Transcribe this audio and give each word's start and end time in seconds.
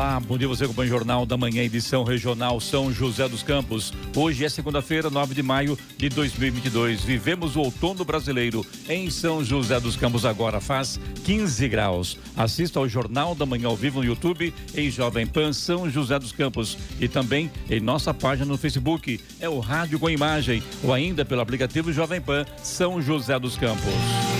Olá, 0.00 0.18
bom 0.18 0.38
dia 0.38 0.48
você 0.48 0.64
acompanha 0.64 0.86
o 0.86 0.90
Jornal 0.90 1.26
da 1.26 1.36
Manhã, 1.36 1.62
edição 1.62 2.04
regional 2.04 2.58
São 2.58 2.90
José 2.90 3.28
dos 3.28 3.42
Campos. 3.42 3.92
Hoje 4.16 4.46
é 4.46 4.48
segunda-feira, 4.48 5.10
9 5.10 5.34
de 5.34 5.42
maio 5.42 5.78
de 5.98 6.08
2022. 6.08 7.04
Vivemos 7.04 7.54
o 7.54 7.60
outono 7.60 8.02
brasileiro 8.02 8.64
em 8.88 9.10
São 9.10 9.44
José 9.44 9.78
dos 9.78 9.96
Campos 9.96 10.24
agora 10.24 10.58
faz 10.58 10.98
15 11.22 11.68
graus. 11.68 12.16
Assista 12.34 12.78
ao 12.78 12.88
Jornal 12.88 13.34
da 13.34 13.44
Manhã 13.44 13.68
ao 13.68 13.76
vivo 13.76 13.98
no 13.98 14.06
YouTube 14.06 14.54
em 14.74 14.90
Jovem 14.90 15.26
Pan 15.26 15.52
São 15.52 15.90
José 15.90 16.18
dos 16.18 16.32
Campos 16.32 16.78
e 16.98 17.06
também 17.06 17.50
em 17.68 17.78
nossa 17.78 18.14
página 18.14 18.46
no 18.46 18.56
Facebook, 18.56 19.20
é 19.38 19.50
o 19.50 19.60
Rádio 19.60 19.98
com 19.98 20.08
Imagem 20.08 20.62
ou 20.82 20.94
ainda 20.94 21.26
pelo 21.26 21.42
aplicativo 21.42 21.92
Jovem 21.92 22.22
Pan 22.22 22.46
São 22.62 23.02
José 23.02 23.38
dos 23.38 23.58
Campos. 23.58 24.39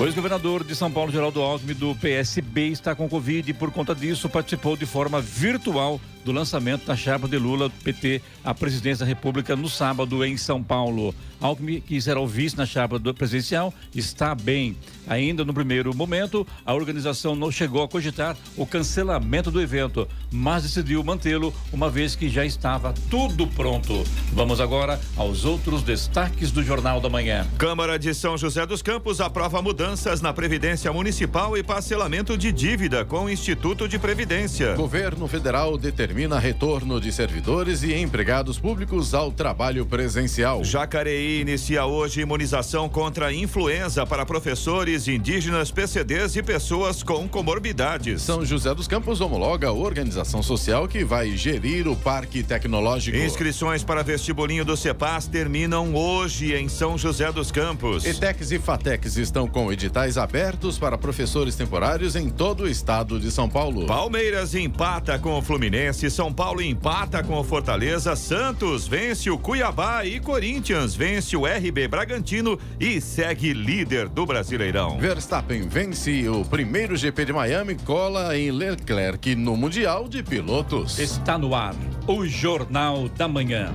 O 0.00 0.06
ex-governador 0.06 0.64
de 0.64 0.74
São 0.74 0.90
Paulo, 0.90 1.12
Geraldo 1.12 1.42
Alckmin, 1.42 1.74
do 1.74 1.94
PSB, 1.94 2.68
está 2.68 2.94
com 2.94 3.06
Covid 3.06 3.50
e, 3.50 3.52
por 3.52 3.70
conta 3.70 3.94
disso, 3.94 4.30
participou 4.30 4.74
de 4.74 4.86
forma 4.86 5.20
virtual 5.20 6.00
do 6.24 6.32
lançamento 6.32 6.86
da 6.86 6.96
chapa 6.96 7.26
de 7.26 7.38
Lula 7.38 7.70
PT 7.82 8.22
à 8.44 8.54
presidência 8.54 9.04
da 9.04 9.08
República 9.08 9.56
no 9.56 9.68
sábado 9.68 10.24
em 10.24 10.36
São 10.36 10.62
Paulo. 10.62 11.14
Alckmin, 11.40 11.80
que 11.80 11.98
será 12.00 12.20
o 12.20 12.26
vice 12.26 12.56
na 12.56 12.66
chapa 12.66 12.98
do 12.98 13.14
presidencial, 13.14 13.72
está 13.94 14.34
bem. 14.34 14.76
Ainda 15.08 15.42
no 15.42 15.54
primeiro 15.54 15.96
momento, 15.96 16.46
a 16.66 16.74
organização 16.74 17.34
não 17.34 17.50
chegou 17.50 17.82
a 17.82 17.88
cogitar 17.88 18.36
o 18.56 18.66
cancelamento 18.66 19.50
do 19.50 19.60
evento, 19.60 20.06
mas 20.30 20.64
decidiu 20.64 21.02
mantê-lo, 21.02 21.54
uma 21.72 21.88
vez 21.88 22.14
que 22.14 22.28
já 22.28 22.44
estava 22.44 22.92
tudo 23.10 23.46
pronto. 23.46 24.04
Vamos 24.34 24.60
agora 24.60 25.00
aos 25.16 25.46
outros 25.46 25.82
destaques 25.82 26.50
do 26.50 26.62
Jornal 26.62 27.00
da 27.00 27.08
Manhã. 27.08 27.46
Câmara 27.56 27.98
de 27.98 28.12
São 28.14 28.36
José 28.36 28.66
dos 28.66 28.82
Campos 28.82 29.20
aprova 29.20 29.62
mudanças 29.62 30.20
na 30.20 30.34
Previdência 30.34 30.92
Municipal 30.92 31.56
e 31.56 31.62
parcelamento 31.62 32.36
de 32.36 32.52
dívida 32.52 33.02
com 33.02 33.24
o 33.24 33.30
Instituto 33.30 33.88
de 33.88 33.98
Previdência. 33.98 34.74
Governo 34.74 35.26
Federal 35.26 35.78
determina 35.78 36.09
retorno 36.38 37.00
de 37.00 37.12
servidores 37.12 37.82
e 37.82 37.94
empregados 37.94 38.58
públicos 38.58 39.14
ao 39.14 39.30
trabalho 39.30 39.86
presencial. 39.86 40.64
Jacareí 40.64 41.40
inicia 41.40 41.84
hoje 41.86 42.20
imunização 42.20 42.88
contra 42.88 43.26
a 43.26 43.32
influenza 43.32 44.04
para 44.04 44.26
professores 44.26 45.06
indígenas, 45.08 45.70
PCDs 45.70 46.36
e 46.36 46.42
pessoas 46.42 47.02
com 47.02 47.28
comorbidades. 47.28 48.22
São 48.22 48.44
José 48.44 48.74
dos 48.74 48.88
Campos 48.88 49.20
homologa 49.20 49.68
a 49.68 49.72
organização 49.72 50.42
social 50.42 50.88
que 50.88 51.04
vai 51.04 51.36
gerir 51.36 51.86
o 51.86 51.96
Parque 51.96 52.42
Tecnológico. 52.42 53.16
Inscrições 53.16 53.84
para 53.84 54.02
vestibulinho 54.02 54.64
do 54.64 54.76
CEPAS 54.76 55.26
terminam 55.26 55.94
hoje 55.94 56.54
em 56.54 56.68
São 56.68 56.98
José 56.98 57.30
dos 57.30 57.52
Campos. 57.52 58.04
ETEX 58.04 58.50
e 58.50 58.58
FATEX 58.58 59.16
estão 59.16 59.46
com 59.46 59.72
editais 59.72 60.18
abertos 60.18 60.78
para 60.78 60.98
professores 60.98 61.54
temporários 61.54 62.16
em 62.16 62.28
todo 62.28 62.64
o 62.64 62.68
estado 62.68 63.18
de 63.18 63.30
São 63.30 63.48
Paulo. 63.48 63.86
Palmeiras 63.86 64.54
empata 64.54 65.18
com 65.18 65.38
o 65.38 65.42
Fluminense, 65.42 65.99
São 66.08 66.32
Paulo 66.32 66.62
empata 66.62 67.22
com 67.22 67.38
o 67.38 67.44
Fortaleza, 67.44 68.14
Santos 68.14 68.86
vence 68.86 69.28
o 69.28 69.36
Cuiabá 69.36 70.04
e 70.04 70.20
Corinthians 70.20 70.94
vence 70.94 71.36
o 71.36 71.44
RB 71.44 71.88
Bragantino 71.88 72.58
e 72.78 73.00
segue 73.00 73.52
líder 73.52 74.08
do 74.08 74.24
Brasileirão. 74.24 74.98
Verstappen 74.98 75.68
vence 75.68 76.28
o 76.28 76.44
primeiro 76.44 76.96
GP 76.96 77.24
de 77.24 77.32
Miami, 77.32 77.74
cola 77.84 78.36
em 78.38 78.50
Leclerc 78.50 79.34
no 79.34 79.56
Mundial 79.56 80.08
de 80.08 80.22
Pilotos. 80.22 80.98
Está 80.98 81.36
no 81.36 81.54
ar 81.54 81.74
o 82.06 82.24
Jornal 82.24 83.08
da 83.08 83.26
Manhã. 83.26 83.74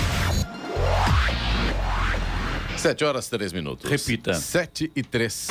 Sete 2.77 3.03
horas, 3.03 3.27
três 3.29 3.53
minutos. 3.53 3.89
Repita. 3.89 4.33
Sete 4.33 4.91
e 4.95 5.03
três. 5.03 5.49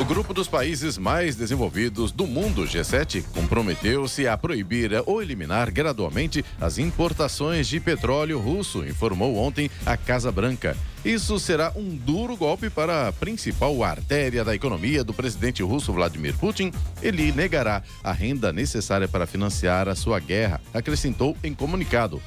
O 0.00 0.04
grupo 0.04 0.32
dos 0.32 0.48
países 0.48 0.96
mais 0.96 1.36
desenvolvidos 1.36 2.10
do 2.10 2.26
mundo, 2.26 2.64
G7, 2.64 3.22
comprometeu-se 3.34 4.26
a 4.26 4.34
proibir 4.34 4.90
ou 5.04 5.20
eliminar 5.20 5.70
gradualmente 5.70 6.42
as 6.58 6.78
importações 6.78 7.68
de 7.68 7.78
petróleo 7.78 8.38
russo, 8.38 8.82
informou 8.82 9.36
ontem 9.36 9.70
a 9.84 9.98
Casa 9.98 10.32
Branca. 10.32 10.74
Isso 11.04 11.38
será 11.38 11.70
um 11.76 11.94
duro 11.94 12.34
golpe 12.34 12.70
para 12.70 13.08
a 13.08 13.12
principal 13.12 13.84
artéria 13.84 14.42
da 14.42 14.54
economia 14.54 15.04
do 15.04 15.12
presidente 15.12 15.62
russo 15.62 15.92
Vladimir 15.92 16.34
Putin. 16.38 16.72
Ele 17.02 17.30
negará 17.30 17.82
a 18.02 18.10
renda 18.10 18.54
necessária 18.54 19.06
para 19.06 19.26
financiar 19.26 19.86
a 19.86 19.94
sua 19.94 20.18
guerra, 20.18 20.62
acrescentou 20.72 21.36
em 21.44 21.52
comunicado. 21.52 22.22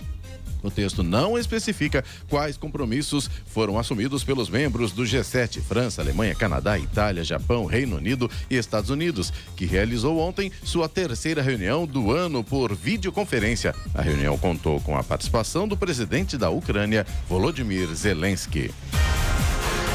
O 0.64 0.72
texto 0.72 1.04
não 1.04 1.38
especifica 1.38 2.04
quais 2.30 2.58
compromissos 2.58 3.30
foram 3.46 3.78
assumidos 3.78 4.24
pelos 4.24 4.50
membros 4.50 4.92
do 4.94 5.04
G7, 5.04 5.62
França, 5.62 6.02
Alemanha, 6.02 6.34
Canadá, 6.34 6.80
Itália, 6.80 7.24
Japão, 7.24 7.66
Reino 7.66 7.98
Unido 7.98 8.32
e 8.50 8.56
Estados 8.56 8.90
Unidos, 8.90 9.32
que 9.56 9.66
realizou 9.66 10.18
ontem 10.20 10.52
sua 10.64 10.88
terceira 10.88 11.42
reunião 11.42 11.86
do 11.86 12.12
ano 12.12 12.44
por 12.44 12.74
videoconferência. 12.74 13.76
A 13.94 14.02
reunião 14.02 14.38
contou 14.38 14.80
com 14.80 14.98
a 14.98 15.04
participação 15.04 15.68
do 15.68 15.76
presidente 15.76 16.38
da 16.38 16.50
Ucrânia, 16.50 17.06
Volodymyr 17.28 17.94
Zelensky. 17.94 18.72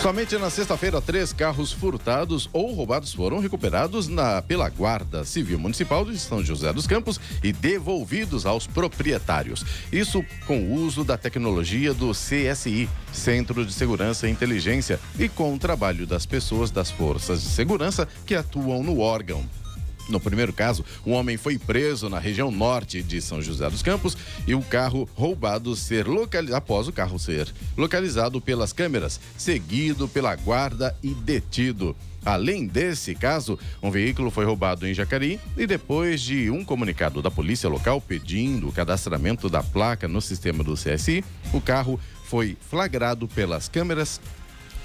Somente 0.03 0.39
na 0.39 0.49
sexta-feira, 0.49 1.03
três 1.03 1.33
carros 1.33 1.73
furtados 1.73 2.49
ou 2.53 2.73
roubados 2.73 3.13
foram 3.13 3.41
recuperados 3.41 4.07
na, 4.07 4.41
pela 4.41 4.69
Guarda 4.69 5.25
Civil 5.25 5.59
Municipal 5.59 6.05
de 6.05 6.17
São 6.17 6.43
José 6.43 6.73
dos 6.73 6.87
Campos 6.87 7.21
e 7.43 7.53
devolvidos 7.53 8.47
aos 8.47 8.65
proprietários. 8.65 9.65
Isso 9.91 10.25
com 10.47 10.61
o 10.61 10.75
uso 10.75 11.03
da 11.03 11.19
tecnologia 11.19 11.93
do 11.93 12.13
CSI, 12.13 12.89
Centro 13.13 13.67
de 13.67 13.73
Segurança 13.73 14.29
e 14.29 14.31
Inteligência, 14.31 15.01
e 15.19 15.29
com 15.29 15.53
o 15.53 15.59
trabalho 15.59 16.07
das 16.07 16.25
pessoas 16.25 16.71
das 16.71 16.93
forças 16.93 17.43
de 17.43 17.49
segurança 17.49 18.07
que 18.25 18.37
atuam 18.37 18.85
no 18.85 19.01
órgão. 19.01 19.45
No 20.09 20.19
primeiro 20.19 20.53
caso, 20.53 20.85
um 21.07 21.13
homem 21.13 21.37
foi 21.37 21.59
preso 21.59 22.09
na 22.09 22.19
região 22.19 22.51
norte 22.51 23.03
de 23.03 23.21
São 23.21 23.43
José 23.43 23.69
dos 23.69 23.83
Campos 23.83 24.17
e 24.47 24.55
o 24.55 24.63
carro 24.63 25.09
roubado 25.15 25.77
ser 25.77 26.07
localizado 26.07 26.57
após 26.57 26.89
o 26.89 26.93
carro 26.93 27.19
ser 27.19 27.53
localizado 27.77 28.41
pelas 28.41 28.73
câmeras, 28.73 29.21
seguido 29.37 30.09
pela 30.09 30.35
guarda 30.35 30.97
e 31.03 31.13
detido. 31.15 31.95
Além 32.25 32.67
desse 32.67 33.15
caso, 33.15 33.59
um 33.83 33.91
veículo 33.91 34.31
foi 34.31 34.45
roubado 34.45 34.87
em 34.87 34.95
Jacareí 34.95 35.39
e 35.57 35.67
depois 35.67 36.21
de 36.21 36.51
um 36.51 36.65
comunicado 36.65 37.23
da 37.23 37.31
polícia 37.31 37.69
local 37.69 38.01
pedindo 38.01 38.69
o 38.69 38.73
cadastramento 38.73 39.49
da 39.49 39.63
placa 39.63 40.09
no 40.09 40.21
sistema 40.21 40.65
do 40.65 40.75
CSI, 40.75 41.25
o 41.53 41.61
carro 41.61 41.99
foi 42.25 42.57
flagrado 42.69 43.27
pelas 43.29 43.69
câmeras 43.69 44.21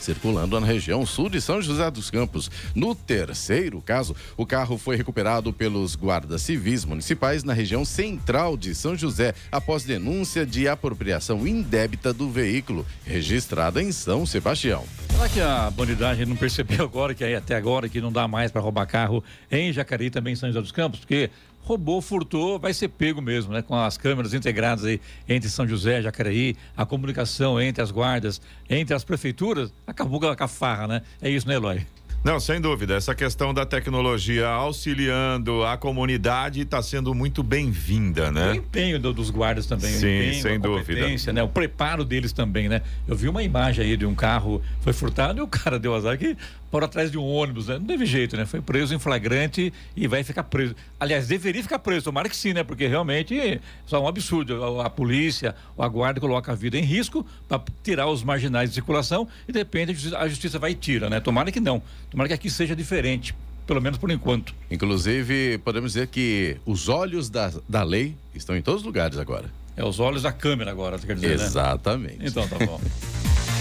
circulando 0.04 0.60
na 0.60 0.68
região 0.68 1.06
sul 1.06 1.30
de 1.30 1.40
São 1.40 1.62
José 1.62 1.90
dos 1.90 2.12
Campos. 2.12 2.52
No 2.76 2.94
terceiro 2.94 3.82
caso, 3.82 4.16
o 4.36 4.46
carro 4.46 4.78
foi 4.78 4.96
recuperado 4.96 5.54
pelos 5.54 5.96
guardas 5.96 6.42
civis 6.42 6.86
municipais 6.86 7.44
na 7.44 7.54
região 7.54 7.86
central 7.86 8.58
de 8.58 8.76
São 8.76 8.96
José, 8.96 9.34
após 9.52 9.84
denúncia 9.84 10.46
de 10.46 10.68
apropriação 10.68 11.48
indébita 11.48 12.14
do 12.14 12.30
veículo, 12.30 12.86
registrada 13.06 13.82
em 13.82 13.92
São 13.92 14.26
Sebastião. 14.26 14.84
Será 15.10 15.30
que 15.30 15.40
a 15.40 15.72
bandidagem 15.72 16.26
não 16.26 16.36
percebeu 16.36 16.84
agora, 16.84 17.14
que 17.14 17.24
aí 17.24 17.36
até 17.36 17.56
agora, 17.56 17.88
que 17.88 18.02
não 18.02 18.12
dá 18.12 18.28
mais 18.28 18.52
para 18.52 18.62
roubar 18.62 18.86
carro 18.86 19.24
em 19.50 19.72
Jacareí, 19.72 20.10
também 20.10 20.34
em 20.34 20.36
São 20.36 20.50
José 20.50 20.62
dos 20.62 20.72
Campos? 20.72 21.00
Porque 21.00 21.30
roubou, 21.64 22.02
furtou, 22.02 22.60
vai 22.60 22.74
ser 22.74 22.90
pego 22.90 23.22
mesmo, 23.22 23.54
né? 23.54 23.62
Com 23.62 23.76
as 23.76 23.98
câmeras 23.98 24.34
integradas 24.34 24.86
aí 24.86 25.00
entre 25.28 25.50
São 25.50 25.68
José 25.68 26.00
e 26.00 26.04
Jacareí, 26.04 26.56
a 26.76 26.86
comunicação 26.86 27.60
entre 27.60 27.82
as 27.82 27.90
guardas, 27.90 28.42
entre 28.70 28.94
as 28.94 29.04
prefeituras, 29.04 29.74
acabou 29.88 30.20
com 30.20 30.44
a 30.44 30.48
farra, 30.48 30.88
né? 30.88 31.02
É 31.22 31.30
isso, 31.30 31.48
né, 31.48 31.56
Eloy? 31.56 31.86
Não, 32.24 32.40
sem 32.40 32.62
dúvida. 32.62 32.96
Essa 32.96 33.14
questão 33.14 33.54
da 33.54 33.66
tecnologia 33.66 34.48
auxiliando 34.48 35.62
a 35.66 35.76
comunidade 35.76 36.62
está 36.62 36.82
sendo 36.82 37.14
muito 37.14 37.44
bem-vinda, 37.44 38.32
né? 38.32 38.52
O 38.52 38.56
empenho 38.56 38.98
do, 38.98 39.12
dos 39.12 39.30
guardas 39.30 39.66
também. 39.66 39.92
Sim, 39.92 40.20
empenho, 40.28 40.42
sem 40.42 40.56
a 40.56 40.58
dúvida. 40.58 41.34
Né? 41.34 41.44
O 41.44 41.50
preparo 41.50 42.06
deles 42.06 42.32
também, 42.32 42.70
né? 42.70 42.82
Eu 43.06 43.18
vi 43.18 43.28
uma 43.28 43.44
imagem 43.44 43.86
aí 43.86 43.98
de 43.98 44.06
um 44.06 44.16
carro 44.16 44.62
foi 44.80 44.94
furtado 44.94 45.40
e 45.40 45.42
o 45.42 45.48
cara 45.48 45.78
deu 45.78 45.94
azar 45.94 46.18
que 46.18 46.38
por 46.74 46.84
atrás 46.84 47.12
de 47.12 47.20
um 47.20 47.24
ônibus, 47.24 47.68
né? 47.68 47.78
Não 47.78 47.86
teve 47.86 48.04
jeito, 48.04 48.36
né? 48.36 48.48
Foi 48.48 48.60
preso 48.60 48.96
em 48.96 48.98
flagrante 48.98 49.72
e 49.96 50.08
vai 50.08 50.24
ficar 50.24 50.42
preso. 50.42 50.76
Aliás, 51.00 51.28
deveria 51.28 51.62
ficar 51.62 51.78
preso, 51.78 52.06
tomara 52.06 52.28
que 52.28 52.36
sim, 52.36 52.52
né? 52.52 52.64
Porque 52.64 52.88
realmente 52.88 53.40
é 53.40 53.60
só 53.86 54.02
um 54.02 54.08
absurdo. 54.08 54.82
A, 54.82 54.88
a 54.88 54.90
polícia, 54.90 55.54
a 55.78 55.88
guarda 55.88 56.20
coloca 56.20 56.52
a 56.52 56.56
vida 56.56 56.76
em 56.76 56.82
risco 56.82 57.24
para 57.48 57.62
tirar 57.84 58.08
os 58.08 58.24
marginais 58.24 58.70
de 58.70 58.74
circulação 58.74 59.28
e 59.48 59.52
de 59.52 59.60
repente 59.60 59.92
a 59.92 59.94
justiça, 59.94 60.18
a 60.18 60.28
justiça 60.28 60.58
vai 60.58 60.72
e 60.72 60.76
tira, 60.76 61.12
né? 61.12 61.20
Tomara 61.20 61.52
que 61.52 61.60
não. 61.60 61.80
Tomara 62.10 62.28
que 62.28 62.34
aqui 62.34 62.50
seja 62.50 62.76
diferente 62.76 63.36
pelo 63.68 63.80
menos 63.80 64.00
por 64.00 64.10
enquanto. 64.10 64.56
Inclusive, 64.72 65.60
podemos 65.60 65.94
dizer 65.94 66.08
que 66.08 66.58
os 66.66 66.90
olhos 66.90 67.30
da, 67.30 67.54
da 67.70 67.84
lei 67.84 68.16
estão 68.34 68.58
em 68.58 68.64
todos 68.64 68.82
os 68.82 68.86
lugares 68.88 69.20
agora. 69.20 69.46
É 69.78 69.86
os 69.86 70.00
olhos 70.00 70.24
da 70.24 70.32
câmera 70.32 70.72
agora, 70.72 70.98
quer 70.98 71.14
dizer, 71.14 71.38
né? 71.38 71.46
Exatamente. 71.46 72.18
Né? 72.18 72.26
Então 72.30 72.48
tá 72.48 72.58
bom. 72.66 72.82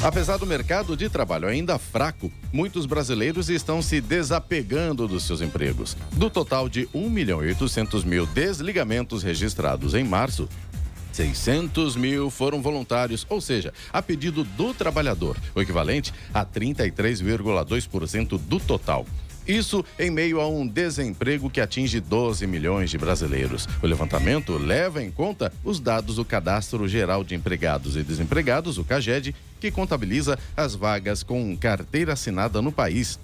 Apesar 0.00 0.36
do 0.36 0.46
mercado 0.46 0.96
de 0.96 1.08
trabalho 1.08 1.48
ainda 1.48 1.76
fraco, 1.76 2.30
muitos 2.52 2.86
brasileiros 2.86 3.50
estão 3.50 3.82
se 3.82 4.00
desapegando 4.00 5.08
dos 5.08 5.24
seus 5.24 5.40
empregos. 5.40 5.96
Do 6.12 6.30
total 6.30 6.68
de 6.68 6.88
1 6.94 7.10
milhão 7.10 7.44
e 7.44 7.48
800 7.48 8.04
mil 8.04 8.24
desligamentos 8.24 9.24
registrados 9.24 9.94
em 9.94 10.04
março, 10.04 10.48
600 11.12 11.96
mil 11.96 12.30
foram 12.30 12.62
voluntários, 12.62 13.26
ou 13.28 13.40
seja, 13.40 13.74
a 13.92 14.00
pedido 14.00 14.44
do 14.44 14.72
trabalhador, 14.72 15.36
o 15.52 15.60
equivalente 15.60 16.14
a 16.32 16.46
33,2% 16.46 18.38
do 18.38 18.60
total. 18.60 19.04
Isso 19.48 19.82
em 19.98 20.10
meio 20.10 20.42
a 20.42 20.46
um 20.46 20.66
desemprego 20.66 21.48
que 21.48 21.58
atinge 21.58 22.00
12 22.00 22.46
milhões 22.46 22.90
de 22.90 22.98
brasileiros. 22.98 23.66
O 23.82 23.86
levantamento 23.86 24.58
leva 24.58 25.02
em 25.02 25.10
conta 25.10 25.50
os 25.64 25.80
dados 25.80 26.16
do 26.16 26.24
Cadastro 26.24 26.86
Geral 26.86 27.24
de 27.24 27.34
Empregados 27.34 27.96
e 27.96 28.02
Desempregados, 28.02 28.76
o 28.76 28.84
CAGED, 28.84 29.34
que 29.58 29.70
contabiliza 29.70 30.38
as 30.54 30.74
vagas 30.74 31.22
com 31.22 31.56
carteira 31.56 32.12
assinada 32.12 32.60
no 32.60 32.70
país. 32.70 33.18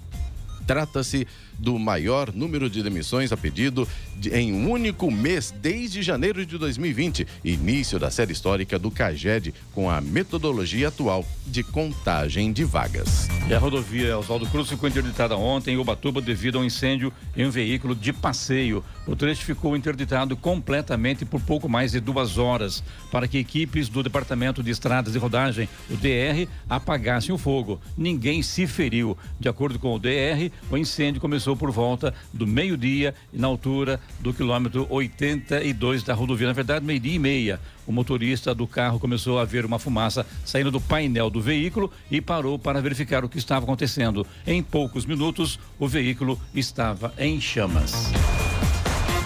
Trata-se 0.65 1.27
do 1.57 1.77
maior 1.79 2.33
número 2.33 2.69
de 2.69 2.81
demissões 2.81 3.31
a 3.31 3.37
pedido 3.37 3.87
em 4.31 4.53
um 4.53 4.71
único 4.71 5.11
mês 5.11 5.53
desde 5.61 6.01
janeiro 6.01 6.45
de 6.45 6.57
2020, 6.57 7.27
início 7.43 7.99
da 7.99 8.09
série 8.09 8.31
histórica 8.31 8.79
do 8.79 8.89
CAGED, 8.89 9.53
com 9.73 9.89
a 9.89 9.99
metodologia 9.99 10.87
atual 10.87 11.25
de 11.45 11.63
contagem 11.63 12.51
de 12.51 12.63
vagas. 12.63 13.27
E 13.47 13.53
a 13.53 13.59
rodovia 13.59 14.17
Oswaldo 14.17 14.47
Cruz 14.47 14.69
ficou 14.69 14.89
interditada 14.89 15.37
ontem 15.37 15.75
em 15.75 15.77
Ubatuba 15.77 16.21
devido 16.21 16.57
a 16.57 16.61
um 16.61 16.65
incêndio 16.65 17.13
em 17.35 17.45
um 17.45 17.51
veículo 17.51 17.93
de 17.93 18.11
passeio. 18.11 18.83
O 19.05 19.15
trecho 19.15 19.43
ficou 19.43 19.75
interditado 19.75 20.35
completamente 20.35 21.25
por 21.25 21.41
pouco 21.41 21.69
mais 21.69 21.91
de 21.91 21.99
duas 21.99 22.37
horas 22.37 22.83
para 23.11 23.27
que 23.27 23.37
equipes 23.37 23.89
do 23.89 24.01
Departamento 24.01 24.63
de 24.63 24.71
Estradas 24.71 25.13
de 25.13 25.19
Rodagem, 25.19 25.69
o 25.89 25.95
DR, 25.95 26.49
apagassem 26.69 27.33
o 27.33 27.37
fogo. 27.37 27.79
Ninguém 27.97 28.41
se 28.41 28.65
feriu. 28.65 29.17
De 29.39 29.47
acordo 29.47 29.77
com 29.77 29.93
o 29.93 29.99
DR, 29.99 30.51
o 30.71 30.77
incêndio 30.77 31.21
começou 31.21 31.44
começou 31.45 31.55
por 31.55 31.69
volta 31.69 32.11
do 32.33 32.47
meio-dia, 32.47 33.13
na 33.31 33.45
altura 33.47 33.99
do 34.19 34.33
quilômetro 34.33 34.87
82 34.89 36.01
da 36.01 36.15
rodovia. 36.15 36.47
Na 36.47 36.53
verdade, 36.53 36.83
meio-dia 36.83 37.13
e 37.13 37.19
meia. 37.19 37.59
O 37.85 37.91
motorista 37.91 38.55
do 38.55 38.65
carro 38.65 38.99
começou 38.99 39.37
a 39.37 39.45
ver 39.45 39.63
uma 39.63 39.77
fumaça 39.77 40.25
saindo 40.43 40.71
do 40.71 40.81
painel 40.81 41.29
do 41.29 41.39
veículo 41.39 41.91
e 42.09 42.19
parou 42.19 42.57
para 42.57 42.81
verificar 42.81 43.23
o 43.23 43.29
que 43.29 43.37
estava 43.37 43.63
acontecendo. 43.63 44.25
Em 44.47 44.63
poucos 44.63 45.05
minutos, 45.05 45.59
o 45.77 45.87
veículo 45.87 46.39
estava 46.55 47.13
em 47.19 47.39
chamas. 47.39 48.11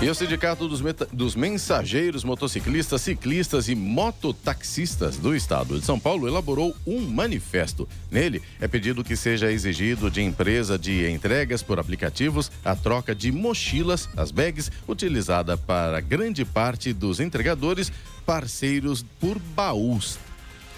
E 0.01 0.09
o 0.09 0.15
Sindicato 0.15 0.65
dos, 0.65 0.81
dos, 1.11 1.35
Mensageiros 1.35 2.23
Motociclistas, 2.23 3.01
Ciclistas 3.01 3.67
e 3.67 3.75
Mototaxistas 3.75 5.17
do 5.17 5.35
Estado 5.35 5.77
de 5.77 5.85
São 5.85 5.99
Paulo 5.99 6.25
elaborou 6.25 6.73
um 6.87 7.01
manifesto. 7.01 7.85
Nele 8.09 8.41
é 8.61 8.67
pedido 8.67 9.03
que 9.03 9.17
seja 9.17 9.51
exigido 9.51 10.09
de 10.09 10.21
empresa 10.21 10.79
de 10.79 11.11
entregas 11.11 11.61
por 11.61 11.79
aplicativos 11.79 12.49
a 12.63 12.77
troca 12.77 13.13
de 13.13 13.29
mochilas, 13.29 14.07
as 14.15 14.31
bags, 14.31 14.71
utilizada 14.87 15.57
para 15.57 15.99
grande 15.99 16.45
parte 16.45 16.93
dos 16.93 17.19
entregadores 17.19 17.91
parceiros 18.25 19.03
por 19.19 19.37
baús 19.37 20.17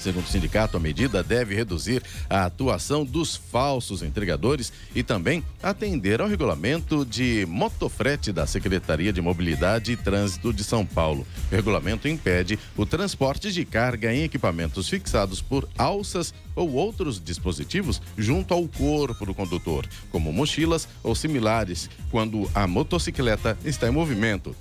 Segundo 0.02 0.26
o 0.26 0.28
sindicato, 0.28 0.76
a 0.76 0.80
medida 0.80 1.22
deve 1.22 1.54
reduzir 1.54 2.02
a 2.28 2.46
atuação 2.46 3.06
dos 3.06 3.36
falsos 3.36 4.02
entregadores 4.02 4.74
e 4.96 5.04
também 5.04 5.44
atender 5.62 6.20
ao 6.20 6.28
regulamento 6.28 7.06
de 7.06 7.46
motofrete 7.48 8.32
da 8.32 8.48
Secretaria 8.48 9.14
de 9.14 9.22
Mobilidade 9.22 9.92
e 9.92 9.96
Trânsito 9.96 10.52
de 10.52 10.64
São 10.64 10.84
Paulo. 10.84 11.26
O 11.52 11.56
regulamento 11.56 12.08
impede 12.08 12.58
o 12.76 12.84
transporte 12.84 13.52
de 13.52 13.64
carga 13.64 14.12
em 14.12 14.24
equipamentos 14.24 14.90
fixados 14.90 15.40
por 15.40 15.70
alças 15.78 16.34
ou 16.56 16.74
outros 16.74 17.22
dispositivos 17.24 18.02
junto 18.18 18.56
ao 18.56 18.68
corpo 18.68 19.24
do 19.24 19.36
condutor, 19.36 19.88
como 20.12 20.34
mochilas 20.34 20.88
ou 21.04 21.14
similares, 21.14 21.92
quando 22.10 22.50
a 22.56 22.66
motocicleta 22.66 23.56
está 23.64 23.88
em 23.88 23.92
movimento. 23.92 24.56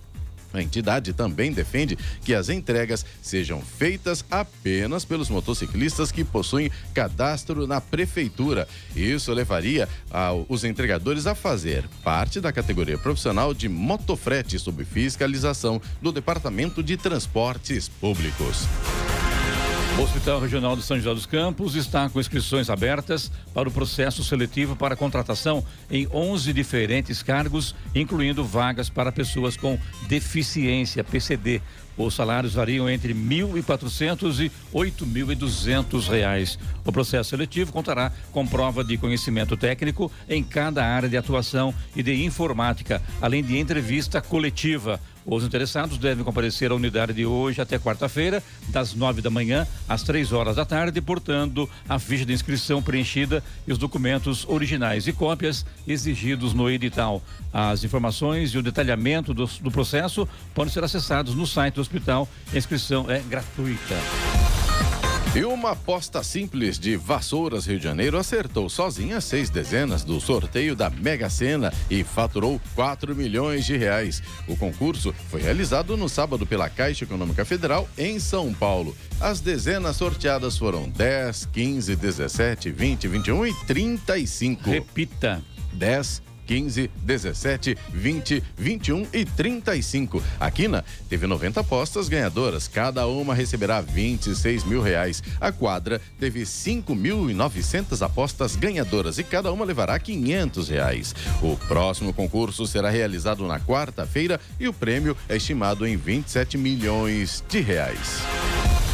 A 0.52 0.60
entidade 0.60 1.12
também 1.12 1.52
defende 1.52 1.96
que 2.22 2.34
as 2.34 2.48
entregas 2.48 3.04
sejam 3.22 3.60
feitas 3.60 4.24
apenas 4.30 5.04
pelos 5.04 5.30
motociclistas 5.30 6.10
que 6.10 6.24
possuem 6.24 6.70
cadastro 6.92 7.66
na 7.66 7.80
prefeitura. 7.80 8.66
Isso 8.94 9.32
levaria 9.32 9.88
os 10.48 10.64
entregadores 10.64 11.26
a 11.26 11.34
fazer 11.34 11.84
parte 12.02 12.40
da 12.40 12.52
categoria 12.52 12.98
profissional 12.98 13.54
de 13.54 13.68
motofrete 13.68 14.58
sob 14.58 14.84
fiscalização 14.84 15.80
do 16.02 16.10
Departamento 16.10 16.82
de 16.82 16.96
Transportes 16.96 17.88
Públicos. 17.88 18.66
O 19.98 20.02
Hospital 20.02 20.40
Regional 20.40 20.76
de 20.76 20.82
São 20.82 20.96
José 20.96 21.14
dos 21.14 21.26
Campos 21.26 21.74
está 21.74 22.08
com 22.08 22.20
inscrições 22.20 22.70
abertas 22.70 23.30
para 23.52 23.68
o 23.68 23.72
processo 23.72 24.24
seletivo 24.24 24.74
para 24.74 24.96
contratação 24.96 25.64
em 25.90 26.08
11 26.12 26.52
diferentes 26.52 27.22
cargos, 27.22 27.74
incluindo 27.94 28.44
vagas 28.44 28.88
para 28.88 29.12
pessoas 29.12 29.56
com 29.56 29.78
deficiência 30.08 31.04
PCD. 31.04 31.60
Os 31.98 32.14
salários 32.14 32.54
variam 32.54 32.88
entre 32.88 33.12
R$ 33.12 33.18
1.400 33.18 34.46
e 34.46 34.52
8.200 34.74 36.08
reais. 36.08 36.58
O 36.84 36.90
processo 36.90 37.30
seletivo 37.30 37.72
contará 37.72 38.10
com 38.32 38.46
prova 38.46 38.82
de 38.82 38.96
conhecimento 38.96 39.54
técnico 39.56 40.10
em 40.28 40.42
cada 40.42 40.84
área 40.84 41.08
de 41.08 41.16
atuação 41.16 41.74
e 41.94 42.02
de 42.02 42.24
informática, 42.24 43.02
além 43.20 43.44
de 43.44 43.58
entrevista 43.58 44.22
coletiva. 44.22 44.98
Os 45.24 45.44
interessados 45.44 45.98
devem 45.98 46.24
comparecer 46.24 46.70
à 46.70 46.74
unidade 46.74 47.12
de 47.12 47.26
hoje 47.26 47.60
até 47.60 47.78
quarta-feira, 47.78 48.42
das 48.68 48.94
nove 48.94 49.20
da 49.20 49.30
manhã 49.30 49.66
às 49.88 50.02
três 50.02 50.32
horas 50.32 50.56
da 50.56 50.64
tarde, 50.64 51.00
portando 51.00 51.68
a 51.88 51.98
ficha 51.98 52.24
de 52.24 52.32
inscrição 52.32 52.82
preenchida 52.82 53.42
e 53.66 53.72
os 53.72 53.78
documentos 53.78 54.46
originais 54.48 55.06
e 55.06 55.12
cópias 55.12 55.64
exigidos 55.86 56.54
no 56.54 56.70
edital. 56.70 57.22
As 57.52 57.84
informações 57.84 58.50
e 58.50 58.58
o 58.58 58.62
detalhamento 58.62 59.34
do, 59.34 59.46
do 59.46 59.70
processo 59.70 60.28
podem 60.54 60.72
ser 60.72 60.84
acessados 60.84 61.34
no 61.34 61.46
site 61.46 61.74
do 61.74 61.80
hospital. 61.80 62.28
A 62.52 62.56
inscrição 62.56 63.10
é 63.10 63.20
gratuita. 63.20 63.96
E 65.32 65.44
uma 65.44 65.70
aposta 65.70 66.24
simples 66.24 66.76
de 66.76 66.96
Vassouras, 66.96 67.64
Rio 67.64 67.78
de 67.78 67.84
Janeiro, 67.84 68.18
acertou 68.18 68.68
sozinha 68.68 69.20
seis 69.20 69.48
dezenas 69.48 70.02
do 70.02 70.20
sorteio 70.20 70.74
da 70.74 70.90
Mega 70.90 71.30
Sena 71.30 71.72
e 71.88 72.02
faturou 72.02 72.60
4 72.74 73.14
milhões 73.14 73.64
de 73.64 73.76
reais. 73.76 74.20
O 74.48 74.56
concurso 74.56 75.14
foi 75.30 75.40
realizado 75.40 75.96
no 75.96 76.08
sábado 76.08 76.44
pela 76.44 76.68
Caixa 76.68 77.04
Econômica 77.04 77.44
Federal 77.44 77.88
em 77.96 78.18
São 78.18 78.52
Paulo. 78.52 78.96
As 79.20 79.40
dezenas 79.40 79.94
sorteadas 79.94 80.58
foram 80.58 80.88
10, 80.88 81.46
15, 81.52 81.94
17, 81.94 82.72
20, 82.72 83.06
21 83.06 83.46
e 83.46 83.54
35. 83.66 84.68
Repita. 84.68 85.40
10, 85.72 86.22
15, 86.50 86.90
17, 86.96 87.78
20, 87.94 88.42
21 88.58 89.06
e 89.12 89.24
35. 89.24 90.20
A 90.40 90.50
Quina 90.50 90.84
teve 91.08 91.24
90 91.24 91.60
apostas 91.60 92.08
ganhadoras, 92.08 92.66
cada 92.66 93.06
uma 93.06 93.36
receberá 93.36 93.80
26 93.80 94.64
mil 94.64 94.82
reais. 94.82 95.22
A 95.40 95.52
quadra 95.52 96.00
teve 96.18 96.42
5.900 96.42 98.04
apostas 98.04 98.56
ganhadoras 98.56 99.16
e 99.18 99.22
cada 99.22 99.52
uma 99.52 99.64
levará 99.64 99.96
500 99.96 100.68
reais. 100.68 101.14
O 101.40 101.56
próximo 101.56 102.12
concurso 102.12 102.66
será 102.66 102.90
realizado 102.90 103.46
na 103.46 103.60
quarta-feira 103.60 104.40
e 104.58 104.66
o 104.66 104.72
prêmio 104.72 105.16
é 105.28 105.36
estimado 105.36 105.86
em 105.86 105.96
27 105.96 106.58
milhões 106.58 107.44
de 107.48 107.60
reais. 107.60 108.22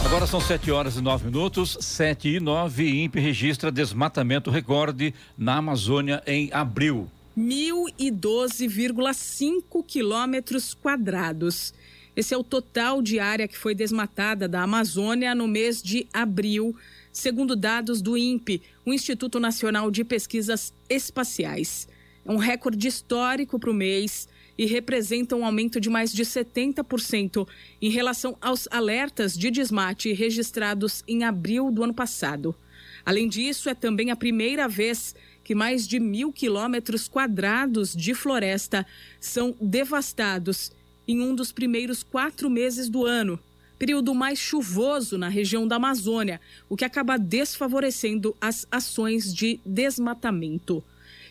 Agora 0.04 0.26
são 0.26 0.42
7 0.42 0.70
horas 0.70 0.96
e 0.96 1.00
9 1.00 1.24
minutos, 1.24 1.78
7 1.80 2.36
e 2.36 2.38
9. 2.38 3.04
INPE 3.04 3.18
registra 3.18 3.72
desmatamento 3.72 4.50
recorde 4.50 5.14
na 5.38 5.56
Amazônia 5.56 6.22
em 6.26 6.50
abril. 6.52 7.08
1.012,5 7.36 9.84
quilômetros 9.86 10.72
quadrados. 10.72 11.74
Esse 12.16 12.32
é 12.32 12.36
o 12.36 12.42
total 12.42 13.02
de 13.02 13.18
área 13.18 13.46
que 13.46 13.58
foi 13.58 13.74
desmatada 13.74 14.48
da 14.48 14.62
Amazônia 14.62 15.34
no 15.34 15.46
mês 15.46 15.82
de 15.82 16.06
abril, 16.14 16.74
segundo 17.12 17.54
dados 17.54 18.00
do 18.00 18.16
INPE, 18.16 18.62
o 18.86 18.92
Instituto 18.92 19.38
Nacional 19.38 19.90
de 19.90 20.02
Pesquisas 20.02 20.72
Espaciais. 20.88 21.86
É 22.24 22.32
um 22.32 22.38
recorde 22.38 22.88
histórico 22.88 23.58
para 23.58 23.70
o 23.70 23.74
mês 23.74 24.26
e 24.56 24.64
representa 24.64 25.36
um 25.36 25.44
aumento 25.44 25.78
de 25.78 25.90
mais 25.90 26.10
de 26.10 26.24
70% 26.24 27.46
em 27.82 27.90
relação 27.90 28.38
aos 28.40 28.66
alertas 28.70 29.36
de 29.36 29.50
desmate 29.50 30.10
registrados 30.14 31.04
em 31.06 31.24
abril 31.24 31.70
do 31.70 31.84
ano 31.84 31.92
passado. 31.92 32.56
Além 33.04 33.28
disso, 33.28 33.68
é 33.68 33.74
também 33.74 34.10
a 34.10 34.16
primeira 34.16 34.66
vez 34.66 35.14
que 35.46 35.54
mais 35.54 35.86
de 35.86 36.00
mil 36.00 36.32
quilômetros 36.32 37.06
quadrados 37.06 37.94
de 37.94 38.14
floresta 38.14 38.84
são 39.20 39.54
devastados 39.60 40.72
em 41.06 41.20
um 41.20 41.36
dos 41.36 41.52
primeiros 41.52 42.02
quatro 42.02 42.50
meses 42.50 42.88
do 42.88 43.06
ano, 43.06 43.38
período 43.78 44.12
mais 44.12 44.40
chuvoso 44.40 45.16
na 45.16 45.28
região 45.28 45.68
da 45.68 45.76
Amazônia, 45.76 46.40
o 46.68 46.76
que 46.76 46.84
acaba 46.84 47.16
desfavorecendo 47.16 48.34
as 48.40 48.66
ações 48.72 49.32
de 49.32 49.60
desmatamento. 49.64 50.82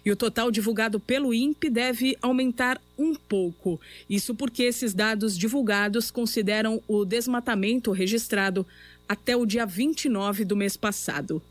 E 0.05 0.09
o 0.09 0.15
total 0.15 0.49
divulgado 0.49 0.97
pelo 0.97 1.33
INPE 1.33 1.69
deve 1.69 2.17
aumentar 2.21 2.79
um 2.97 3.15
pouco. 3.15 3.81
Isso 4.09 4.33
porque 4.33 4.63
esses 4.63 4.93
dados 4.93 5.37
divulgados 5.37 6.09
consideram 6.09 6.81
o 6.87 7.03
desmatamento 7.03 7.91
registrado 7.91 8.65
até 9.09 9.35
o 9.35 9.45
dia 9.45 9.65
29 9.65 10.45
do 10.45 10.55
mês 10.55 10.77
passado. 10.77 11.41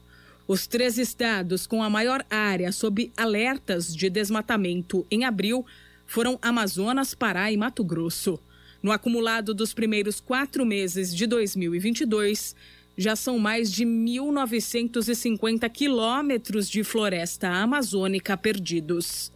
Os 0.46 0.66
três 0.66 0.98
estados 0.98 1.66
com 1.66 1.82
a 1.82 1.88
maior 1.88 2.24
área 2.28 2.70
sob 2.70 3.10
alertas 3.16 3.94
de 3.94 4.10
desmatamento 4.10 5.06
em 5.10 5.24
abril 5.24 5.64
foram 6.06 6.38
Amazonas, 6.42 7.14
Pará 7.14 7.50
e 7.50 7.56
Mato 7.56 7.82
Grosso. 7.82 8.38
No 8.82 8.92
acumulado 8.92 9.54
dos 9.54 9.72
primeiros 9.72 10.20
quatro 10.20 10.66
meses 10.66 11.14
de 11.14 11.26
2022, 11.26 12.54
já 12.96 13.16
são 13.16 13.38
mais 13.38 13.72
de 13.72 13.86
1.950 13.86 15.70
quilômetros 15.70 16.68
de 16.68 16.84
floresta 16.84 17.48
amazônica 17.48 18.36
perdidos. 18.36 19.32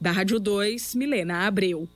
Da 0.00 0.10
Rádio 0.10 0.40
2, 0.40 0.94
Milena 0.94 1.46
Abreu. 1.46 1.86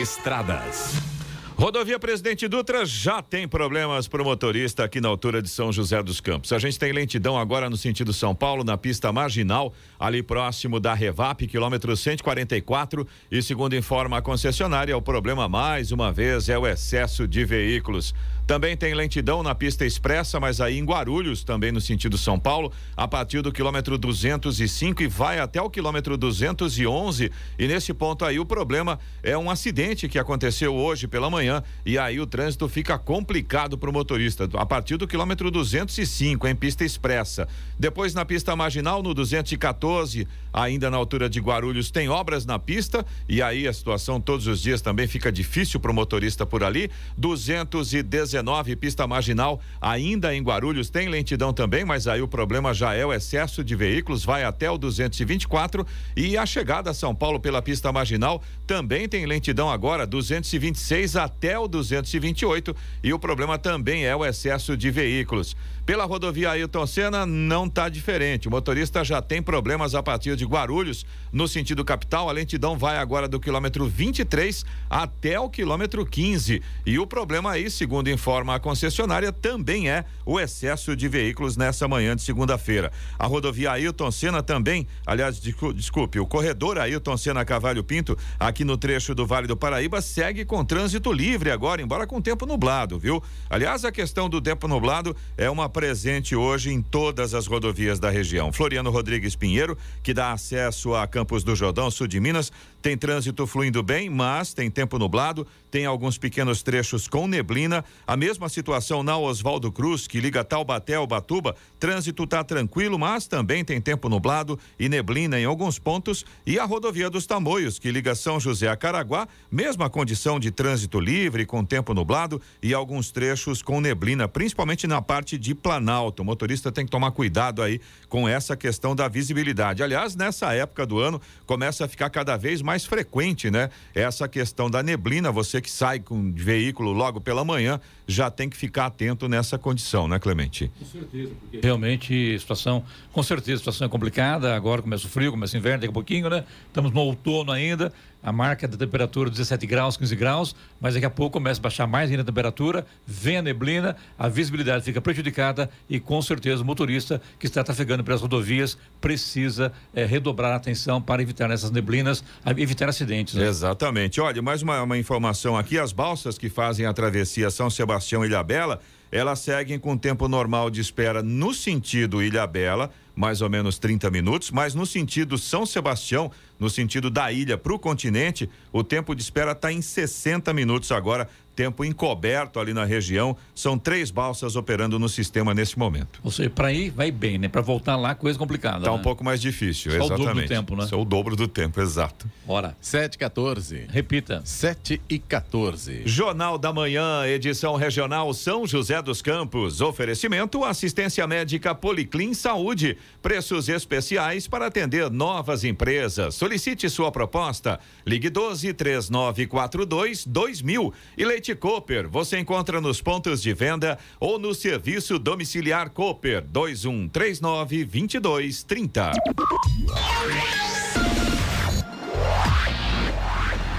Estradas. 0.00 1.13
Rodovia 1.56 2.00
Presidente 2.00 2.48
Dutra 2.48 2.84
já 2.84 3.22
tem 3.22 3.46
problemas 3.46 4.08
para 4.08 4.20
o 4.20 4.24
motorista 4.24 4.82
aqui 4.82 5.00
na 5.00 5.08
altura 5.08 5.40
de 5.40 5.48
São 5.48 5.72
José 5.72 6.02
dos 6.02 6.20
Campos. 6.20 6.52
A 6.52 6.58
gente 6.58 6.76
tem 6.76 6.92
lentidão 6.92 7.38
agora 7.38 7.70
no 7.70 7.76
sentido 7.76 8.12
São 8.12 8.34
Paulo, 8.34 8.64
na 8.64 8.76
pista 8.76 9.12
marginal, 9.12 9.72
ali 9.98 10.20
próximo 10.20 10.80
da 10.80 10.92
Revap, 10.94 11.46
quilômetro 11.46 11.96
144. 11.96 13.06
E 13.30 13.40
segundo 13.40 13.76
informa 13.76 14.18
a 14.18 14.22
concessionária, 14.22 14.96
o 14.96 15.02
problema 15.02 15.48
mais 15.48 15.92
uma 15.92 16.12
vez 16.12 16.48
é 16.48 16.58
o 16.58 16.66
excesso 16.66 17.26
de 17.28 17.44
veículos. 17.44 18.12
Também 18.46 18.76
tem 18.76 18.92
lentidão 18.92 19.42
na 19.42 19.54
pista 19.54 19.86
expressa, 19.86 20.38
mas 20.38 20.60
aí 20.60 20.78
em 20.78 20.84
Guarulhos, 20.84 21.42
também 21.42 21.72
no 21.72 21.80
sentido 21.80 22.18
São 22.18 22.38
Paulo, 22.38 22.70
a 22.94 23.08
partir 23.08 23.40
do 23.40 23.50
quilômetro 23.50 23.96
205 23.96 25.02
e 25.02 25.06
vai 25.06 25.38
até 25.38 25.62
o 25.62 25.70
quilômetro 25.70 26.14
211. 26.18 27.32
E 27.58 27.66
nesse 27.66 27.94
ponto 27.94 28.22
aí 28.22 28.38
o 28.38 28.44
problema 28.44 28.98
é 29.22 29.36
um 29.36 29.50
acidente 29.50 30.10
que 30.10 30.18
aconteceu 30.18 30.74
hoje 30.74 31.08
pela 31.08 31.30
manhã 31.30 31.62
e 31.86 31.96
aí 31.96 32.20
o 32.20 32.26
trânsito 32.26 32.68
fica 32.68 32.98
complicado 32.98 33.78
para 33.78 33.88
o 33.88 33.92
motorista 33.92 34.46
a 34.58 34.66
partir 34.66 34.98
do 34.98 35.08
quilômetro 35.08 35.50
205 35.50 36.46
em 36.46 36.54
pista 36.54 36.84
expressa. 36.84 37.48
Depois 37.78 38.12
na 38.12 38.26
pista 38.26 38.54
marginal 38.54 39.02
no 39.02 39.14
214, 39.14 40.28
ainda 40.52 40.90
na 40.90 40.98
altura 40.98 41.30
de 41.30 41.40
Guarulhos 41.40 41.90
tem 41.90 42.10
obras 42.10 42.44
na 42.44 42.58
pista 42.58 43.06
e 43.26 43.40
aí 43.40 43.66
a 43.66 43.72
situação 43.72 44.20
todos 44.20 44.46
os 44.46 44.60
dias 44.60 44.82
também 44.82 45.06
fica 45.06 45.32
difícil 45.32 45.80
para 45.80 45.90
o 45.90 45.94
motorista 45.94 46.44
por 46.44 46.62
ali. 46.62 46.90
219 47.16 48.33
19, 48.34 48.74
pista 48.74 49.06
marginal, 49.06 49.60
ainda 49.80 50.34
em 50.34 50.42
Guarulhos, 50.42 50.90
tem 50.90 51.08
lentidão 51.08 51.52
também, 51.52 51.84
mas 51.84 52.08
aí 52.08 52.20
o 52.20 52.26
problema 52.26 52.74
já 52.74 52.92
é 52.92 53.06
o 53.06 53.12
excesso 53.12 53.62
de 53.62 53.76
veículos, 53.76 54.24
vai 54.24 54.42
até 54.42 54.68
o 54.68 54.76
224 54.76 55.86
e 56.16 56.36
a 56.36 56.44
chegada 56.44 56.90
a 56.90 56.94
São 56.94 57.14
Paulo 57.14 57.38
pela 57.38 57.62
pista 57.62 57.92
marginal 57.92 58.42
também 58.66 59.08
tem 59.08 59.24
lentidão 59.24 59.70
agora, 59.70 60.04
226 60.04 61.14
até 61.14 61.56
o 61.56 61.68
228 61.68 62.74
e 63.04 63.12
o 63.12 63.20
problema 63.20 63.56
também 63.56 64.04
é 64.04 64.16
o 64.16 64.24
excesso 64.24 64.76
de 64.76 64.90
veículos. 64.90 65.56
Pela 65.86 66.06
rodovia 66.06 66.50
Ailton 66.50 66.86
Senna 66.86 67.26
não 67.26 67.66
está 67.66 67.90
diferente. 67.90 68.48
O 68.48 68.50
motorista 68.50 69.04
já 69.04 69.20
tem 69.20 69.42
problemas 69.42 69.94
a 69.94 70.02
partir 70.02 70.34
de 70.34 70.46
Guarulhos, 70.46 71.04
no 71.30 71.46
sentido 71.46 71.84
capital. 71.84 72.30
A 72.30 72.32
lentidão 72.32 72.78
vai 72.78 72.96
agora 72.96 73.28
do 73.28 73.38
quilômetro 73.38 73.86
23 73.86 74.64
até 74.88 75.38
o 75.38 75.50
quilômetro 75.50 76.06
15. 76.06 76.62
E 76.86 76.98
o 76.98 77.06
problema 77.06 77.50
aí, 77.50 77.70
segundo 77.70 78.08
informa 78.08 78.54
a 78.54 78.58
concessionária, 78.58 79.30
também 79.30 79.90
é 79.90 80.06
o 80.24 80.40
excesso 80.40 80.96
de 80.96 81.06
veículos 81.06 81.54
nessa 81.54 81.86
manhã 81.86 82.16
de 82.16 82.22
segunda-feira. 82.22 82.90
A 83.18 83.26
rodovia 83.26 83.72
Ailton 83.72 84.10
Senna 84.10 84.42
também, 84.42 84.86
aliás, 85.06 85.38
desculpe, 85.38 86.18
o 86.18 86.26
corredor 86.26 86.78
Ailton 86.78 87.18
Senna 87.18 87.44
Cavalho 87.44 87.84
Pinto, 87.84 88.16
aqui 88.40 88.64
no 88.64 88.78
trecho 88.78 89.14
do 89.14 89.26
Vale 89.26 89.46
do 89.46 89.56
Paraíba, 89.56 90.00
segue 90.00 90.46
com 90.46 90.64
trânsito 90.64 91.12
livre 91.12 91.50
agora, 91.50 91.82
embora 91.82 92.06
com 92.06 92.22
tempo 92.22 92.46
nublado, 92.46 92.98
viu? 92.98 93.22
Aliás, 93.50 93.84
a 93.84 93.92
questão 93.92 94.30
do 94.30 94.40
tempo 94.40 94.66
nublado 94.66 95.14
é 95.36 95.50
uma 95.50 95.73
presente 95.74 96.36
hoje 96.36 96.70
em 96.70 96.80
todas 96.80 97.34
as 97.34 97.48
rodovias 97.48 97.98
da 97.98 98.08
região. 98.08 98.52
Floriano 98.52 98.92
Rodrigues 98.92 99.34
Pinheiro, 99.34 99.76
que 100.04 100.14
dá 100.14 100.30
acesso 100.30 100.94
a 100.94 101.04
Campos 101.04 101.42
do 101.42 101.56
Jordão, 101.56 101.90
sul 101.90 102.06
de 102.06 102.20
Minas, 102.20 102.52
tem 102.84 102.98
trânsito 102.98 103.46
fluindo 103.46 103.82
bem, 103.82 104.10
mas 104.10 104.52
tem 104.52 104.70
tempo 104.70 104.98
nublado, 104.98 105.46
tem 105.70 105.86
alguns 105.86 106.18
pequenos 106.18 106.62
trechos 106.62 107.08
com 107.08 107.26
neblina. 107.26 107.82
A 108.06 108.14
mesma 108.14 108.46
situação 108.46 109.02
na 109.02 109.16
Oswaldo 109.16 109.72
Cruz, 109.72 110.06
que 110.06 110.20
liga 110.20 110.44
Taubaté 110.44 110.96
ao 110.96 111.06
Batuba. 111.06 111.56
Trânsito 111.80 112.24
está 112.24 112.44
tranquilo, 112.44 112.98
mas 112.98 113.26
também 113.26 113.64
tem 113.64 113.80
tempo 113.80 114.06
nublado 114.10 114.58
e 114.78 114.86
neblina 114.86 115.40
em 115.40 115.46
alguns 115.46 115.78
pontos. 115.78 116.26
E 116.46 116.58
a 116.58 116.66
rodovia 116.66 117.08
dos 117.08 117.24
Tamoios, 117.24 117.78
que 117.78 117.90
liga 117.90 118.14
São 118.14 118.38
José 118.38 118.68
a 118.68 118.76
Caraguá, 118.76 119.26
mesma 119.50 119.88
condição 119.88 120.38
de 120.38 120.50
trânsito 120.50 121.00
livre, 121.00 121.46
com 121.46 121.64
tempo 121.64 121.94
nublado 121.94 122.38
e 122.62 122.74
alguns 122.74 123.10
trechos 123.10 123.62
com 123.62 123.80
neblina, 123.80 124.28
principalmente 124.28 124.86
na 124.86 125.00
parte 125.00 125.38
de 125.38 125.54
Planalto. 125.54 126.20
O 126.20 126.24
motorista 126.26 126.70
tem 126.70 126.84
que 126.84 126.90
tomar 126.90 127.12
cuidado 127.12 127.62
aí 127.62 127.80
com 128.10 128.28
essa 128.28 128.54
questão 128.54 128.94
da 128.94 129.08
visibilidade. 129.08 129.82
Aliás, 129.82 130.14
nessa 130.14 130.52
época 130.52 130.84
do 130.84 130.98
ano, 130.98 131.18
começa 131.46 131.86
a 131.86 131.88
ficar 131.88 132.10
cada 132.10 132.36
vez 132.36 132.60
mais 132.60 132.73
frequente, 132.82 133.50
né? 133.50 133.68
Essa 133.94 134.26
questão 134.26 134.70
da 134.70 134.82
neblina, 134.82 135.30
você 135.30 135.60
que 135.60 135.70
sai 135.70 136.00
com 136.00 136.32
veículo 136.32 136.92
logo 136.92 137.20
pela 137.20 137.44
manhã, 137.44 137.78
já 138.06 138.30
tem 138.30 138.48
que 138.48 138.56
ficar 138.56 138.86
atento 138.86 139.28
nessa 139.28 139.58
condição, 139.58 140.06
né, 140.06 140.18
Clemente? 140.18 140.70
Com 140.78 140.84
certeza, 140.84 141.32
porque 141.40 141.60
realmente 141.62 142.34
a 142.34 142.38
situação, 142.38 142.84
com 143.12 143.22
certeza 143.22 143.58
situação 143.58 143.86
é 143.86 143.90
complicada, 143.90 144.54
agora 144.54 144.82
começa 144.82 145.06
o 145.06 145.08
frio, 145.08 145.30
começa 145.30 145.56
o 145.56 145.58
inverno, 145.58 145.80
daqui 145.80 145.90
a 145.90 145.94
pouquinho, 145.94 146.28
né? 146.28 146.44
Estamos 146.66 146.92
no 146.92 147.00
outono 147.00 147.50
ainda, 147.50 147.92
a 148.22 148.32
marca 148.32 148.66
da 148.66 148.76
temperatura 148.76 149.30
17 149.30 149.66
graus, 149.66 149.96
15 149.96 150.16
graus, 150.16 150.56
mas 150.80 150.94
daqui 150.94 151.06
a 151.06 151.10
pouco 151.10 151.34
começa 151.34 151.60
a 151.60 151.62
baixar 151.62 151.86
mais 151.86 152.10
ainda 152.10 152.22
a 152.22 152.24
temperatura, 152.24 152.86
vem 153.06 153.38
a 153.38 153.42
neblina, 153.42 153.96
a 154.18 154.28
visibilidade 154.28 154.84
fica 154.84 155.00
prejudicada 155.00 155.70
e 155.88 156.00
com 156.00 156.20
certeza 156.22 156.62
o 156.62 156.64
motorista 156.64 157.20
que 157.38 157.46
está 157.46 157.62
trafegando 157.62 158.02
pelas 158.02 158.20
rodovias 158.20 158.78
precisa 159.00 159.72
é, 159.94 160.04
redobrar 160.04 160.52
a 160.52 160.56
atenção 160.56 161.00
para 161.00 161.22
evitar 161.22 161.50
essas 161.50 161.70
neblinas, 161.70 162.24
evitar 162.56 162.88
acidentes. 162.88 163.34
Né? 163.34 163.46
Exatamente. 163.46 164.20
Olha, 164.20 164.40
mais 164.40 164.62
uma, 164.62 164.82
uma 164.82 164.96
informação 164.96 165.56
aqui: 165.56 165.78
as 165.78 165.92
balsas 165.92 166.38
que 166.38 166.48
fazem 166.48 166.86
a 166.86 166.92
travessia 166.92 167.50
São 167.50 167.68
Sebastião 167.68 167.93
e 167.98 168.26
Ilhabela, 168.26 168.80
elas 169.10 169.38
seguem 169.38 169.78
com 169.78 169.96
tempo 169.96 170.26
normal 170.28 170.70
de 170.70 170.80
espera 170.80 171.22
no 171.22 171.54
sentido 171.54 172.22
Ilhabela 172.22 172.90
mais 173.14 173.40
ou 173.40 173.48
menos 173.48 173.78
30 173.78 174.10
minutos, 174.10 174.50
mas 174.50 174.74
no 174.74 174.84
sentido 174.84 175.38
São 175.38 175.64
Sebastião, 175.64 176.30
no 176.58 176.68
sentido 176.68 177.08
da 177.08 177.30
ilha 177.30 177.56
para 177.56 177.72
o 177.72 177.78
continente, 177.78 178.50
o 178.72 178.82
tempo 178.82 179.14
de 179.14 179.22
espera 179.22 179.52
está 179.52 179.72
em 179.72 179.80
60 179.80 180.52
minutos 180.52 180.90
agora 180.90 181.28
tempo 181.54 181.84
encoberto 181.84 182.58
ali 182.58 182.74
na 182.74 182.84
região. 182.84 183.36
São 183.54 183.78
três 183.78 184.10
balsas 184.10 184.56
operando 184.56 184.98
no 184.98 185.08
sistema 185.08 185.54
nesse 185.54 185.78
momento. 185.78 186.20
Ou 186.22 186.30
seja, 186.30 186.50
para 186.50 186.72
ir 186.72 186.90
vai 186.90 187.10
bem, 187.10 187.38
né? 187.38 187.48
Para 187.48 187.60
voltar 187.60 187.96
lá, 187.96 188.14
coisa 188.14 188.38
complicada. 188.38 188.84
Tá 188.84 188.90
né? 188.90 188.96
um 188.96 189.02
pouco 189.02 189.24
mais 189.24 189.40
difícil, 189.40 189.92
Só 189.92 189.98
exatamente. 189.98 190.20
o 190.20 190.26
dobro 190.26 190.42
do 190.42 190.48
tempo, 190.48 190.76
né? 190.76 190.86
Só 190.86 191.00
o 191.00 191.04
dobro 191.04 191.36
do 191.36 191.48
tempo, 191.48 191.80
exato. 191.80 192.30
Bora. 192.46 192.76
7 192.80 193.14
e 193.14 193.18
14. 193.18 193.86
Repita. 193.88 194.42
7 194.44 195.00
e 195.08 195.18
14. 195.18 196.02
Jornal 196.04 196.58
da 196.58 196.72
Manhã, 196.72 197.26
edição 197.26 197.76
regional 197.76 198.32
São 198.34 198.66
José 198.66 199.00
dos 199.00 199.22
Campos. 199.22 199.80
Oferecimento 199.80 200.64
assistência 200.64 201.26
médica 201.26 201.74
Policlin 201.74 202.34
Saúde. 202.34 202.96
Preços 203.22 203.68
especiais 203.68 204.46
para 204.46 204.66
atender 204.66 205.10
novas 205.10 205.64
empresas. 205.64 206.34
Solicite 206.34 206.88
sua 206.90 207.10
proposta. 207.10 207.78
Ligue 208.06 208.28
12 208.28 208.72
3942 208.74 210.26
2000 210.26 210.92
e 211.16 211.24
leite 211.24 211.43
Leite 211.44 211.54
Cooper, 211.56 212.08
você 212.08 212.38
encontra 212.38 212.80
nos 212.80 213.02
pontos 213.02 213.42
de 213.42 213.52
venda 213.52 213.98
ou 214.18 214.38
no 214.38 214.54
serviço 214.54 215.18
domiciliar 215.18 215.90
Cooper 215.90 216.40
2139 216.40 217.84
2230. 217.84 219.12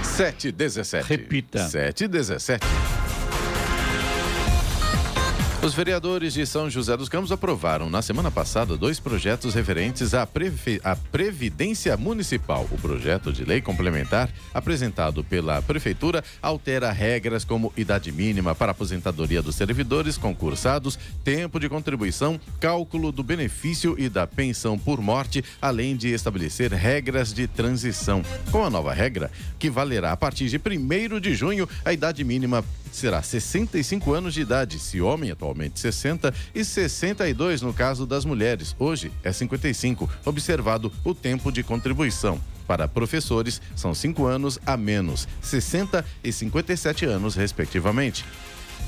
Sete 0.04 0.52
dezessete. 0.52 1.08
Repita. 1.08 1.68
Sete 1.68 2.06
dezessete. 2.06 2.64
Os 5.66 5.74
vereadores 5.74 6.32
de 6.32 6.46
São 6.46 6.70
José 6.70 6.96
dos 6.96 7.08
Campos 7.08 7.32
aprovaram 7.32 7.90
na 7.90 8.00
semana 8.00 8.30
passada 8.30 8.76
dois 8.76 9.00
projetos 9.00 9.52
referentes 9.52 10.14
à, 10.14 10.24
Previ 10.24 10.80
à 10.84 10.94
Previdência 10.94 11.96
Municipal. 11.96 12.68
O 12.70 12.78
projeto 12.78 13.32
de 13.32 13.44
lei 13.44 13.60
complementar, 13.60 14.30
apresentado 14.54 15.24
pela 15.24 15.60
Prefeitura, 15.60 16.22
altera 16.40 16.92
regras 16.92 17.44
como 17.44 17.72
idade 17.76 18.12
mínima 18.12 18.54
para 18.54 18.70
aposentadoria 18.70 19.42
dos 19.42 19.56
servidores 19.56 20.16
concursados, 20.16 20.96
tempo 21.24 21.58
de 21.58 21.68
contribuição, 21.68 22.40
cálculo 22.60 23.10
do 23.10 23.24
benefício 23.24 23.96
e 23.98 24.08
da 24.08 24.24
pensão 24.24 24.78
por 24.78 25.00
morte, 25.00 25.44
além 25.60 25.96
de 25.96 26.12
estabelecer 26.12 26.72
regras 26.72 27.34
de 27.34 27.48
transição. 27.48 28.22
Com 28.52 28.64
a 28.64 28.70
nova 28.70 28.94
regra, 28.94 29.32
que 29.58 29.68
valerá 29.68 30.12
a 30.12 30.16
partir 30.16 30.48
de 30.48 30.58
1 30.58 31.18
de 31.18 31.34
junho, 31.34 31.68
a 31.84 31.92
idade 31.92 32.22
mínima 32.22 32.64
será 32.92 33.20
65 33.20 34.14
anos 34.14 34.32
de 34.32 34.40
idade, 34.40 34.78
se 34.78 35.00
homem 35.00 35.32
atualmente 35.32 35.55
60 35.74 36.32
e 36.54 36.64
62 36.64 37.62
no 37.62 37.72
caso 37.72 38.06
das 38.06 38.24
mulheres. 38.24 38.74
Hoje 38.78 39.12
é 39.22 39.32
55, 39.32 40.08
observado 40.24 40.92
o 41.04 41.14
tempo 41.14 41.50
de 41.50 41.62
contribuição. 41.62 42.40
Para 42.66 42.88
professores, 42.88 43.60
são 43.76 43.94
cinco 43.94 44.26
anos 44.26 44.58
a 44.66 44.76
menos, 44.76 45.28
60 45.40 46.04
e 46.22 46.32
57 46.32 47.04
anos, 47.04 47.36
respectivamente. 47.36 48.24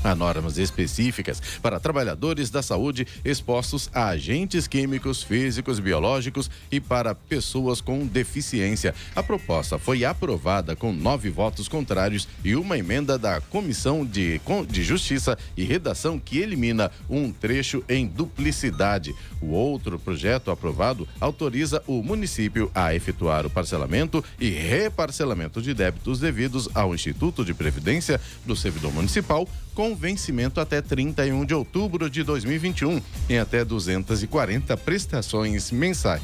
Há 0.01 0.15
normas 0.15 0.57
específicas 0.57 1.41
para 1.61 1.79
trabalhadores 1.79 2.49
da 2.49 2.61
saúde 2.61 3.05
expostos 3.23 3.89
a 3.93 4.07
agentes 4.07 4.65
químicos, 4.65 5.21
físicos, 5.21 5.79
biológicos 5.79 6.49
e 6.71 6.79
para 6.79 7.13
pessoas 7.13 7.81
com 7.81 8.07
deficiência. 8.07 8.95
A 9.13 9.21
proposta 9.21 9.77
foi 9.77 10.05
aprovada 10.05 10.73
com 10.73 10.93
nove 10.93 11.29
votos 11.29 11.67
contrários 11.67 12.27
e 12.45 12.55
uma 12.55 12.77
emenda 12.77 13.17
da 13.17 13.41
Comissão 13.41 14.05
de, 14.05 14.39
de 14.69 14.83
Justiça 14.83 15.37
e 15.57 15.65
Redação 15.65 16.17
que 16.17 16.37
elimina 16.37 16.89
um 17.09 17.31
trecho 17.31 17.83
em 17.89 18.07
duplicidade. 18.07 19.13
O 19.41 19.47
outro 19.47 19.99
projeto 19.99 20.49
aprovado 20.49 21.07
autoriza 21.19 21.83
o 21.85 22.01
município 22.01 22.71
a 22.73 22.95
efetuar 22.95 23.45
o 23.45 23.49
parcelamento 23.49 24.23
e 24.39 24.49
reparcelamento 24.49 25.61
de 25.61 25.73
débitos 25.73 26.19
devidos 26.19 26.69
ao 26.73 26.95
Instituto 26.95 27.43
de 27.43 27.53
Previdência 27.53 28.19
do 28.45 28.55
Servidor 28.55 28.93
Municipal 28.93 29.47
com 29.79 29.95
vencimento 29.95 30.59
até 30.59 30.81
31 30.81 31.45
de 31.45 31.53
outubro 31.53 32.09
de 32.09 32.21
2021, 32.21 33.01
em 33.29 33.39
até 33.39 33.63
240 33.63 34.75
prestações 34.75 35.71
mensais. 35.71 36.21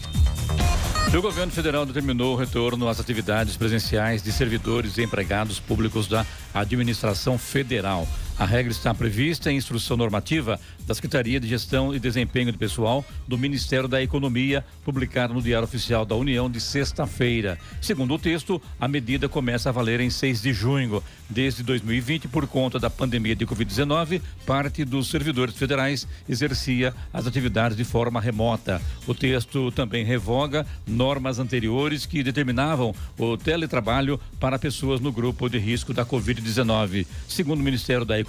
O 1.17 1.21
governo 1.21 1.53
federal 1.53 1.85
determinou 1.85 2.33
o 2.33 2.37
retorno 2.37 2.89
às 2.89 2.99
atividades 2.99 3.55
presenciais 3.55 4.21
de 4.21 4.33
servidores 4.33 4.97
e 4.97 5.03
empregados 5.03 5.57
públicos 5.57 6.05
da 6.05 6.25
administração 6.53 7.37
federal. 7.37 8.05
A 8.37 8.43
regra 8.43 8.69
está 8.69 8.93
prevista 8.93 9.49
em 9.49 9.55
instrução 9.55 9.95
normativa 9.95 10.59
da 10.85 10.93
Secretaria 10.93 11.39
de 11.39 11.47
Gestão 11.47 11.95
e 11.95 11.99
Desempenho 11.99 12.51
do 12.51 12.57
Pessoal 12.57 13.03
do 13.25 13.37
Ministério 13.37 13.87
da 13.87 14.03
Economia, 14.03 14.63
publicada 14.83 15.33
no 15.33 15.41
Diário 15.41 15.65
Oficial 15.65 16.05
da 16.05 16.15
União 16.15 16.49
de 16.49 16.59
sexta-feira. 16.59 17.57
Segundo 17.81 18.13
o 18.13 18.19
texto, 18.19 18.61
a 18.77 18.89
medida 18.89 19.29
começa 19.29 19.69
a 19.69 19.71
valer 19.71 20.01
em 20.01 20.09
6 20.09 20.41
de 20.41 20.51
junho. 20.51 21.01
Desde 21.29 21.63
2020, 21.63 22.27
por 22.27 22.45
conta 22.45 22.77
da 22.77 22.89
pandemia 22.89 23.35
de 23.35 23.47
Covid-19, 23.47 24.21
parte 24.45 24.83
dos 24.83 25.09
servidores 25.09 25.55
federais 25.55 26.05
exercia 26.27 26.93
as 27.13 27.25
atividades 27.25 27.77
de 27.77 27.85
forma 27.85 28.19
remota. 28.19 28.81
O 29.07 29.15
texto 29.15 29.71
também 29.71 30.03
revoga 30.03 30.67
normas 30.85 31.39
anteriores 31.39 32.05
que 32.05 32.21
determinavam 32.21 32.93
o 33.17 33.37
teletrabalho 33.37 34.19
para 34.39 34.59
pessoas 34.59 34.99
no 34.99 35.11
grupo 35.11 35.49
de 35.49 35.57
risco 35.57 35.93
da 35.93 36.05
Covid-19. 36.05 37.07
Segundo 37.27 37.61
o 37.61 37.63
Ministério 37.63 38.05
da 38.05 38.19
Economia, 38.19 38.24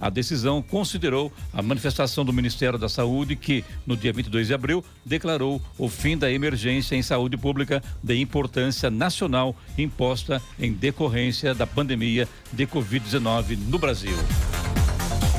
a 0.00 0.10
decisão 0.10 0.62
considerou 0.62 1.32
a 1.52 1.62
manifestação 1.62 2.24
do 2.24 2.32
Ministério 2.32 2.78
da 2.78 2.88
Saúde 2.88 3.36
que, 3.36 3.64
no 3.86 3.96
dia 3.96 4.12
22 4.12 4.48
de 4.48 4.54
abril, 4.54 4.84
declarou 5.04 5.60
o 5.78 5.88
fim 5.88 6.16
da 6.16 6.30
emergência 6.30 6.96
em 6.96 7.02
saúde 7.02 7.36
pública 7.36 7.82
de 8.02 8.20
importância 8.20 8.90
nacional 8.90 9.54
imposta 9.78 10.42
em 10.58 10.72
decorrência 10.72 11.54
da 11.54 11.66
pandemia 11.66 12.28
de 12.52 12.66
Covid-19 12.66 13.58
no 13.68 13.78
Brasil. 13.78 14.16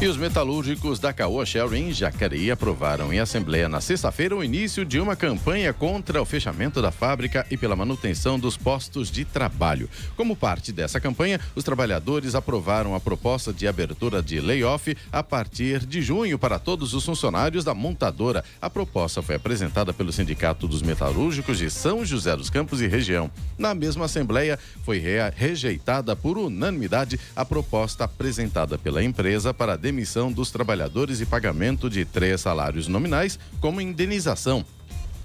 E 0.01 0.07
os 0.07 0.17
metalúrgicos 0.17 0.97
da 0.97 1.13
Caoa 1.13 1.45
Shell 1.45 1.75
em 1.75 1.93
Jacareí 1.93 2.49
aprovaram 2.49 3.13
em 3.13 3.19
assembleia 3.19 3.69
na 3.69 3.79
sexta-feira 3.79 4.35
o 4.35 4.43
início 4.43 4.83
de 4.83 4.99
uma 4.99 5.15
campanha 5.15 5.71
contra 5.71 6.19
o 6.19 6.25
fechamento 6.25 6.81
da 6.81 6.91
fábrica 6.91 7.45
e 7.51 7.55
pela 7.55 7.75
manutenção 7.75 8.39
dos 8.39 8.57
postos 8.57 9.11
de 9.11 9.23
trabalho. 9.23 9.87
Como 10.17 10.35
parte 10.35 10.71
dessa 10.71 10.99
campanha, 10.99 11.39
os 11.53 11.63
trabalhadores 11.63 12.33
aprovaram 12.33 12.95
a 12.95 12.99
proposta 12.99 13.53
de 13.53 13.67
abertura 13.67 14.23
de 14.23 14.41
layoff 14.41 14.97
a 15.11 15.21
partir 15.21 15.85
de 15.85 16.01
junho 16.01 16.39
para 16.39 16.57
todos 16.57 16.95
os 16.95 17.05
funcionários 17.05 17.63
da 17.63 17.75
montadora. 17.75 18.43
A 18.59 18.71
proposta 18.71 19.21
foi 19.21 19.35
apresentada 19.35 19.93
pelo 19.93 20.11
Sindicato 20.11 20.67
dos 20.67 20.81
Metalúrgicos 20.81 21.59
de 21.59 21.69
São 21.69 22.03
José 22.03 22.35
dos 22.35 22.49
Campos 22.49 22.81
e 22.81 22.87
região. 22.87 23.29
Na 23.55 23.75
mesma 23.75 24.05
assembleia, 24.05 24.57
foi 24.83 24.99
rejeitada 25.35 26.15
por 26.15 26.39
unanimidade 26.39 27.19
a 27.35 27.45
proposta 27.45 28.05
apresentada 28.05 28.79
pela 28.79 29.03
empresa 29.03 29.53
para 29.53 29.77
demissão 29.91 30.31
dos 30.31 30.49
trabalhadores 30.49 31.19
e 31.19 31.25
pagamento 31.25 31.89
de 31.89 32.05
três 32.05 32.39
salários 32.39 32.87
nominais 32.87 33.37
como 33.59 33.81
indenização. 33.81 34.65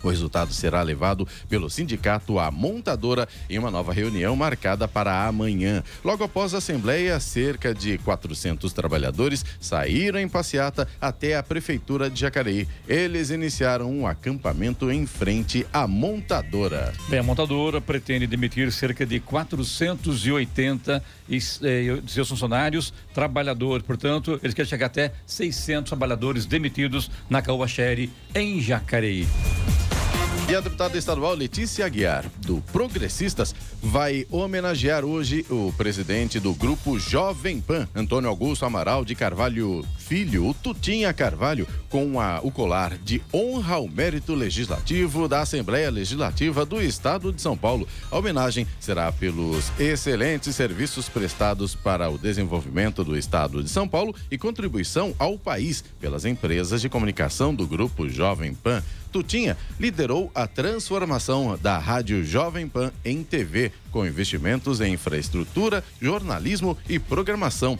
O 0.02 0.08
resultado 0.08 0.52
será 0.52 0.82
levado 0.82 1.26
pelo 1.48 1.70
sindicato 1.70 2.38
à 2.38 2.50
montadora 2.50 3.28
em 3.48 3.58
uma 3.58 3.70
nova 3.70 3.92
reunião 3.92 4.34
marcada 4.36 4.86
para 4.86 5.26
amanhã. 5.26 5.82
Logo 6.04 6.24
após 6.24 6.54
a 6.54 6.58
Assembleia, 6.58 7.18
cerca 7.20 7.74
de 7.74 7.98
400 7.98 8.72
trabalhadores 8.72 9.44
saíram 9.60 10.20
em 10.20 10.28
passeata 10.28 10.88
até 11.00 11.36
a 11.36 11.42
Prefeitura 11.42 12.10
de 12.10 12.20
Jacareí. 12.20 12.68
Eles 12.88 13.30
iniciaram 13.30 13.90
um 13.90 14.06
acampamento 14.06 14.90
em 14.90 15.06
frente 15.06 15.66
à 15.72 15.86
montadora. 15.86 16.92
Bem, 17.08 17.20
a 17.20 17.22
montadora 17.22 17.80
pretende 17.80 18.26
demitir 18.26 18.72
cerca 18.72 19.06
de 19.06 19.20
480 19.20 21.02
e, 21.28 21.36
eh, 21.36 22.02
seus 22.06 22.28
funcionários, 22.28 22.92
trabalhadores. 23.14 23.84
Portanto, 23.86 24.38
eles 24.42 24.54
querem 24.54 24.68
chegar 24.68 24.86
até 24.86 25.12
600 25.26 25.90
trabalhadores 25.90 26.46
demitidos 26.46 27.10
na 27.28 27.42
Cauaxere, 27.42 28.10
em 28.34 28.60
Jacareí. 28.60 29.26
E 30.48 30.54
a 30.54 30.60
deputada 30.60 30.96
estadual 30.96 31.34
Letícia 31.34 31.84
Aguiar, 31.84 32.24
do 32.38 32.62
Progressistas, 32.72 33.52
vai 33.82 34.24
homenagear 34.30 35.04
hoje 35.04 35.44
o 35.50 35.72
presidente 35.76 36.38
do 36.38 36.54
grupo 36.54 37.00
Jovem 37.00 37.60
Pan, 37.60 37.88
Antônio 37.92 38.30
Augusto 38.30 38.64
Amaral 38.64 39.04
de 39.04 39.16
Carvalho 39.16 39.84
Filho, 39.98 40.46
o 40.46 40.54
Tutinha 40.54 41.12
Carvalho, 41.12 41.66
com 41.90 42.20
a, 42.20 42.38
o 42.44 42.52
colar 42.52 42.96
de 42.96 43.20
honra 43.34 43.74
ao 43.74 43.88
mérito 43.88 44.36
legislativo 44.36 45.26
da 45.26 45.40
Assembleia 45.40 45.90
Legislativa 45.90 46.64
do 46.64 46.80
Estado 46.80 47.32
de 47.32 47.42
São 47.42 47.56
Paulo. 47.56 47.88
A 48.08 48.16
homenagem 48.16 48.68
será 48.78 49.10
pelos 49.10 49.72
excelentes 49.80 50.54
serviços 50.54 51.08
prestados 51.08 51.74
para 51.74 52.08
o 52.08 52.16
desenvolvimento 52.16 53.02
do 53.02 53.18
Estado 53.18 53.64
de 53.64 53.68
São 53.68 53.88
Paulo 53.88 54.14
e 54.30 54.38
contribuição 54.38 55.12
ao 55.18 55.36
país 55.36 55.82
pelas 56.00 56.24
empresas 56.24 56.80
de 56.80 56.88
comunicação 56.88 57.52
do 57.52 57.66
grupo 57.66 58.08
Jovem 58.08 58.54
Pan. 58.54 58.80
Tutinha 59.16 59.56
liderou 59.80 60.30
a 60.34 60.46
transformação 60.46 61.58
da 61.62 61.78
Rádio 61.78 62.22
Jovem 62.22 62.68
Pan 62.68 62.92
em 63.02 63.24
TV, 63.24 63.72
com 63.90 64.04
investimentos 64.04 64.82
em 64.82 64.92
infraestrutura, 64.92 65.82
jornalismo 65.98 66.76
e 66.86 66.98
programação 66.98 67.78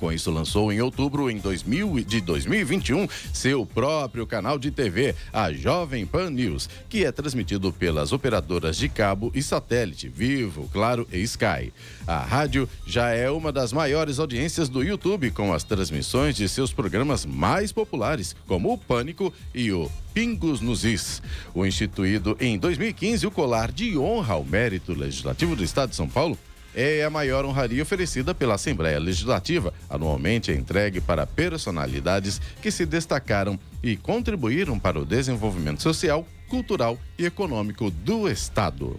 com 0.00 0.10
isso, 0.10 0.30
lançou 0.30 0.72
em 0.72 0.80
outubro 0.80 1.30
em 1.30 1.36
2000, 1.36 2.02
de 2.04 2.22
2021 2.22 3.06
seu 3.34 3.66
próprio 3.66 4.26
canal 4.26 4.58
de 4.58 4.70
TV, 4.70 5.14
a 5.30 5.52
Jovem 5.52 6.06
Pan 6.06 6.30
News, 6.30 6.70
que 6.88 7.04
é 7.04 7.12
transmitido 7.12 7.70
pelas 7.70 8.10
operadoras 8.10 8.78
de 8.78 8.88
cabo 8.88 9.30
e 9.34 9.42
satélite 9.42 10.08
Vivo, 10.08 10.68
Claro 10.72 11.06
e 11.12 11.18
Sky. 11.18 11.70
A 12.06 12.18
rádio 12.18 12.68
já 12.86 13.10
é 13.10 13.30
uma 13.30 13.52
das 13.52 13.72
maiores 13.74 14.18
audiências 14.18 14.70
do 14.70 14.82
YouTube, 14.82 15.30
com 15.32 15.52
as 15.52 15.64
transmissões 15.64 16.34
de 16.34 16.48
seus 16.48 16.72
programas 16.72 17.26
mais 17.26 17.70
populares, 17.70 18.34
como 18.46 18.72
o 18.72 18.78
Pânico 18.78 19.32
e 19.54 19.70
o 19.70 19.90
Pingos 20.14 20.62
nos 20.62 20.84
Is. 20.84 21.22
O 21.54 21.66
instituído 21.66 22.36
em 22.40 22.58
2015, 22.58 23.26
o 23.26 23.30
colar 23.30 23.70
de 23.70 23.98
honra 23.98 24.34
ao 24.34 24.44
mérito 24.44 24.94
legislativo 24.94 25.54
do 25.54 25.62
Estado 25.62 25.90
de 25.90 25.96
São 25.96 26.08
Paulo 26.08 26.38
é 26.74 27.04
a 27.04 27.10
maior 27.10 27.44
honraria 27.44 27.82
oferecida 27.82 28.34
pela 28.34 28.54
Assembleia 28.54 28.98
Legislativa. 28.98 29.72
Anualmente 29.88 30.50
é 30.50 30.54
entregue 30.54 31.00
para 31.00 31.26
personalidades 31.26 32.40
que 32.62 32.70
se 32.70 32.86
destacaram 32.86 33.58
e 33.82 33.96
contribuíram 33.96 34.78
para 34.78 34.98
o 34.98 35.04
desenvolvimento 35.06 35.82
social, 35.82 36.26
cultural 36.48 36.98
e 37.18 37.26
econômico 37.26 37.90
do 37.90 38.28
Estado. 38.28 38.98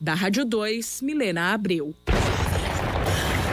Da 0.00 0.14
Rádio 0.14 0.44
2, 0.44 1.00
Milena 1.00 1.52
Abreu. 1.52 1.94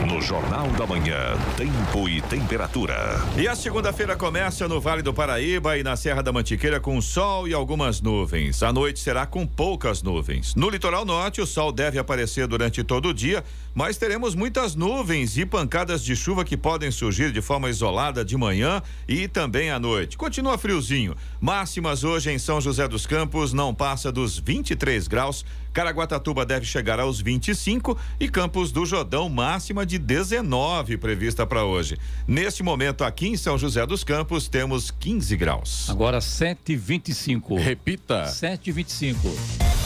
No 0.08 0.20
Jornal 0.20 0.66
da 0.72 0.84
Manhã, 0.86 1.36
tempo 1.56 2.08
e 2.08 2.20
temperatura. 2.22 2.96
E 3.38 3.46
a 3.46 3.54
segunda-feira 3.54 4.16
começa 4.16 4.66
no 4.66 4.80
Vale 4.80 5.02
do 5.02 5.14
Paraíba 5.14 5.78
e 5.78 5.84
na 5.84 5.94
Serra 5.94 6.22
da 6.22 6.32
Mantiqueira 6.32 6.80
com 6.80 7.00
sol 7.00 7.46
e 7.46 7.54
algumas 7.54 8.00
nuvens. 8.00 8.60
A 8.64 8.72
noite 8.72 8.98
será 8.98 9.26
com 9.26 9.46
poucas 9.46 10.02
nuvens. 10.02 10.56
No 10.56 10.68
litoral 10.68 11.04
norte, 11.04 11.40
o 11.40 11.46
sol 11.46 11.70
deve 11.70 12.00
aparecer 12.00 12.48
durante 12.48 12.82
todo 12.82 13.10
o 13.10 13.14
dia, 13.14 13.44
mas 13.74 13.96
teremos 13.96 14.34
muitas 14.34 14.74
nuvens 14.74 15.36
e 15.36 15.46
pancadas 15.46 16.02
de 16.02 16.16
chuva 16.16 16.44
que 16.44 16.56
podem 16.56 16.90
surgir 16.90 17.32
de 17.32 17.40
forma 17.40 17.70
isolada 17.70 18.24
de 18.24 18.36
manhã 18.36 18.82
e 19.08 19.28
também 19.28 19.70
à 19.70 19.78
noite. 19.78 20.16
Continua 20.16 20.58
friozinho. 20.58 21.16
Máximas 21.40 22.04
hoje 22.04 22.30
em 22.30 22.38
São 22.38 22.60
José 22.60 22.86
dos 22.88 23.06
Campos 23.06 23.52
não 23.52 23.74
passa 23.74 24.10
dos 24.10 24.38
23 24.38 25.06
graus. 25.08 25.44
Caraguatatuba 25.72 26.44
deve 26.44 26.66
chegar 26.66 26.98
aos 26.98 27.20
25 27.20 27.96
e 28.18 28.28
Campos 28.28 28.72
do 28.72 28.84
Jordão 28.84 29.28
máxima 29.28 29.86
de 29.86 29.98
19 29.98 30.96
prevista 30.96 31.46
para 31.46 31.64
hoje. 31.64 31.96
Neste 32.26 32.62
momento 32.62 33.04
aqui 33.04 33.28
em 33.28 33.36
São 33.36 33.56
José 33.56 33.86
dos 33.86 34.02
Campos 34.02 34.48
temos 34.48 34.90
15 34.90 35.36
graus. 35.36 35.88
Agora 35.88 36.18
7:25. 36.20 37.56
Repita. 37.56 38.24
7:25. 38.26 39.79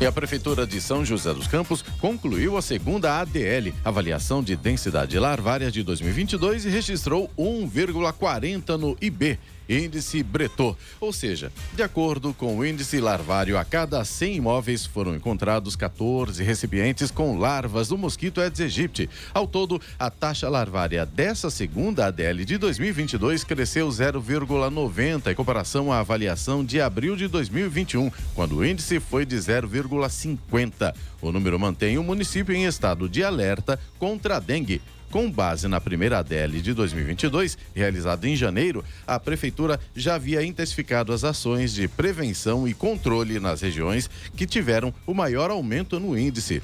E 0.00 0.06
a 0.06 0.10
Prefeitura 0.10 0.66
de 0.66 0.80
São 0.80 1.04
José 1.04 1.32
dos 1.32 1.46
Campos 1.46 1.82
concluiu 2.00 2.56
a 2.56 2.62
segunda 2.62 3.20
ADL, 3.20 3.72
avaliação 3.84 4.42
de 4.42 4.56
densidade 4.56 5.16
larvária 5.18 5.70
de 5.70 5.84
2022, 5.84 6.64
e 6.64 6.68
registrou 6.68 7.30
1,40 7.38 8.76
no 8.76 8.96
IB, 9.00 9.38
índice 9.68 10.22
Bretot, 10.22 10.76
ou 11.00 11.12
seja, 11.12 11.52
de 11.74 11.82
acordo 11.82 12.32
com 12.34 12.56
o 12.56 12.64
índice 12.64 13.00
larvário, 13.00 13.58
a 13.58 13.64
cada 13.64 14.04
100 14.04 14.36
imóveis 14.36 14.86
foram 14.86 15.14
encontrados 15.14 15.76
14 15.76 16.42
recipientes 16.42 17.10
com 17.10 17.38
larvas 17.38 17.88
do 17.88 17.98
mosquito 17.98 18.40
Aedes 18.40 18.60
aegypti. 18.60 19.08
Ao 19.32 19.46
todo, 19.46 19.80
a 19.98 20.10
taxa 20.10 20.48
larvária 20.48 21.06
dessa 21.06 21.50
segunda 21.50 22.06
ADL 22.06 22.44
de 22.44 22.58
2022 22.58 23.44
cresceu 23.44 23.88
0,90 23.88 25.30
em 25.30 25.34
comparação 25.34 25.92
à 25.92 26.00
avaliação 26.00 26.64
de 26.64 26.80
abril 26.80 27.16
de 27.16 27.28
2021, 27.28 28.10
quando 28.34 28.56
o 28.56 28.64
índice 28.64 29.00
foi 29.00 29.24
de 29.24 29.36
0,50. 29.36 30.94
O 31.20 31.32
número 31.32 31.58
mantém 31.58 31.98
o 31.98 32.02
município 32.02 32.54
em 32.54 32.66
estado 32.66 33.08
de 33.08 33.24
alerta 33.24 33.78
contra 33.98 34.36
a 34.36 34.40
dengue. 34.40 34.82
Com 35.14 35.30
base 35.30 35.68
na 35.68 35.80
primeira 35.80 36.18
ADL 36.18 36.60
de 36.60 36.74
2022, 36.74 37.56
realizada 37.72 38.28
em 38.28 38.34
janeiro, 38.34 38.84
a 39.06 39.16
Prefeitura 39.20 39.78
já 39.94 40.16
havia 40.16 40.44
intensificado 40.44 41.12
as 41.12 41.22
ações 41.22 41.72
de 41.72 41.86
prevenção 41.86 42.66
e 42.66 42.74
controle 42.74 43.38
nas 43.38 43.60
regiões 43.60 44.10
que 44.36 44.44
tiveram 44.44 44.92
o 45.06 45.14
maior 45.14 45.52
aumento 45.52 46.00
no 46.00 46.18
índice. 46.18 46.60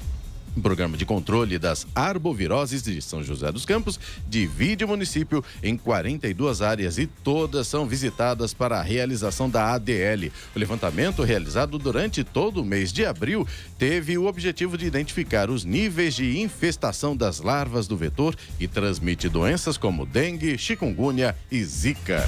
O 0.55 0.61
programa 0.61 0.97
de 0.97 1.05
controle 1.05 1.57
das 1.57 1.87
arboviroses 1.95 2.83
de 2.83 3.01
São 3.01 3.23
José 3.23 3.51
dos 3.51 3.65
Campos 3.65 3.97
divide 4.27 4.83
o 4.83 4.87
município 4.87 5.43
em 5.63 5.77
42 5.77 6.61
áreas 6.61 6.97
e 6.97 7.07
todas 7.07 7.67
são 7.67 7.87
visitadas 7.87 8.53
para 8.53 8.77
a 8.77 8.81
realização 8.81 9.49
da 9.49 9.73
ADL. 9.73 10.29
O 10.53 10.59
levantamento 10.59 11.23
realizado 11.23 11.77
durante 11.77 12.23
todo 12.23 12.61
o 12.61 12.65
mês 12.65 12.91
de 12.91 13.05
abril 13.05 13.47
teve 13.77 14.17
o 14.17 14.25
objetivo 14.25 14.77
de 14.77 14.85
identificar 14.85 15.49
os 15.49 15.63
níveis 15.63 16.15
de 16.15 16.39
infestação 16.39 17.15
das 17.15 17.39
larvas 17.39 17.87
do 17.87 17.95
vetor 17.95 18.35
e 18.59 18.67
transmite 18.67 19.29
doenças 19.29 19.77
como 19.77 20.05
dengue, 20.05 20.57
chikungunya 20.57 21.33
e 21.49 21.63
zika. 21.63 22.27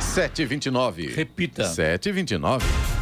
729. 0.00 1.14
Repita. 1.14 1.64
729. 1.64 2.97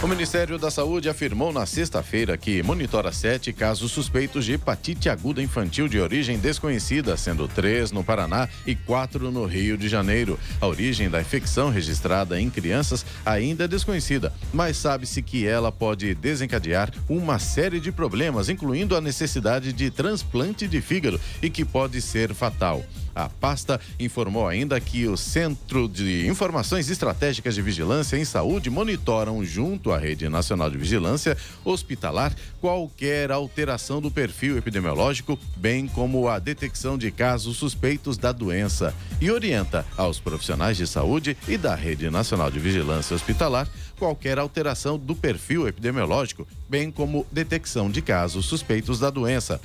O 0.00 0.06
Ministério 0.06 0.60
da 0.60 0.70
Saúde 0.70 1.08
afirmou 1.08 1.52
na 1.52 1.66
sexta-feira 1.66 2.38
que 2.38 2.62
monitora 2.62 3.10
sete 3.10 3.52
casos 3.52 3.90
suspeitos 3.90 4.44
de 4.44 4.52
hepatite 4.52 5.08
aguda 5.08 5.42
infantil 5.42 5.88
de 5.88 5.98
origem 5.98 6.38
desconhecida, 6.38 7.16
sendo 7.16 7.48
três 7.48 7.90
no 7.90 8.04
Paraná 8.04 8.48
e 8.64 8.76
quatro 8.76 9.32
no 9.32 9.44
Rio 9.44 9.76
de 9.76 9.88
Janeiro. 9.88 10.38
A 10.60 10.68
origem 10.68 11.10
da 11.10 11.20
infecção 11.20 11.68
registrada 11.68 12.40
em 12.40 12.48
crianças 12.48 13.04
ainda 13.26 13.64
é 13.64 13.68
desconhecida, 13.68 14.32
mas 14.52 14.76
sabe-se 14.76 15.20
que 15.20 15.44
ela 15.44 15.72
pode 15.72 16.14
desencadear 16.14 16.92
uma 17.08 17.40
série 17.40 17.80
de 17.80 17.90
problemas, 17.90 18.48
incluindo 18.48 18.94
a 18.94 19.00
necessidade 19.00 19.72
de 19.72 19.90
transplante 19.90 20.68
de 20.68 20.80
fígado 20.80 21.20
e 21.42 21.50
que 21.50 21.64
pode 21.64 22.00
ser 22.00 22.32
fatal. 22.34 22.84
A 23.18 23.28
pasta 23.28 23.80
informou 23.98 24.46
ainda 24.46 24.78
que 24.78 25.08
o 25.08 25.16
Centro 25.16 25.88
de 25.88 26.28
Informações 26.28 26.88
Estratégicas 26.88 27.52
de 27.52 27.60
Vigilância 27.60 28.16
em 28.16 28.24
Saúde 28.24 28.70
monitoram, 28.70 29.44
junto 29.44 29.90
à 29.90 29.98
Rede 29.98 30.28
Nacional 30.28 30.70
de 30.70 30.78
Vigilância 30.78 31.36
Hospitalar 31.64 32.32
qualquer 32.60 33.32
alteração 33.32 34.00
do 34.00 34.08
perfil 34.08 34.56
epidemiológico, 34.56 35.36
bem 35.56 35.88
como 35.88 36.28
a 36.28 36.38
detecção 36.38 36.96
de 36.96 37.10
casos 37.10 37.56
suspeitos 37.56 38.16
da 38.16 38.30
doença 38.30 38.94
e 39.20 39.32
orienta 39.32 39.84
aos 39.96 40.20
profissionais 40.20 40.76
de 40.76 40.86
saúde 40.86 41.36
e 41.48 41.58
da 41.58 41.74
Rede 41.74 42.08
Nacional 42.10 42.52
de 42.52 42.60
Vigilância 42.60 43.16
Hospitalar 43.16 43.68
qualquer 43.98 44.38
alteração 44.38 44.96
do 44.96 45.16
perfil 45.16 45.66
epidemiológico, 45.66 46.46
bem 46.68 46.88
como 46.88 47.26
detecção 47.32 47.90
de 47.90 48.00
casos 48.00 48.46
suspeitos 48.46 49.00
da 49.00 49.10
doença. 49.10 49.60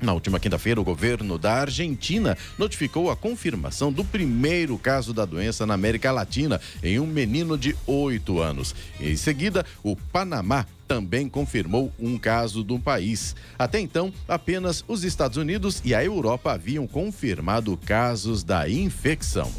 Na 0.00 0.14
última 0.14 0.40
quinta-feira, 0.40 0.80
o 0.80 0.84
governo 0.84 1.36
da 1.36 1.60
Argentina 1.60 2.36
notificou 2.58 3.10
a 3.10 3.16
confirmação 3.16 3.92
do 3.92 4.02
primeiro 4.02 4.78
caso 4.78 5.12
da 5.12 5.26
doença 5.26 5.66
na 5.66 5.74
América 5.74 6.10
Latina 6.10 6.58
em 6.82 6.98
um 6.98 7.06
menino 7.06 7.58
de 7.58 7.76
oito 7.86 8.40
anos. 8.40 8.74
Em 8.98 9.14
seguida, 9.14 9.64
o 9.82 9.94
Panamá 9.94 10.64
também 10.88 11.28
confirmou 11.28 11.92
um 12.00 12.18
caso 12.18 12.64
do 12.64 12.78
país. 12.78 13.36
Até 13.58 13.78
então, 13.78 14.12
apenas 14.26 14.82
os 14.88 15.04
Estados 15.04 15.36
Unidos 15.36 15.82
e 15.84 15.94
a 15.94 16.02
Europa 16.02 16.52
haviam 16.52 16.86
confirmado 16.86 17.76
casos 17.76 18.42
da 18.42 18.68
infecção. 18.68 19.52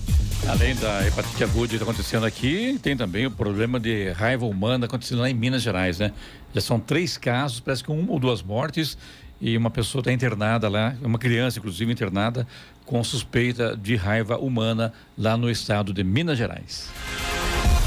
Além 0.47 0.75
da 0.75 1.07
hepatite 1.07 1.43
aguda 1.43 1.67
que 1.67 1.75
está 1.75 1.85
acontecendo 1.85 2.25
aqui, 2.25 2.79
tem 2.81 2.97
também 2.97 3.27
o 3.27 3.31
problema 3.31 3.79
de 3.79 4.09
raiva 4.09 4.45
humana 4.45 4.87
acontecendo 4.87 5.21
lá 5.21 5.29
em 5.29 5.35
Minas 5.35 5.61
Gerais, 5.61 5.99
né? 5.99 6.11
Já 6.53 6.59
são 6.59 6.79
três 6.79 7.15
casos, 7.15 7.59
parece 7.59 7.83
que 7.83 7.91
uma 7.91 8.11
ou 8.11 8.19
duas 8.19 8.41
mortes 8.41 8.97
e 9.41 9.57
uma 9.57 9.71
pessoa 9.71 10.01
está 10.01 10.13
internada 10.13 10.69
lá, 10.69 10.95
uma 11.01 11.17
criança 11.17 11.57
inclusive 11.57 11.91
internada 11.91 12.47
com 12.85 13.03
suspeita 13.03 13.75
de 13.75 13.95
raiva 13.95 14.37
humana 14.37 14.93
lá 15.17 15.35
no 15.35 15.49
estado 15.49 15.91
de 15.91 16.03
Minas 16.03 16.37
Gerais. 16.37 16.89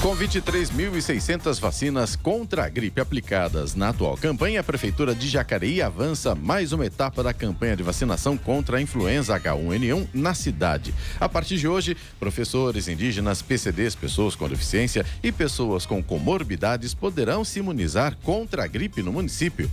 Com 0.05 0.15
23.600 0.15 1.59
vacinas 1.59 2.15
contra 2.15 2.67
a 2.67 2.69
gripe 2.69 3.01
aplicadas 3.01 3.75
na 3.75 3.89
atual 3.89 4.19
campanha, 4.19 4.61
a 4.61 4.63
Prefeitura 4.63 5.15
de 5.15 5.27
Jacareí 5.29 5.81
avança 5.81 6.35
mais 6.35 6.73
uma 6.73 6.85
etapa 6.85 7.23
da 7.23 7.33
campanha 7.33 7.75
de 7.75 7.83
vacinação 7.83 8.37
contra 8.37 8.77
a 8.77 8.83
influenza 8.83 9.39
H1N1 9.41 10.09
na 10.13 10.35
cidade. 10.35 10.93
A 11.19 11.27
partir 11.27 11.57
de 11.57 11.67
hoje, 11.67 11.97
professores 12.21 12.87
indígenas, 12.87 13.41
PCDs, 13.41 13.95
pessoas 13.95 14.35
com 14.35 14.47
deficiência 14.47 15.07
e 15.23 15.33
pessoas 15.33 15.87
com 15.87 16.03
comorbidades 16.03 16.93
poderão 16.93 17.43
se 17.43 17.61
imunizar 17.61 18.15
contra 18.23 18.65
a 18.65 18.67
gripe 18.67 19.03
no 19.03 19.11
município. 19.13 19.71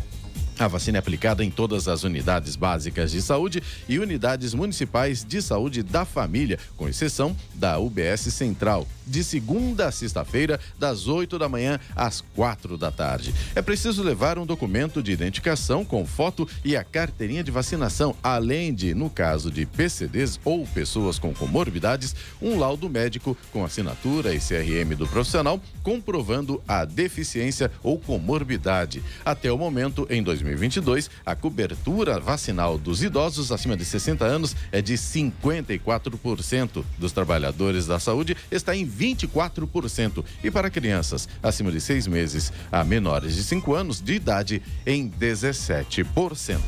A 0.61 0.67
vacina 0.67 0.99
é 0.99 0.99
aplicada 0.99 1.43
em 1.43 1.49
todas 1.49 1.87
as 1.87 2.03
unidades 2.03 2.55
básicas 2.55 3.09
de 3.09 3.19
saúde 3.19 3.63
e 3.89 3.97
unidades 3.97 4.53
municipais 4.53 5.23
de 5.23 5.41
saúde 5.41 5.81
da 5.81 6.05
família, 6.05 6.59
com 6.77 6.87
exceção 6.87 7.35
da 7.55 7.79
UBS 7.79 8.31
Central, 8.31 8.87
de 9.07 9.23
segunda 9.23 9.87
a 9.87 9.91
sexta-feira, 9.91 10.59
das 10.77 11.07
8 11.07 11.39
da 11.39 11.49
manhã 11.49 11.79
às 11.95 12.21
quatro 12.35 12.77
da 12.77 12.91
tarde. 12.91 13.33
É 13.55 13.61
preciso 13.63 14.03
levar 14.03 14.37
um 14.37 14.45
documento 14.45 15.01
de 15.01 15.11
identificação 15.11 15.83
com 15.83 16.05
foto 16.05 16.47
e 16.63 16.77
a 16.77 16.83
carteirinha 16.83 17.43
de 17.43 17.49
vacinação, 17.49 18.15
além 18.21 18.71
de, 18.71 18.93
no 18.93 19.09
caso 19.09 19.49
de 19.49 19.65
PCDs 19.65 20.39
ou 20.45 20.67
pessoas 20.67 21.17
com 21.17 21.33
comorbidades, 21.33 22.15
um 22.39 22.59
laudo 22.59 22.87
médico 22.87 23.35
com 23.51 23.65
assinatura 23.65 24.31
e 24.35 24.37
CRM 24.37 24.95
do 24.95 25.07
profissional 25.07 25.59
comprovando 25.81 26.61
a 26.67 26.85
deficiência 26.85 27.71
ou 27.81 27.97
comorbidade. 27.97 29.01
Até 29.25 29.51
o 29.51 29.57
momento, 29.57 30.05
em 30.07 30.21
2020, 30.21 30.50
2022, 30.51 31.09
a 31.25 31.35
cobertura 31.35 32.19
vacinal 32.19 32.77
dos 32.77 33.01
idosos 33.03 33.51
acima 33.51 33.75
de 33.75 33.85
60 33.85 34.25
anos 34.25 34.55
é 34.71 34.81
de 34.81 34.93
54%. 34.93 36.83
Dos 36.97 37.11
trabalhadores 37.11 37.87
da 37.87 37.99
saúde 37.99 38.35
está 38.49 38.75
em 38.75 38.87
24%. 38.87 40.23
E 40.43 40.51
para 40.51 40.69
crianças 40.69 41.27
acima 41.41 41.71
de 41.71 41.79
seis 41.79 42.07
meses 42.07 42.51
a 42.71 42.83
menores 42.83 43.35
de 43.35 43.43
5 43.43 43.73
anos 43.73 44.01
de 44.01 44.13
idade, 44.13 44.61
em 44.85 45.09
17%. 45.09 46.59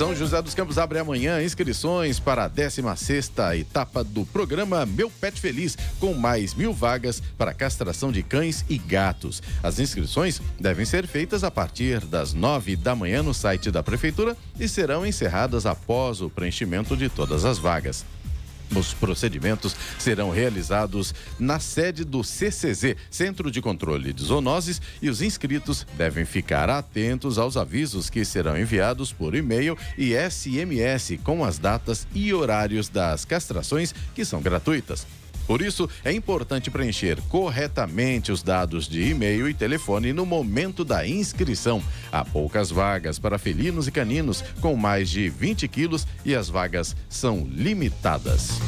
São 0.00 0.16
José 0.16 0.40
dos 0.40 0.54
Campos 0.54 0.78
abre 0.78 0.98
amanhã 0.98 1.42
inscrições 1.42 2.18
para 2.18 2.44
a 2.44 2.48
16 2.48 3.32
etapa 3.58 4.02
do 4.02 4.24
programa 4.24 4.86
Meu 4.86 5.10
Pet 5.10 5.38
Feliz, 5.38 5.76
com 5.98 6.14
mais 6.14 6.54
mil 6.54 6.72
vagas 6.72 7.22
para 7.36 7.52
castração 7.52 8.10
de 8.10 8.22
cães 8.22 8.64
e 8.66 8.78
gatos. 8.78 9.42
As 9.62 9.78
inscrições 9.78 10.40
devem 10.58 10.86
ser 10.86 11.06
feitas 11.06 11.44
a 11.44 11.50
partir 11.50 12.00
das 12.06 12.32
nove 12.32 12.76
da 12.76 12.96
manhã 12.96 13.22
no 13.22 13.34
site 13.34 13.70
da 13.70 13.82
Prefeitura 13.82 14.34
e 14.58 14.66
serão 14.66 15.04
encerradas 15.04 15.66
após 15.66 16.22
o 16.22 16.30
preenchimento 16.30 16.96
de 16.96 17.10
todas 17.10 17.44
as 17.44 17.58
vagas. 17.58 18.02
Os 18.74 18.94
procedimentos 18.94 19.74
serão 19.98 20.30
realizados 20.30 21.14
na 21.38 21.58
sede 21.58 22.04
do 22.04 22.22
CCZ, 22.22 22.96
Centro 23.10 23.50
de 23.50 23.60
Controle 23.60 24.12
de 24.12 24.22
Zoonoses, 24.22 24.80
e 25.02 25.10
os 25.10 25.20
inscritos 25.22 25.86
devem 25.96 26.24
ficar 26.24 26.70
atentos 26.70 27.38
aos 27.38 27.56
avisos 27.56 28.08
que 28.08 28.24
serão 28.24 28.58
enviados 28.58 29.12
por 29.12 29.34
e-mail 29.34 29.76
e 29.98 30.14
SMS 30.14 31.18
com 31.24 31.44
as 31.44 31.58
datas 31.58 32.06
e 32.14 32.32
horários 32.32 32.88
das 32.88 33.24
castrações 33.24 33.94
que 34.14 34.24
são 34.24 34.40
gratuitas. 34.40 35.06
Por 35.50 35.62
isso, 35.62 35.90
é 36.04 36.12
importante 36.12 36.70
preencher 36.70 37.20
corretamente 37.22 38.30
os 38.30 38.40
dados 38.40 38.86
de 38.86 39.10
e-mail 39.10 39.48
e 39.48 39.52
telefone 39.52 40.12
no 40.12 40.24
momento 40.24 40.84
da 40.84 41.04
inscrição. 41.04 41.82
Há 42.12 42.24
poucas 42.24 42.70
vagas 42.70 43.18
para 43.18 43.36
felinos 43.36 43.88
e 43.88 43.90
caninos 43.90 44.44
com 44.60 44.76
mais 44.76 45.10
de 45.10 45.28
20 45.28 45.66
quilos 45.66 46.06
e 46.24 46.36
as 46.36 46.48
vagas 46.48 46.94
são 47.08 47.44
limitadas. 47.50 48.60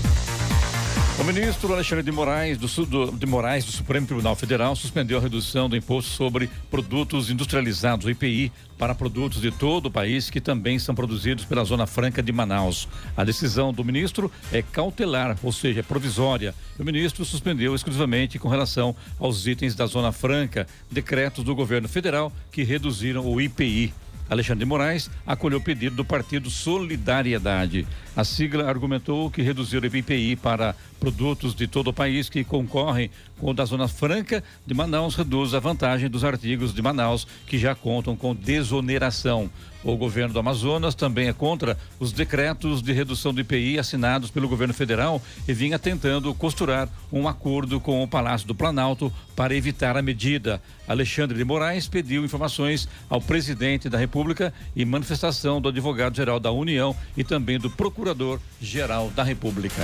O 1.18 1.24
ministro 1.24 1.72
Alexandre 1.72 2.02
de 2.02 2.10
Moraes 2.10 2.56
do, 2.56 2.86
do, 2.86 3.12
de 3.12 3.26
Moraes, 3.26 3.66
do 3.66 3.70
Supremo 3.70 4.06
Tribunal 4.06 4.34
Federal, 4.34 4.74
suspendeu 4.74 5.18
a 5.18 5.20
redução 5.20 5.68
do 5.68 5.76
imposto 5.76 6.10
sobre 6.10 6.48
produtos 6.70 7.30
industrializados, 7.30 8.06
o 8.06 8.10
IPI, 8.10 8.50
para 8.78 8.94
produtos 8.94 9.40
de 9.40 9.50
todo 9.50 9.86
o 9.86 9.90
país 9.90 10.30
que 10.30 10.40
também 10.40 10.78
são 10.78 10.94
produzidos 10.94 11.44
pela 11.44 11.64
Zona 11.64 11.86
Franca 11.86 12.22
de 12.22 12.32
Manaus. 12.32 12.88
A 13.14 13.24
decisão 13.24 13.74
do 13.74 13.84
ministro 13.84 14.32
é 14.50 14.62
cautelar, 14.62 15.36
ou 15.42 15.52
seja, 15.52 15.80
é 15.80 15.82
provisória. 15.82 16.54
O 16.78 16.82
ministro 16.82 17.24
suspendeu 17.26 17.74
exclusivamente 17.74 18.38
com 18.38 18.48
relação 18.48 18.96
aos 19.20 19.46
itens 19.46 19.74
da 19.74 19.86
Zona 19.86 20.12
Franca, 20.12 20.66
decretos 20.90 21.44
do 21.44 21.54
governo 21.54 21.88
federal 21.88 22.32
que 22.50 22.64
reduziram 22.64 23.26
o 23.26 23.40
IPI. 23.40 23.92
Alexandre 24.32 24.64
Moraes 24.64 25.10
acolheu 25.26 25.58
o 25.58 25.62
pedido 25.62 25.94
do 25.94 26.04
Partido 26.04 26.48
Solidariedade. 26.48 27.86
A 28.16 28.24
sigla 28.24 28.66
argumentou 28.66 29.30
que 29.30 29.42
reduzir 29.42 29.82
o 29.82 29.86
IPI 29.86 30.36
para 30.36 30.74
produtos 30.98 31.54
de 31.54 31.66
todo 31.66 31.88
o 31.88 31.92
país 31.92 32.30
que 32.30 32.42
concorrem 32.42 33.10
com 33.38 33.50
o 33.50 33.54
da 33.54 33.64
Zona 33.66 33.88
Franca 33.88 34.42
de 34.66 34.72
Manaus 34.72 35.16
reduz 35.16 35.52
a 35.52 35.60
vantagem 35.60 36.08
dos 36.08 36.24
artigos 36.24 36.72
de 36.72 36.80
Manaus 36.80 37.26
que 37.46 37.58
já 37.58 37.74
contam 37.74 38.16
com 38.16 38.34
desoneração. 38.34 39.50
O 39.84 39.96
governo 39.96 40.32
do 40.32 40.38
Amazonas 40.38 40.94
também 40.94 41.28
é 41.28 41.32
contra 41.32 41.76
os 41.98 42.12
decretos 42.12 42.80
de 42.80 42.92
redução 42.92 43.34
do 43.34 43.40
IPI 43.40 43.78
assinados 43.78 44.30
pelo 44.30 44.48
governo 44.48 44.72
federal 44.72 45.20
e 45.46 45.52
vinha 45.52 45.78
tentando 45.78 46.32
costurar 46.34 46.88
um 47.12 47.26
acordo 47.26 47.80
com 47.80 48.02
o 48.02 48.08
Palácio 48.08 48.46
do 48.46 48.54
Planalto 48.54 49.12
para 49.34 49.54
evitar 49.54 49.96
a 49.96 50.02
medida. 50.02 50.62
Alexandre 50.86 51.36
de 51.36 51.44
Moraes 51.44 51.88
pediu 51.88 52.24
informações 52.24 52.88
ao 53.10 53.20
presidente 53.20 53.88
da 53.88 53.98
República 53.98 54.54
e 54.76 54.84
manifestação 54.84 55.60
do 55.60 55.68
advogado-geral 55.68 56.38
da 56.38 56.52
União 56.52 56.94
e 57.16 57.24
também 57.24 57.58
do 57.58 57.70
procurador-geral 57.70 59.10
da 59.10 59.24
República. 59.24 59.82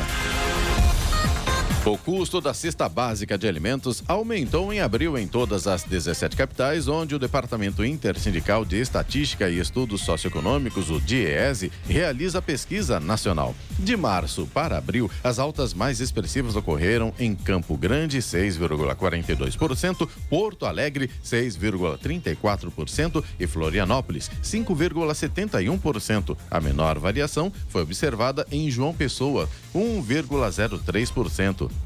O 1.85 1.97
custo 1.97 2.41
da 2.41 2.53
cesta 2.53 2.89
básica 2.89 3.39
de 3.39 3.49
alimentos 3.49 4.03
aumentou 4.07 4.73
em 4.73 4.81
abril 4.81 5.17
em 5.17 5.27
todas 5.27 5.67
as 5.67 5.85
17 5.85 6.37
capitais, 6.37 6.87
onde 6.87 7.15
o 7.15 7.19
Departamento 7.19 7.85
Intersindical 7.85 8.65
de 8.65 8.79
Estatística 8.79 9.49
e 9.49 9.59
Estudos 9.59 10.03
Socioeconômicos, 10.03 10.91
o 10.91 11.01
DIEESE, 11.01 11.73
realiza 11.89 12.43
pesquisa 12.43 13.01
nacional. 13.01 13.55
De 13.79 13.97
março 13.97 14.47
para 14.53 14.77
abril, 14.77 15.11
as 15.25 15.39
altas 15.39 15.73
mais 15.73 16.01
expressivas 16.01 16.57
ocorreram 16.57 17.15
em 17.19 17.35
Campo 17.35 17.77
Grande, 17.77 18.19
6,42%, 18.19 20.09
Porto 20.29 20.67
Alegre, 20.67 21.11
6,34% 21.25 23.25
e 23.41 23.47
Florianópolis, 23.47 24.31
5,71%. 24.43 26.37
A 26.51 26.61
menor 26.61 26.99
variação 26.99 27.51
foi 27.69 27.83
observada 27.83 28.47
em 28.51 28.71
João 28.71 28.93
Pessoa, 28.93 29.49
1,03%. 29.75 31.78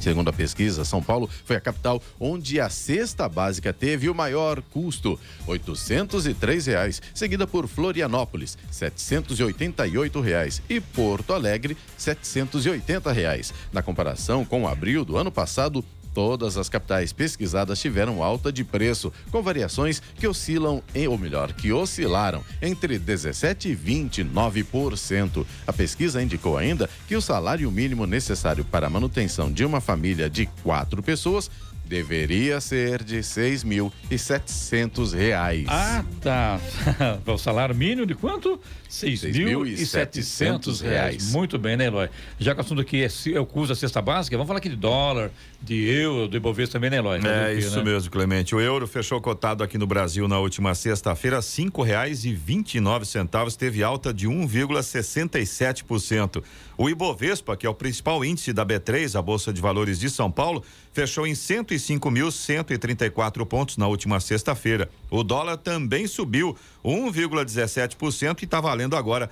Segundo 0.00 0.28
a 0.28 0.32
pesquisa, 0.32 0.84
São 0.84 1.02
Paulo 1.02 1.28
foi 1.44 1.56
a 1.56 1.60
capital 1.60 2.00
onde 2.20 2.60
a 2.60 2.68
cesta 2.68 3.28
básica 3.28 3.72
teve 3.72 4.08
o 4.08 4.14
maior 4.14 4.62
custo, 4.62 5.18
803 5.46 6.66
reais, 6.66 7.02
seguida 7.12 7.46
por 7.46 7.66
Florianópolis, 7.66 8.56
788 8.70 10.20
reais, 10.20 10.62
e 10.68 10.80
Porto 10.80 11.32
Alegre, 11.32 11.76
780 11.96 13.12
reais. 13.12 13.52
Na 13.72 13.82
comparação 13.82 14.44
com 14.44 14.68
abril 14.68 15.04
do 15.04 15.16
ano 15.16 15.32
passado, 15.32 15.84
Todas 16.18 16.56
as 16.56 16.68
capitais 16.68 17.12
pesquisadas 17.12 17.78
tiveram 17.78 18.24
alta 18.24 18.50
de 18.50 18.64
preço, 18.64 19.12
com 19.30 19.40
variações 19.40 20.02
que 20.16 20.26
oscilam, 20.26 20.82
em, 20.92 21.06
ou 21.06 21.16
melhor, 21.16 21.52
que 21.52 21.72
oscilaram 21.72 22.42
entre 22.60 22.98
17% 22.98 23.66
e 23.66 23.76
29%. 23.76 25.46
A 25.64 25.72
pesquisa 25.72 26.20
indicou 26.20 26.58
ainda 26.58 26.90
que 27.06 27.14
o 27.14 27.22
salário 27.22 27.70
mínimo 27.70 28.04
necessário 28.04 28.64
para 28.64 28.88
a 28.88 28.90
manutenção 28.90 29.52
de 29.52 29.64
uma 29.64 29.80
família 29.80 30.28
de 30.28 30.46
quatro 30.64 31.04
pessoas 31.04 31.48
deveria 31.88 32.60
ser 32.60 33.02
de 33.02 33.16
R$ 33.16 33.22
6.700. 33.22 35.64
Ah, 35.66 36.04
tá. 36.20 36.60
o 37.26 37.38
salário 37.38 37.74
mínimo 37.74 38.06
de 38.06 38.14
quanto? 38.14 38.60
6.700 38.90 40.82
reais. 40.82 41.32
Muito 41.32 41.58
bem, 41.58 41.76
né, 41.76 41.86
Eloy? 41.86 42.08
Já 42.38 42.54
que 42.54 42.60
o 42.60 42.64
assunto 42.64 42.80
aqui 42.80 43.02
é, 43.02 43.08
é 43.34 43.40
o 43.40 43.46
custo 43.46 43.74
da 43.74 43.76
cesta 43.78 44.00
básica, 44.00 44.36
vamos 44.36 44.46
falar 44.48 44.58
aqui 44.58 44.68
de 44.68 44.76
dólar, 44.76 45.32
de 45.60 45.88
euro, 45.88 46.28
do 46.28 46.36
Ibovespa 46.36 46.74
também, 46.74 46.90
né, 46.90 46.98
Eloy? 46.98 47.18
É, 47.24 47.54
isso 47.54 47.78
né? 47.78 47.84
mesmo, 47.84 48.08
Clemente. 48.10 48.54
O 48.54 48.60
euro 48.60 48.86
fechou 48.86 49.20
cotado 49.20 49.64
aqui 49.64 49.76
no 49.76 49.86
Brasil 49.86 50.26
na 50.28 50.38
última 50.38 50.74
sexta-feira, 50.74 51.42
cinco 51.42 51.82
reais 51.82 52.24
e 52.24 52.32
vinte 52.32 52.76
e 52.76 52.80
nove 52.80 53.04
centavos, 53.04 53.56
teve 53.56 53.82
alta 53.82 54.14
de 54.14 54.28
1,67%. 54.28 56.42
O 56.76 56.88
Ibovespa, 56.88 57.56
que 57.56 57.66
é 57.66 57.68
o 57.68 57.74
principal 57.74 58.24
índice 58.24 58.52
da 58.52 58.64
B3, 58.64 59.18
a 59.18 59.22
Bolsa 59.22 59.52
de 59.52 59.60
Valores 59.60 59.98
de 59.98 60.08
São 60.08 60.30
Paulo, 60.30 60.62
fechou 60.98 61.26
em 61.28 61.32
105.134 61.32 63.46
pontos 63.46 63.76
na 63.76 63.86
última 63.86 64.18
sexta-feira. 64.18 64.90
O 65.08 65.22
dólar 65.22 65.56
também 65.56 66.08
subiu 66.08 66.56
1,17% 66.84 68.42
e 68.42 68.44
está 68.44 68.60
valendo 68.60 68.96
agora 68.96 69.30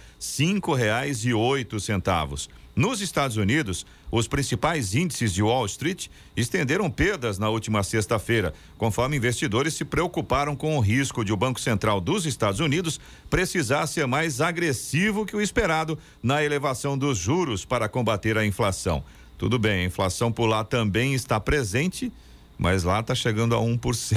oito 1.35 1.81
centavos. 1.81 2.49
Nos 2.77 3.01
Estados 3.01 3.37
Unidos, 3.37 3.85
os 4.13 4.29
principais 4.29 4.95
índices 4.95 5.35
de 5.35 5.43
Wall 5.43 5.67
Street 5.67 6.07
estenderam 6.37 6.89
perdas 6.89 7.37
na 7.37 7.49
última 7.49 7.83
sexta-feira, 7.83 8.55
conforme 8.79 9.17
investidores 9.17 9.75
se 9.75 9.85
preocuparam 9.85 10.55
com 10.55 10.77
o 10.77 10.81
risco 10.81 11.25
de 11.25 11.33
o 11.33 11.37
Banco 11.37 11.59
Central 11.59 12.01
dos 12.01 12.27
Estados 12.27 12.61
Unidos 12.61 13.01
precisar 13.29 13.89
ser 13.89 14.07
mais 14.07 14.41
agressivo 14.41 15.27
que 15.27 15.35
o 15.35 15.43
esperado 15.43 15.99
na 16.23 16.45
elevação 16.45 16.97
dos 16.97 17.19
juros 17.19 17.65
para 17.65 17.89
combater 17.89 18.39
a 18.39 18.47
inflação. 18.47 19.03
Tudo 19.39 19.59
bem, 19.59 19.83
a 19.83 19.85
inflação 19.85 20.33
por 20.33 20.47
lá 20.47 20.65
também 20.65 21.15
está 21.15 21.39
presente 21.39 22.13
mas 22.59 22.85
lá 22.85 23.01
está 23.01 23.15
chegando 23.15 23.55
a 23.55 23.59
1%. 23.59 24.17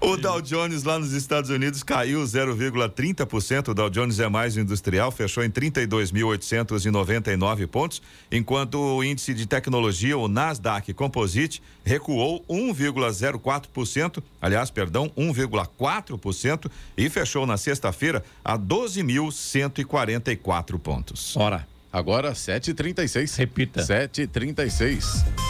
o 0.00 0.16
Dow 0.16 0.42
Jones 0.42 0.82
lá 0.82 0.98
nos 0.98 1.12
Estados 1.12 1.50
Unidos 1.50 1.84
caiu 1.84 2.22
0,30%. 2.22 3.68
O 3.68 3.74
Dow 3.74 3.90
Jones 3.90 4.18
é 4.18 4.28
mais 4.28 4.56
industrial, 4.56 5.12
fechou 5.12 5.44
em 5.44 5.50
32.899 5.50 7.68
pontos, 7.68 8.02
enquanto 8.30 8.78
o 8.78 9.04
índice 9.04 9.34
de 9.34 9.46
tecnologia, 9.46 10.16
o 10.18 10.28
Nasdaq 10.28 10.94
Composite, 10.94 11.62
recuou 11.84 12.44
1,04%, 12.48 14.22
aliás, 14.42 14.70
perdão, 14.70 15.10
1,4% 15.16 16.70
e 16.96 17.08
fechou 17.08 17.46
na 17.46 17.56
sexta-feira 17.56 18.24
a 18.44 18.58
12.144 18.58 20.78
pontos. 20.78 21.36
Ora, 21.36 21.64
agora 21.96 22.34
7:36. 22.34 23.38
Repita. 23.38 23.80
7:36. 23.82 25.45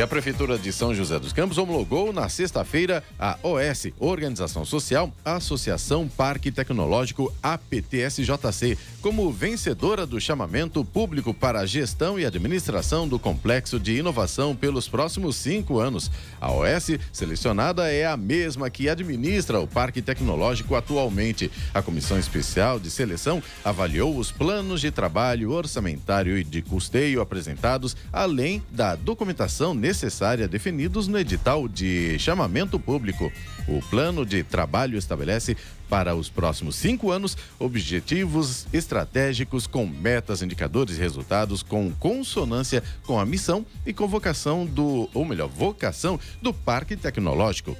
E 0.00 0.02
a 0.02 0.06
Prefeitura 0.06 0.56
de 0.56 0.72
São 0.72 0.94
José 0.94 1.18
dos 1.18 1.30
Campos 1.30 1.58
homologou 1.58 2.10
na 2.10 2.26
sexta-feira 2.26 3.04
a 3.18 3.38
OS, 3.42 3.88
Organização 3.98 4.64
Social 4.64 5.12
Associação 5.22 6.08
Parque 6.08 6.50
Tecnológico 6.50 7.30
APTSJC, 7.42 8.78
como 9.02 9.30
vencedora 9.30 10.06
do 10.06 10.18
chamamento 10.18 10.82
público 10.82 11.34
para 11.34 11.60
a 11.60 11.66
gestão 11.66 12.18
e 12.18 12.24
administração 12.24 13.06
do 13.06 13.18
Complexo 13.18 13.78
de 13.78 13.98
Inovação 13.98 14.56
pelos 14.56 14.88
próximos 14.88 15.36
cinco 15.36 15.78
anos. 15.78 16.10
A 16.40 16.50
OS 16.50 16.92
selecionada 17.12 17.92
é 17.92 18.06
a 18.06 18.16
mesma 18.16 18.70
que 18.70 18.88
administra 18.88 19.60
o 19.60 19.68
Parque 19.68 20.00
Tecnológico 20.00 20.76
atualmente. 20.76 21.50
A 21.74 21.82
Comissão 21.82 22.18
Especial 22.18 22.80
de 22.80 22.90
Seleção 22.90 23.42
avaliou 23.62 24.16
os 24.16 24.32
planos 24.32 24.80
de 24.80 24.90
trabalho 24.90 25.50
orçamentário 25.50 26.38
e 26.38 26.42
de 26.42 26.62
custeio 26.62 27.20
apresentados, 27.20 27.94
além 28.10 28.62
da 28.70 28.96
documentação 28.96 29.74
necessária 29.74 29.89
necessária 29.90 30.46
definidos 30.46 31.08
no 31.08 31.18
edital 31.18 31.66
de 31.66 32.16
chamamento 32.16 32.78
público. 32.78 33.32
O 33.66 33.82
plano 33.90 34.24
de 34.24 34.44
trabalho 34.44 34.96
estabelece 34.96 35.56
para 35.88 36.14
os 36.14 36.28
próximos 36.28 36.76
cinco 36.76 37.10
anos 37.10 37.36
objetivos 37.58 38.68
estratégicos 38.72 39.66
com 39.66 39.84
metas, 39.84 40.42
indicadores 40.42 40.96
e 40.96 41.00
resultados 41.00 41.60
com 41.64 41.90
consonância 41.90 42.84
com 43.04 43.18
a 43.18 43.26
missão 43.26 43.66
e 43.84 43.92
convocação 43.92 44.64
do, 44.64 45.10
ou 45.12 45.24
melhor, 45.24 45.48
vocação 45.48 46.20
do 46.40 46.54
Parque 46.54 46.96
Tecnológico. 46.96 47.76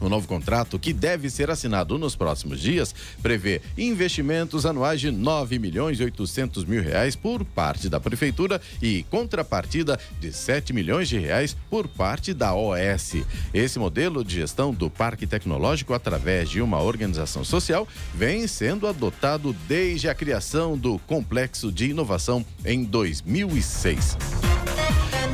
O 0.00 0.08
novo 0.08 0.26
contrato, 0.26 0.78
que 0.78 0.92
deve 0.92 1.28
ser 1.28 1.50
assinado 1.50 1.98
nos 1.98 2.16
próximos 2.16 2.60
dias, 2.60 2.94
prevê 3.22 3.60
investimentos 3.76 4.64
anuais 4.64 5.00
de 5.00 5.10
9 5.10 5.58
milhões 5.58 6.00
e 6.00 6.04
800 6.04 6.64
mil 6.64 6.82
reais 6.82 7.14
por 7.14 7.44
parte 7.44 7.88
da 7.88 8.00
prefeitura 8.00 8.60
e 8.80 9.02
contrapartida 9.04 10.00
de 10.18 10.32
7 10.32 10.72
milhões 10.72 11.08
de 11.08 11.18
reais 11.18 11.56
por 11.68 11.86
parte 11.86 12.32
da 12.32 12.54
OS. 12.54 13.16
Esse 13.52 13.78
modelo 13.78 14.24
de 14.24 14.36
gestão 14.36 14.72
do 14.72 14.88
Parque 14.88 15.26
Tecnológico 15.26 15.92
através 15.92 16.48
de 16.48 16.62
uma 16.62 16.80
organização 16.80 17.44
social 17.44 17.86
vem 18.14 18.46
sendo 18.46 18.86
adotado 18.86 19.54
desde 19.68 20.08
a 20.08 20.14
criação 20.14 20.78
do 20.78 20.98
Complexo 21.00 21.70
de 21.70 21.90
Inovação 21.90 22.44
em 22.64 22.84
2006. 22.84 24.16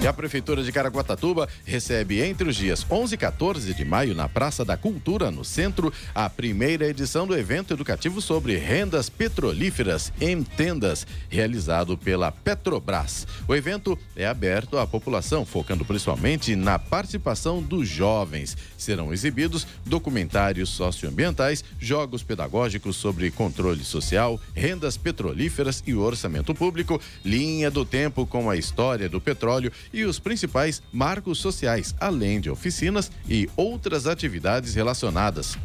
E 0.06 0.08
a 0.08 0.12
Prefeitura 0.12 0.62
de 0.62 0.70
Caraguatatuba 0.70 1.48
recebe 1.64 2.22
entre 2.22 2.48
os 2.48 2.54
dias 2.54 2.86
11 2.88 3.16
e 3.16 3.18
14 3.18 3.74
de 3.74 3.84
maio, 3.84 4.14
na 4.14 4.28
Praça 4.28 4.64
da 4.64 4.76
Cultura, 4.76 5.32
no 5.32 5.44
centro, 5.44 5.92
a 6.14 6.30
primeira 6.30 6.86
edição 6.86 7.26
do 7.26 7.36
evento 7.36 7.74
educativo 7.74 8.20
sobre 8.20 8.56
rendas 8.56 9.10
petrolíferas 9.10 10.12
em 10.20 10.44
tendas, 10.44 11.04
realizado 11.28 11.98
pela 11.98 12.30
Petrobras. 12.30 13.26
O 13.48 13.54
evento 13.56 13.98
é 14.14 14.28
aberto 14.28 14.78
à 14.78 14.86
população, 14.86 15.44
focando 15.44 15.84
principalmente 15.84 16.54
na 16.54 16.78
participação 16.78 17.60
dos 17.60 17.88
jovens. 17.88 18.56
Serão 18.78 19.12
exibidos 19.12 19.66
documentários 19.84 20.68
socioambientais, 20.68 21.64
jogos 21.80 22.22
pedagógicos 22.22 22.94
sobre 22.94 23.28
controle 23.32 23.82
social, 23.82 24.40
rendas 24.54 24.96
petrolíferas 24.96 25.82
e 25.84 25.96
orçamento 25.96 26.54
público, 26.54 27.00
linha 27.24 27.72
do 27.72 27.84
tempo 27.84 28.24
com 28.24 28.48
a 28.48 28.56
história 28.56 29.08
do 29.08 29.20
petróleo 29.20 29.72
e 29.96 30.04
os 30.04 30.18
principais 30.18 30.82
marcos 30.92 31.38
sociais, 31.38 31.94
além 31.98 32.38
de 32.38 32.50
oficinas 32.50 33.10
e 33.28 33.48
outras 33.56 34.06
atividades 34.06 34.74
relacionadas. 34.74 35.56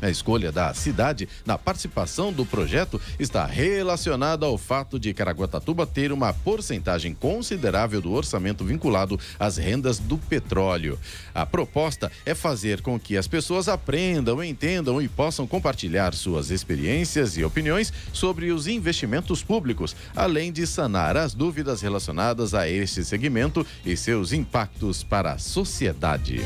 A 0.00 0.08
escolha 0.08 0.52
da 0.52 0.72
cidade 0.74 1.28
na 1.44 1.58
participação 1.58 2.32
do 2.32 2.46
projeto 2.46 3.00
está 3.18 3.44
relacionada 3.44 4.46
ao 4.46 4.56
fato 4.56 4.98
de 4.98 5.12
Caraguatatuba 5.12 5.86
ter 5.86 6.12
uma 6.12 6.32
porcentagem 6.32 7.12
considerável 7.14 8.00
do 8.00 8.12
orçamento 8.12 8.64
vinculado 8.64 9.18
às 9.38 9.56
rendas 9.56 9.98
do 9.98 10.16
petróleo. 10.16 10.98
A 11.34 11.44
proposta 11.44 12.12
é 12.24 12.34
fazer 12.34 12.80
com 12.80 12.98
que 12.98 13.16
as 13.16 13.26
pessoas 13.26 13.68
aprendam, 13.68 14.42
entendam 14.42 15.02
e 15.02 15.08
possam 15.08 15.46
compartilhar 15.46 16.14
suas 16.14 16.50
experiências 16.50 17.36
e 17.36 17.42
opiniões 17.42 17.92
sobre 18.12 18.52
os 18.52 18.68
investimentos 18.68 19.42
públicos, 19.42 19.96
além 20.14 20.52
de 20.52 20.66
sanar 20.66 21.16
as 21.16 21.34
dúvidas 21.34 21.82
relacionadas 21.82 22.54
a 22.54 22.68
este 22.68 23.04
segmento 23.04 23.66
e 23.84 23.96
seus 23.96 24.32
impactos 24.32 25.02
para 25.02 25.32
a 25.32 25.38
sociedade. 25.38 26.40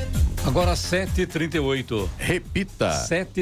Agora 0.45 0.73
7h38. 0.73 2.09
Repita. 2.19 2.93
7 2.93 3.42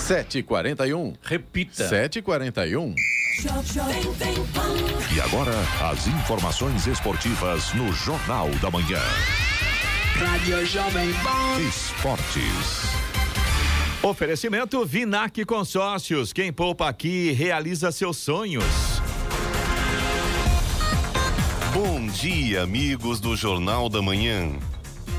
7h41. 0.00 1.16
Repita. 1.22 1.88
7h41. 1.88 2.94
E 5.14 5.20
agora, 5.20 5.52
as 5.90 6.06
informações 6.06 6.86
esportivas 6.86 7.72
no 7.74 7.92
Jornal 7.92 8.48
da 8.60 8.70
Manhã. 8.70 9.00
Rádio 10.18 10.66
Jovem 10.66 11.12
Pan. 11.22 11.60
Esportes. 11.60 12.90
Oferecimento 14.02 14.84
Vinac 14.84 15.44
Consórcios. 15.44 16.32
Quem 16.32 16.52
poupa 16.52 16.88
aqui 16.88 17.32
realiza 17.32 17.92
seus 17.92 18.16
sonhos. 18.16 18.64
Bom 21.72 22.06
dia, 22.08 22.62
amigos 22.62 23.20
do 23.20 23.36
Jornal 23.36 23.88
da 23.88 24.02
Manhã. 24.02 24.58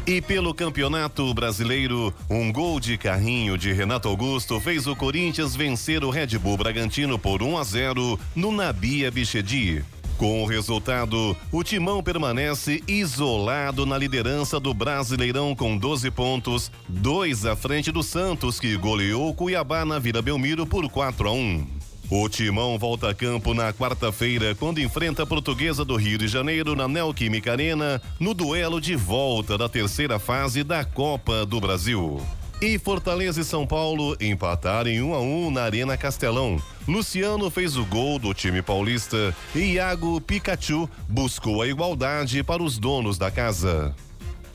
E 0.05 0.19
pelo 0.19 0.51
Campeonato 0.51 1.31
Brasileiro, 1.31 2.11
um 2.27 2.51
gol 2.51 2.79
de 2.79 2.97
carrinho 2.97 3.55
de 3.55 3.71
Renato 3.71 4.07
Augusto 4.07 4.59
fez 4.59 4.87
o 4.87 4.95
Corinthians 4.95 5.55
vencer 5.55 6.03
o 6.03 6.09
Red 6.09 6.39
Bull 6.39 6.57
Bragantino 6.57 7.19
por 7.19 7.43
1 7.43 7.57
a 7.57 7.63
0 7.63 8.19
no 8.35 8.51
Nabia 8.51 9.11
Bichedi. 9.11 9.85
Com 10.17 10.43
o 10.43 10.45
resultado, 10.45 11.37
o 11.51 11.63
Timão 11.63 12.01
permanece 12.01 12.83
isolado 12.87 13.85
na 13.85 13.97
liderança 13.97 14.59
do 14.59 14.73
Brasileirão 14.73 15.55
com 15.55 15.77
12 15.77 16.09
pontos, 16.09 16.71
dois 16.89 17.45
à 17.45 17.55
frente 17.55 17.91
do 17.91 18.01
Santos, 18.01 18.59
que 18.59 18.75
goleou 18.77 19.33
Cuiabá 19.35 19.85
na 19.85 19.99
Vila 19.99 20.21
Belmiro 20.21 20.65
por 20.65 20.89
4 20.89 21.29
a 21.29 21.31
1. 21.31 21.80
O 22.13 22.27
Timão 22.27 22.77
volta 22.77 23.09
a 23.09 23.13
campo 23.13 23.53
na 23.53 23.71
quarta-feira, 23.71 24.53
quando 24.53 24.81
enfrenta 24.81 25.23
a 25.23 25.25
Portuguesa 25.25 25.85
do 25.85 25.95
Rio 25.95 26.17
de 26.17 26.27
Janeiro 26.27 26.75
na 26.75 26.85
Neoquímica 26.85 27.53
Arena, 27.53 28.01
no 28.19 28.33
duelo 28.33 28.81
de 28.81 28.97
volta 28.97 29.57
da 29.57 29.69
terceira 29.69 30.19
fase 30.19 30.61
da 30.61 30.83
Copa 30.83 31.45
do 31.45 31.61
Brasil. 31.61 32.21
E 32.61 32.77
Fortaleza 32.77 33.39
e 33.39 33.45
São 33.45 33.65
Paulo 33.65 34.17
empataram 34.19 34.91
em 34.91 35.01
1 35.01 35.13
a 35.13 35.21
1 35.21 35.51
na 35.51 35.63
Arena 35.63 35.95
Castelão. 35.95 36.61
Luciano 36.85 37.49
fez 37.49 37.77
o 37.77 37.85
gol 37.85 38.19
do 38.19 38.33
time 38.33 38.61
paulista 38.61 39.33
e 39.55 39.75
Iago 39.75 40.19
Pikachu 40.19 40.89
buscou 41.07 41.61
a 41.61 41.67
igualdade 41.67 42.43
para 42.43 42.61
os 42.61 42.77
donos 42.77 43.17
da 43.17 43.31
casa. 43.31 43.95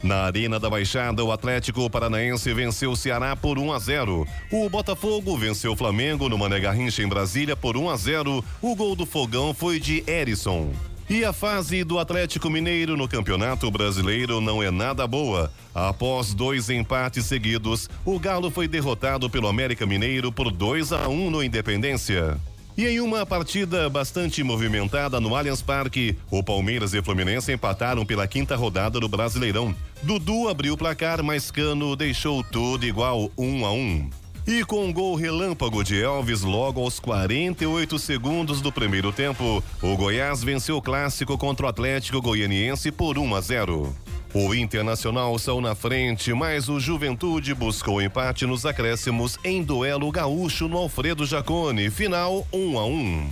Na 0.02 0.24
Arena 0.24 0.60
da 0.60 0.68
Baixada, 0.68 1.24
o 1.24 1.32
Atlético 1.32 1.88
Paranaense 1.88 2.52
venceu 2.52 2.92
o 2.92 2.96
Ceará 2.96 3.34
por 3.34 3.58
1 3.58 3.72
a 3.72 3.78
0. 3.78 4.26
O 4.52 4.68
Botafogo 4.68 5.36
venceu 5.36 5.72
o 5.72 5.76
Flamengo 5.76 6.28
no 6.28 6.38
Mané 6.38 6.60
Garrincha 6.60 7.02
em 7.02 7.08
Brasília 7.08 7.56
por 7.56 7.76
1 7.76 7.90
a 7.90 7.96
0. 7.96 8.44
O 8.60 8.76
gol 8.76 8.94
do 8.94 9.06
Fogão 9.06 9.54
foi 9.54 9.80
de 9.80 10.04
Erisson. 10.06 10.72
E 11.08 11.24
a 11.24 11.32
fase 11.32 11.84
do 11.84 12.00
Atlético 12.00 12.50
Mineiro 12.50 12.96
no 12.96 13.06
Campeonato 13.06 13.70
Brasileiro 13.70 14.40
não 14.40 14.60
é 14.60 14.72
nada 14.72 15.06
boa. 15.06 15.52
Após 15.72 16.34
dois 16.34 16.68
empates 16.68 17.26
seguidos, 17.26 17.88
o 18.04 18.18
Galo 18.18 18.50
foi 18.50 18.66
derrotado 18.66 19.30
pelo 19.30 19.46
América 19.46 19.86
Mineiro 19.86 20.32
por 20.32 20.50
2 20.50 20.92
a 20.92 21.08
1 21.08 21.30
no 21.30 21.44
Independência. 21.44 22.36
E 22.76 22.86
em 22.86 23.00
uma 23.00 23.24
partida 23.24 23.88
bastante 23.88 24.42
movimentada 24.42 25.18
no 25.18 25.34
Allianz 25.34 25.62
Parque, 25.62 26.14
o 26.30 26.42
Palmeiras 26.42 26.92
e 26.92 27.02
Fluminense 27.02 27.50
empataram 27.50 28.04
pela 28.04 28.28
quinta 28.28 28.54
rodada 28.54 29.00
do 29.00 29.08
Brasileirão. 29.08 29.74
Dudu 30.02 30.46
abriu 30.46 30.74
o 30.74 30.76
placar, 30.76 31.22
mas 31.22 31.50
Cano 31.50 31.96
deixou 31.96 32.44
tudo 32.44 32.84
igual 32.84 33.30
1 33.38 33.64
a 33.64 33.72
1. 33.72 34.10
E 34.46 34.62
com 34.62 34.84
um 34.84 34.92
gol 34.92 35.16
relâmpago 35.16 35.82
de 35.82 36.00
Elvis 36.00 36.42
logo 36.42 36.82
aos 36.82 37.00
48 37.00 37.98
segundos 37.98 38.60
do 38.60 38.70
primeiro 38.70 39.10
tempo, 39.10 39.64
o 39.80 39.96
Goiás 39.96 40.44
venceu 40.44 40.76
o 40.76 40.82
clássico 40.82 41.38
contra 41.38 41.64
o 41.64 41.68
Atlético 41.70 42.20
Goianiense 42.20 42.92
por 42.92 43.18
1 43.18 43.34
a 43.34 43.40
0. 43.40 44.05
O 44.38 44.54
Internacional 44.54 45.38
saiu 45.38 45.62
na 45.62 45.74
frente, 45.74 46.34
mas 46.34 46.68
o 46.68 46.78
Juventude 46.78 47.54
buscou 47.54 48.02
empate 48.02 48.44
nos 48.44 48.66
acréscimos 48.66 49.38
em 49.42 49.62
duelo 49.62 50.12
gaúcho 50.12 50.68
no 50.68 50.76
Alfredo 50.76 51.24
Jacone, 51.24 51.88
final 51.88 52.46
1 52.52 52.78
a 52.78 52.84
1. 52.84 53.30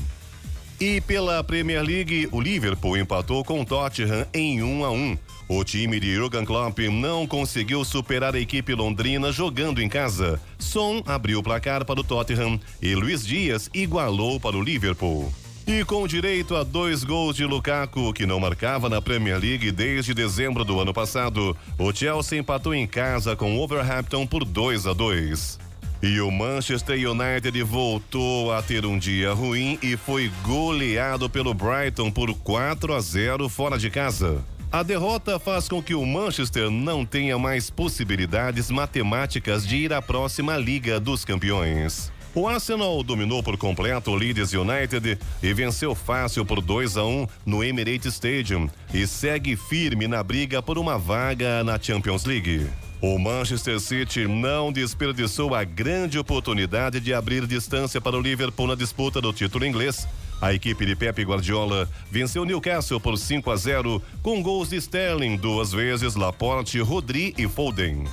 E 0.80 1.02
pela 1.02 1.44
Premier 1.44 1.82
League, 1.82 2.26
o 2.32 2.40
Liverpool 2.40 2.96
empatou 2.96 3.44
com 3.44 3.60
o 3.60 3.66
Tottenham 3.66 4.26
em 4.32 4.62
1 4.62 4.82
a 4.82 4.90
1. 4.92 5.18
O 5.46 5.62
time 5.62 6.00
de 6.00 6.14
Jurgen 6.14 6.46
Klopp 6.46 6.78
não 6.90 7.26
conseguiu 7.26 7.84
superar 7.84 8.34
a 8.34 8.40
equipe 8.40 8.74
londrina 8.74 9.30
jogando 9.30 9.82
em 9.82 9.90
casa. 9.90 10.40
Son 10.58 11.02
abriu 11.04 11.40
o 11.40 11.42
placar 11.42 11.84
para 11.84 12.00
o 12.00 12.04
Tottenham 12.04 12.58
e 12.80 12.94
Luiz 12.94 13.26
Dias 13.26 13.68
igualou 13.74 14.40
para 14.40 14.56
o 14.56 14.62
Liverpool. 14.62 15.30
E 15.66 15.82
com 15.82 16.06
direito 16.06 16.54
a 16.54 16.62
dois 16.62 17.04
gols 17.04 17.36
de 17.36 17.46
Lukaku, 17.46 18.12
que 18.12 18.26
não 18.26 18.38
marcava 18.38 18.90
na 18.90 19.00
Premier 19.00 19.40
League 19.40 19.72
desde 19.72 20.12
dezembro 20.12 20.62
do 20.62 20.78
ano 20.78 20.92
passado, 20.92 21.56
o 21.78 21.90
Chelsea 21.90 22.38
empatou 22.38 22.74
em 22.74 22.86
casa 22.86 23.34
com 23.34 23.56
o 23.56 23.62
Overhampton 23.62 24.26
por 24.26 24.44
2 24.44 24.86
a 24.86 24.92
2. 24.92 25.58
E 26.02 26.20
o 26.20 26.30
Manchester 26.30 26.98
United 27.10 27.62
voltou 27.62 28.52
a 28.52 28.60
ter 28.60 28.84
um 28.84 28.98
dia 28.98 29.32
ruim 29.32 29.78
e 29.82 29.96
foi 29.96 30.30
goleado 30.42 31.30
pelo 31.30 31.54
Brighton 31.54 32.10
por 32.10 32.34
4 32.34 32.92
a 32.92 33.00
0 33.00 33.48
fora 33.48 33.78
de 33.78 33.88
casa. 33.88 34.44
A 34.70 34.82
derrota 34.82 35.38
faz 35.38 35.66
com 35.66 35.82
que 35.82 35.94
o 35.94 36.04
Manchester 36.04 36.68
não 36.68 37.06
tenha 37.06 37.38
mais 37.38 37.70
possibilidades 37.70 38.70
matemáticas 38.70 39.66
de 39.66 39.76
ir 39.76 39.94
à 39.94 40.02
próxima 40.02 40.58
Liga 40.58 41.00
dos 41.00 41.24
Campeões. 41.24 42.12
O 42.34 42.48
Arsenal 42.48 43.02
dominou 43.04 43.42
por 43.44 43.56
completo 43.56 44.10
o 44.10 44.14
Leeds 44.16 44.52
United 44.52 45.18
e 45.40 45.54
venceu 45.54 45.94
fácil 45.94 46.44
por 46.44 46.60
2 46.60 46.96
a 46.96 47.04
1 47.04 47.28
no 47.46 47.62
Emirates 47.62 48.14
Stadium 48.14 48.68
e 48.92 49.06
segue 49.06 49.54
firme 49.54 50.08
na 50.08 50.20
briga 50.20 50.60
por 50.60 50.76
uma 50.76 50.98
vaga 50.98 51.62
na 51.62 51.78
Champions 51.80 52.24
League. 52.24 52.68
O 53.00 53.18
Manchester 53.18 53.78
City 53.78 54.26
não 54.26 54.72
desperdiçou 54.72 55.54
a 55.54 55.62
grande 55.62 56.18
oportunidade 56.18 56.98
de 56.98 57.14
abrir 57.14 57.46
distância 57.46 58.00
para 58.00 58.16
o 58.16 58.20
Liverpool 58.20 58.66
na 58.66 58.74
disputa 58.74 59.20
do 59.20 59.32
título 59.32 59.64
inglês 59.64 60.08
a 60.44 60.52
equipe 60.52 60.84
de 60.84 60.94
Pepe 60.94 61.22
Guardiola 61.22 61.88
venceu 62.10 62.44
Newcastle 62.44 63.00
por 63.00 63.16
5 63.16 63.50
a 63.50 63.56
0 63.56 64.02
com 64.22 64.42
gols 64.42 64.68
de 64.68 64.76
Sterling 64.76 65.36
duas 65.36 65.72
vezes, 65.72 66.16
Laporte, 66.16 66.78
Rodri 66.80 67.34
e 67.38 67.48
Foden. 67.48 68.04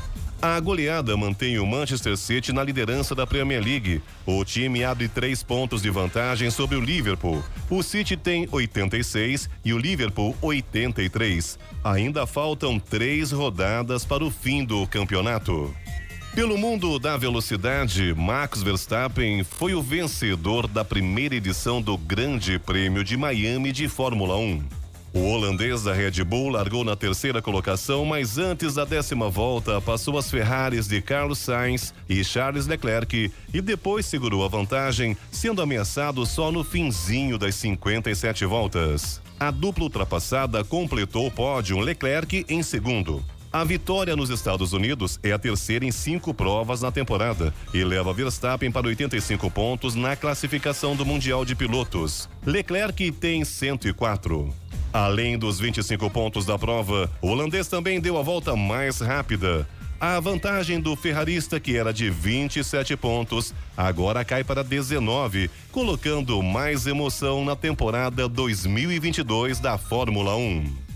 A 0.42 0.60
goleada 0.60 1.16
mantém 1.16 1.60
o 1.60 1.68
Manchester 1.68 2.18
City 2.18 2.52
na 2.52 2.64
liderança 2.64 3.14
da 3.14 3.28
Premier 3.28 3.64
League. 3.64 4.02
O 4.26 4.44
time 4.44 4.84
abre 4.84 5.08
três 5.08 5.44
pontos 5.44 5.84
de 5.84 5.92
vantagem 5.92 6.50
sobre 6.50 6.76
o 6.76 6.82
Liverpool. 6.82 7.44
O 7.70 7.84
City 7.84 8.18
tem 8.18 8.48
86 8.52 9.48
e 9.64 9.72
o 9.72 9.78
Liverpool 9.78 10.36
83. 10.42 11.60
Ainda 11.84 12.26
faltam 12.26 12.80
três 12.80 13.32
rodadas 13.32 14.04
para 14.04 14.24
o 14.24 14.32
fim 14.32 14.66
do 14.66 14.88
campeonato. 14.88 15.72
Pelo 16.34 16.58
mundo 16.58 16.98
da 16.98 17.16
velocidade, 17.18 18.16
Max 18.16 18.64
Verstappen 18.64 19.44
foi 19.44 19.76
o 19.76 19.82
vencedor 19.82 20.66
da 20.66 20.84
primeira 20.84 21.36
edição 21.36 21.80
do 21.80 21.96
Grande 21.96 22.58
Prêmio 22.58 23.04
de 23.04 23.16
Miami 23.16 23.72
de 23.72 23.88
Fórmula 23.88 24.38
1. 24.38 24.81
O 25.14 25.20
holandês 25.28 25.84
da 25.84 25.94
Red 25.94 26.24
Bull 26.24 26.50
largou 26.50 26.86
na 26.86 26.96
terceira 26.96 27.42
colocação, 27.42 28.06
mas 28.06 28.38
antes 28.38 28.76
da 28.76 28.86
décima 28.86 29.30
volta 29.30 29.82
passou 29.82 30.18
as 30.18 30.32
Ferraris 30.32 30.88
de 30.88 31.02
Carlos 31.02 31.40
Sainz 31.40 31.94
e 32.08 32.24
Charles 32.24 32.66
Leclerc 32.66 33.30
e 33.54 33.62
depois 33.62 34.06
segurou 34.06 34.46
a 34.46 34.48
vantagem, 34.48 35.18
sendo 35.30 35.62
ameaçado 35.62 36.26
só 36.26 36.50
no 36.50 36.64
finzinho 36.64 37.38
das 37.38 37.56
57 37.56 38.46
voltas. 38.46 39.22
A 39.38 39.52
dupla 39.52 39.84
ultrapassada 39.84 40.64
completou 40.64 41.28
o 41.28 41.32
pódio 41.32 41.78
Leclerc 41.80 42.46
em 42.48 42.64
segundo. 42.64 43.22
A 43.54 43.66
vitória 43.66 44.16
nos 44.16 44.30
Estados 44.30 44.72
Unidos 44.72 45.20
é 45.22 45.34
a 45.34 45.38
terceira 45.38 45.84
em 45.84 45.92
cinco 45.92 46.34
provas 46.34 46.82
na 46.82 46.90
temporada 46.90 47.54
e 47.74 47.84
leva 47.84 48.14
Verstappen 48.14 48.72
para 48.72 48.88
85 48.88 49.52
pontos 49.52 49.94
na 49.94 50.16
classificação 50.16 50.96
do 50.96 51.06
Mundial 51.06 51.44
de 51.44 51.54
Pilotos. 51.54 52.30
Leclerc 52.46 53.12
tem 53.12 53.44
104. 53.44 54.54
Além 54.94 55.38
dos 55.38 55.60
25 55.60 56.10
pontos 56.10 56.46
da 56.46 56.58
prova, 56.58 57.12
o 57.22 57.28
holandês 57.28 57.68
também 57.68 58.00
deu 58.00 58.18
a 58.18 58.22
volta 58.22 58.56
mais 58.56 59.02
rápida. 59.02 59.68
A 60.00 60.18
vantagem 60.22 60.80
do 60.80 60.96
ferrarista, 60.96 61.60
que 61.60 61.76
era 61.76 61.92
de 61.92 62.10
27 62.10 62.96
pontos, 62.96 63.54
agora 63.76 64.24
cai 64.24 64.46
para 64.46 64.64
19, 64.64 65.52
colocando 65.74 66.42
mais 66.42 66.88
emoção 66.88 67.44
na 67.44 67.58
temporada 67.58 68.30
2022 68.30 69.60
da 69.60 69.78
Fórmula 69.78 70.38
1. 70.38 70.91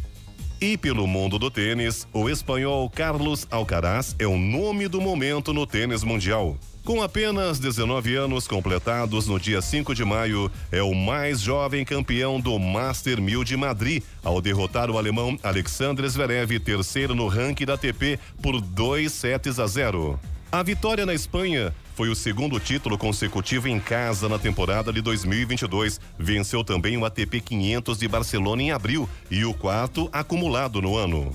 E 0.60 0.78
pelo 0.78 1.06
mundo 1.06 1.38
do 1.38 1.52
tênis, 1.52 2.08
o 2.14 2.30
espanhol 2.30 2.90
Carlos 2.90 3.46
Alcaraz 3.52 4.16
é 4.18 4.26
o 4.26 4.38
nome 4.38 4.88
do 4.88 5.02
momento 5.02 5.54
no 5.54 5.68
tênis 5.68 6.02
mundial. 6.02 6.58
Com 6.86 7.02
apenas 7.04 7.60
19 7.60 8.16
anos 8.16 8.48
completados 8.48 9.28
no 9.28 9.38
dia 9.38 9.62
5 9.62 9.94
de 9.94 10.06
maio, 10.06 10.50
é 10.72 10.82
o 10.82 10.94
mais 10.94 11.42
jovem 11.42 11.84
campeão 11.84 12.40
do 12.40 12.58
Master 12.58 13.22
1000 13.22 13.44
de 13.44 13.58
Madrid, 13.58 14.02
ao 14.24 14.42
derrotar 14.42 14.90
o 14.90 14.98
alemão 14.98 15.38
Alexander 15.44 16.08
Zverev, 16.08 16.58
terceiro 16.60 17.14
no 17.14 17.28
ranking 17.28 17.66
da 17.66 17.74
ATP, 17.74 18.18
por 18.42 18.62
2 18.62 19.12
sets 19.12 19.60
a 19.60 19.68
0. 19.68 20.18
A 20.50 20.64
vitória 20.64 21.06
na 21.06 21.14
Espanha 21.14 21.74
foi 21.96 22.10
o 22.10 22.16
segundo 22.16 22.60
título 22.60 22.98
consecutivo 22.98 23.70
em 23.70 23.80
casa 23.80 24.28
na 24.28 24.38
temporada 24.38 24.92
de 24.92 25.02
2022. 25.02 26.00
Venceu 26.20 26.64
também 26.64 26.98
o 26.98 27.06
ATP 27.06 27.40
500 27.40 27.98
de 27.98 28.08
Barcelona 28.08 28.62
em 28.62 28.72
abril 28.72 29.10
e 29.32 29.46
o 29.46 29.54
quarto 29.54 30.10
acumulado 30.12 30.82
no 30.82 30.98
ano. 30.98 31.32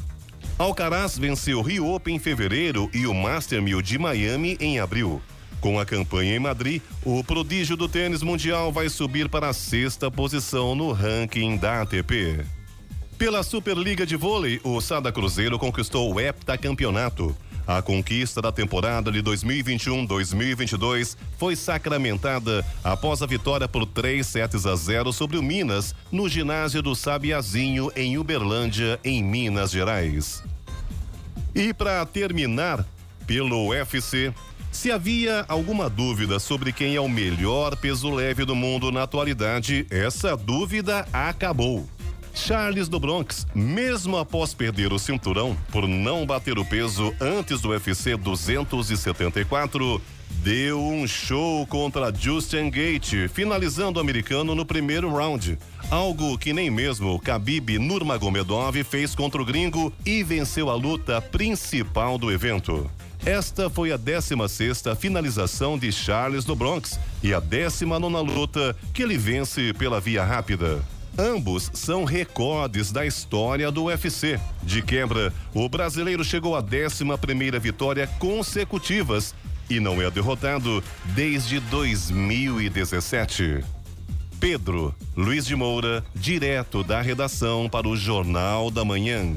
Alcaraz 0.59 1.19
venceu 1.19 1.61
o 1.61 1.63
Rio 1.63 1.91
Open 1.91 2.17
em 2.17 2.19
fevereiro 2.19 2.91
e 2.93 3.07
o 3.07 3.15
Master 3.15 3.63
1000 3.63 3.81
de 3.81 3.99
Miami 3.99 4.59
em 4.61 4.79
abril. 4.79 5.23
Com 5.61 5.81
a 5.81 5.87
campanha 5.87 6.37
em 6.37 6.39
Madrid, 6.39 6.83
o 7.05 7.25
prodígio 7.25 7.77
do 7.77 7.89
tênis 7.89 8.23
mundial 8.23 8.71
vai 8.71 8.91
subir 8.91 9.29
para 9.29 9.49
a 9.49 9.55
sexta 9.55 10.11
posição 10.11 10.75
no 10.75 10.93
ranking 10.93 11.57
da 11.57 11.83
ATP. 11.83 12.45
Pela 13.21 13.43
Superliga 13.43 14.07
de 14.07 14.17
Vôlei, 14.17 14.59
o 14.65 14.81
Sada 14.81 15.13
Cruzeiro 15.13 15.59
conquistou 15.59 16.11
o 16.11 16.19
heptacampeonato. 16.19 17.37
A 17.67 17.83
conquista 17.83 18.41
da 18.41 18.51
temporada 18.51 19.13
de 19.13 19.23
2021-2022 19.23 21.19
foi 21.37 21.55
sacramentada 21.55 22.65
após 22.83 23.21
a 23.21 23.27
vitória 23.27 23.69
por 23.69 23.85
3 23.85 24.27
sets 24.27 24.65
a 24.65 24.75
0 24.75 25.13
sobre 25.13 25.37
o 25.37 25.43
Minas 25.43 25.95
no 26.11 26.31
ginásio 26.31 26.81
do 26.81 26.97
Sabiazinho 26.97 27.93
em 27.95 28.17
Uberlândia, 28.17 28.99
em 29.05 29.23
Minas 29.23 29.71
Gerais. 29.71 30.43
E 31.55 31.75
para 31.75 32.07
terminar, 32.07 32.87
pelo 33.27 33.69
UFC, 33.69 34.33
Se 34.73 34.91
havia 34.91 35.45
alguma 35.49 35.91
dúvida 35.91 36.39
sobre 36.39 36.73
quem 36.73 36.95
é 36.95 37.01
o 37.01 37.09
melhor 37.09 37.77
peso 37.77 38.09
leve 38.09 38.45
do 38.45 38.55
mundo 38.55 38.93
na 38.93 39.03
atualidade, 39.03 39.85
essa 39.91 40.37
dúvida 40.37 41.07
acabou. 41.13 41.87
Charles 42.35 42.89
do 42.89 42.99
Bronx, 43.01 43.47
mesmo 43.55 44.17
após 44.17 44.55
perder 44.55 44.93
o 44.93 44.99
cinturão 44.99 45.57
por 45.71 45.87
não 45.87 46.25
bater 46.25 46.59
o 46.59 46.65
peso 46.65 47.15
antes 47.21 47.61
do 47.61 47.71
UFC 47.71 48.17
274, 48.17 50.01
deu 50.43 50.81
um 50.81 51.07
show 51.07 51.67
contra 51.67 52.15
Justin 52.15 52.71
Gate, 52.71 53.29
finalizando 53.29 53.99
o 53.99 54.03
americano 54.03 54.55
no 54.55 54.65
primeiro 54.65 55.13
round. 55.13 55.59
Algo 55.91 56.39
que 56.39 56.53
nem 56.53 56.71
mesmo 56.71 57.19
Khabib 57.19 57.79
Nurmagomedov 57.79 58.83
fez 58.85 59.15
contra 59.15 59.43
o 59.43 59.45
gringo 59.45 59.93
e 60.07 60.23
venceu 60.23 60.71
a 60.71 60.75
luta 60.75 61.21
principal 61.21 62.17
do 62.17 62.33
evento. 62.33 62.91
Esta 63.25 63.69
foi 63.69 63.93
a 63.93 63.99
16 63.99 64.83
finalização 64.99 65.79
de 65.79 65.93
Charles 65.93 66.45
do 66.45 66.57
Bronx 66.57 66.99
e 67.23 67.35
a 67.35 67.41
19 67.41 68.33
luta 68.33 68.75
que 68.95 69.03
ele 69.03 69.19
vence 69.19 69.75
pela 69.75 70.01
via 70.01 70.25
rápida. 70.25 70.81
Ambos 71.21 71.71
são 71.75 72.05
recordes 72.05 72.91
da 72.91 73.05
história 73.05 73.71
do 73.71 73.85
UFC. 73.85 74.41
De 74.63 74.81
quebra, 74.81 75.31
o 75.53 75.69
brasileiro 75.69 76.25
chegou 76.25 76.57
à 76.57 76.61
11 76.61 77.05
primeira 77.19 77.59
vitória 77.59 78.07
consecutivas 78.19 79.35
e 79.69 79.79
não 79.79 80.01
é 80.01 80.11
derrotado 80.11 80.83
desde 81.15 81.61
2017. 81.61 83.63
Pedro 84.41 84.95
Luiz 85.15 85.45
de 85.45 85.55
Moura, 85.55 86.03
direto 86.15 86.83
da 86.83 87.03
redação 87.03 87.69
para 87.69 87.87
o 87.87 87.95
Jornal 87.95 88.71
da 88.71 88.83
Manhã. 88.83 89.37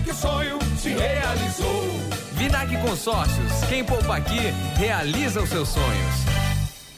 Vinac 0.00 0.10
o 0.10 0.14
sonho 0.14 0.58
se 0.78 0.88
realizou. 0.90 2.00
Vinac 2.32 2.74
Consórcios. 2.78 3.52
Quem 3.68 3.84
poupa 3.84 4.16
aqui 4.16 4.52
realiza 4.76 5.42
os 5.42 5.48
seus 5.50 5.68
sonhos. 5.68 6.29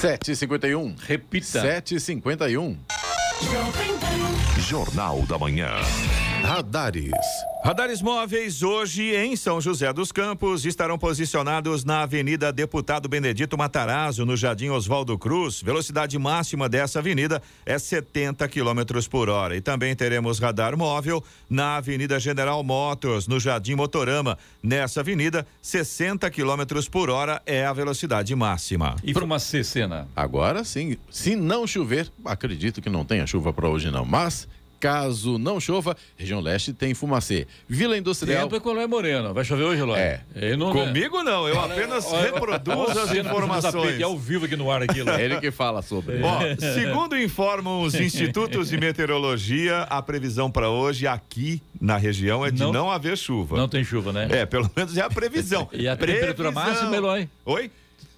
751. 0.00 0.94
Repita. 1.06 1.60
751. 1.60 2.78
Jornal 4.58 5.26
da 5.26 5.38
Manhã. 5.38 5.68
Radares. 6.42 7.10
Radares 7.62 8.00
móveis 8.00 8.62
hoje 8.62 9.14
em 9.14 9.36
São 9.36 9.60
José 9.60 9.92
dos 9.92 10.10
Campos 10.10 10.64
estarão 10.64 10.98
posicionados 10.98 11.84
na 11.84 12.02
Avenida 12.02 12.50
Deputado 12.52 13.08
Benedito 13.08 13.56
Matarazzo, 13.58 14.24
no 14.24 14.36
Jardim 14.36 14.70
Oswaldo 14.70 15.18
Cruz. 15.18 15.60
Velocidade 15.62 16.18
máxima 16.18 16.68
dessa 16.68 16.98
avenida 16.98 17.42
é 17.66 17.78
70 17.78 18.48
km 18.48 19.06
por 19.10 19.28
hora. 19.28 19.54
E 19.54 19.60
também 19.60 19.94
teremos 19.94 20.38
radar 20.38 20.76
móvel 20.76 21.22
na 21.48 21.76
Avenida 21.76 22.18
General 22.18 22.62
Motors, 22.64 23.28
no 23.28 23.38
Jardim 23.38 23.74
Motorama. 23.74 24.38
Nessa 24.62 25.00
avenida, 25.00 25.46
60 25.60 26.30
km 26.30 26.82
por 26.90 27.10
hora 27.10 27.42
é 27.44 27.66
a 27.66 27.72
velocidade 27.72 28.34
máxima. 28.34 28.96
E 29.04 29.12
Fumacê, 29.12 29.62
Cena? 29.62 30.08
Agora 30.16 30.64
sim, 30.64 30.96
se 31.10 31.36
não 31.36 31.66
chover, 31.66 32.10
acredito 32.24 32.80
que 32.80 32.88
não 32.88 33.04
tenha 33.04 33.26
chuva 33.26 33.52
para 33.52 33.68
hoje 33.68 33.90
não, 33.90 34.04
mas 34.04 34.48
caso 34.80 35.38
não 35.38 35.60
chova, 35.60 35.94
região 36.16 36.40
leste 36.40 36.72
tem 36.72 36.94
fumacê. 36.94 37.46
Vila 37.68 37.96
Industrial. 37.96 38.44
Tempo 38.44 38.56
é 38.56 38.60
com 38.60 38.70
o 38.70 38.72
Eloy 38.72 38.86
Moreno. 38.86 39.34
Vai 39.34 39.44
chover 39.44 39.64
hoje, 39.64 39.82
Eloy? 39.82 39.98
É. 40.00 40.20
Ele 40.34 40.56
não, 40.56 40.72
Comigo 40.72 41.22
não, 41.22 41.46
eu 41.46 41.60
apenas 41.60 42.06
Olha, 42.06 42.32
reproduzo 42.32 42.78
olha, 42.78 43.02
as 43.02 43.14
informações. 43.14 44.00
É 44.00 44.02
ao 44.02 44.18
vivo 44.18 44.46
aqui 44.46 44.56
no 44.56 44.70
ar 44.70 44.82
aqui, 44.82 44.98
Eloy. 45.00 45.10
É 45.20 45.24
ele 45.24 45.38
que 45.38 45.50
fala 45.50 45.82
sobre. 45.82 46.20
Ó, 46.22 46.38
segundo 46.74 47.16
informam 47.18 47.82
os 47.82 47.94
institutos 48.00 48.70
de 48.70 48.78
meteorologia, 48.78 49.82
a 49.82 50.00
previsão 50.00 50.50
para 50.50 50.70
hoje 50.70 51.06
aqui 51.06 51.60
na 51.80 51.96
região 51.98 52.44
é 52.46 52.50
de 52.50 52.60
não, 52.60 52.72
Não- 52.72 52.90
haver 52.90 53.18
chuva. 53.18 53.56
Não 53.56 53.68
tem 53.68 53.84
chuva, 53.84 54.12
né? 54.12 54.28
É, 54.30 54.46
pelo 54.46 54.70
menos 54.74 54.96
é 54.96 55.02
a 55.02 55.10
previsão. 55.10 55.68
E 55.80 55.86
a 55.88 55.96
temperatura 55.96 56.52
Previsão. 56.52 56.74
máxima, 56.74 56.96
Eloy? 56.96 57.28
Oi? 57.44 57.70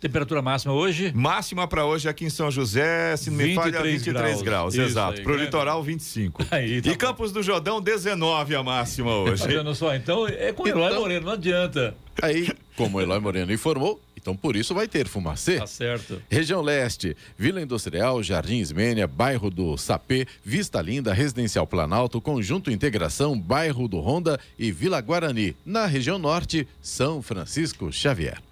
Temperatura 0.03 0.43
máxima 0.43 0.75
hoje? 0.75 1.13
Máxima 1.15 1.69
para 1.69 1.87
hoje 1.87 2.09
aqui 2.09 2.25
em 2.25 2.29
São 2.29 2.51
José, 2.51 3.17
se 3.17 3.31
não 3.31 3.37
me 3.39 3.55
falha, 3.55 3.71
23 3.81 4.03
23 4.03 4.13
graus, 4.13 4.43
graus. 4.43 4.75
Isso 4.75 4.83
exato. 4.83 5.19
aí, 5.19 5.23
Pro 5.23 5.37
né? 5.37 5.45
litoral, 5.45 5.81
25. 5.81 6.45
Aí, 6.51 6.83
tá 6.83 6.89
e 6.89 6.93
bom. 6.93 6.99
Campos 6.99 7.31
do 7.31 7.41
Jordão, 7.41 7.81
19 7.81 8.57
a 8.57 8.65
máxima 8.65 9.15
hoje. 9.15 9.47
Vendo 9.47 9.73
só? 9.77 9.95
Então 9.95 10.27
é 10.27 10.53
com 10.53 10.65
o 10.65 10.69
Eloy 10.69 10.89
Então- 10.89 11.01
Moreno, 11.03 11.27
não 11.27 11.33
adianta. 11.35 11.95
Aí, 12.21 12.51
como 12.77 12.99
o 12.99 13.01
Eloy 13.01 13.21
Moreno 13.21 13.53
informou, 13.53 14.03
então 14.17 14.37
por 14.37 14.57
isso 14.57 14.75
vai 14.75 14.89
ter 14.89 15.07
fumacê. 15.07 15.59
Tá 15.61 15.69
certo. 15.69 16.21
Região 16.29 16.61
Leste, 16.61 17.17
Vila 17.39 17.63
Industrial, 17.63 18.21
Jardim 18.25 18.57
Ismênia, 18.59 19.07
Bairro 19.07 19.51
do 19.51 19.77
Sapê, 19.79 20.27
Vista 20.45 20.83
Linda, 20.83 21.13
Residencial 21.15 21.65
Planalto, 21.65 22.21
Conjunto 22.21 22.73
Integração, 22.73 23.39
Bairro 23.39 23.87
do 23.87 24.01
Honda 24.01 24.41
e 24.59 24.73
Vila 24.73 25.01
Guarani. 25.01 25.55
Na 25.65 25.87
região 25.87 26.19
Norte, 26.19 26.67
São 26.83 27.23
Francisco 27.23 27.93
Xavier. 27.93 28.43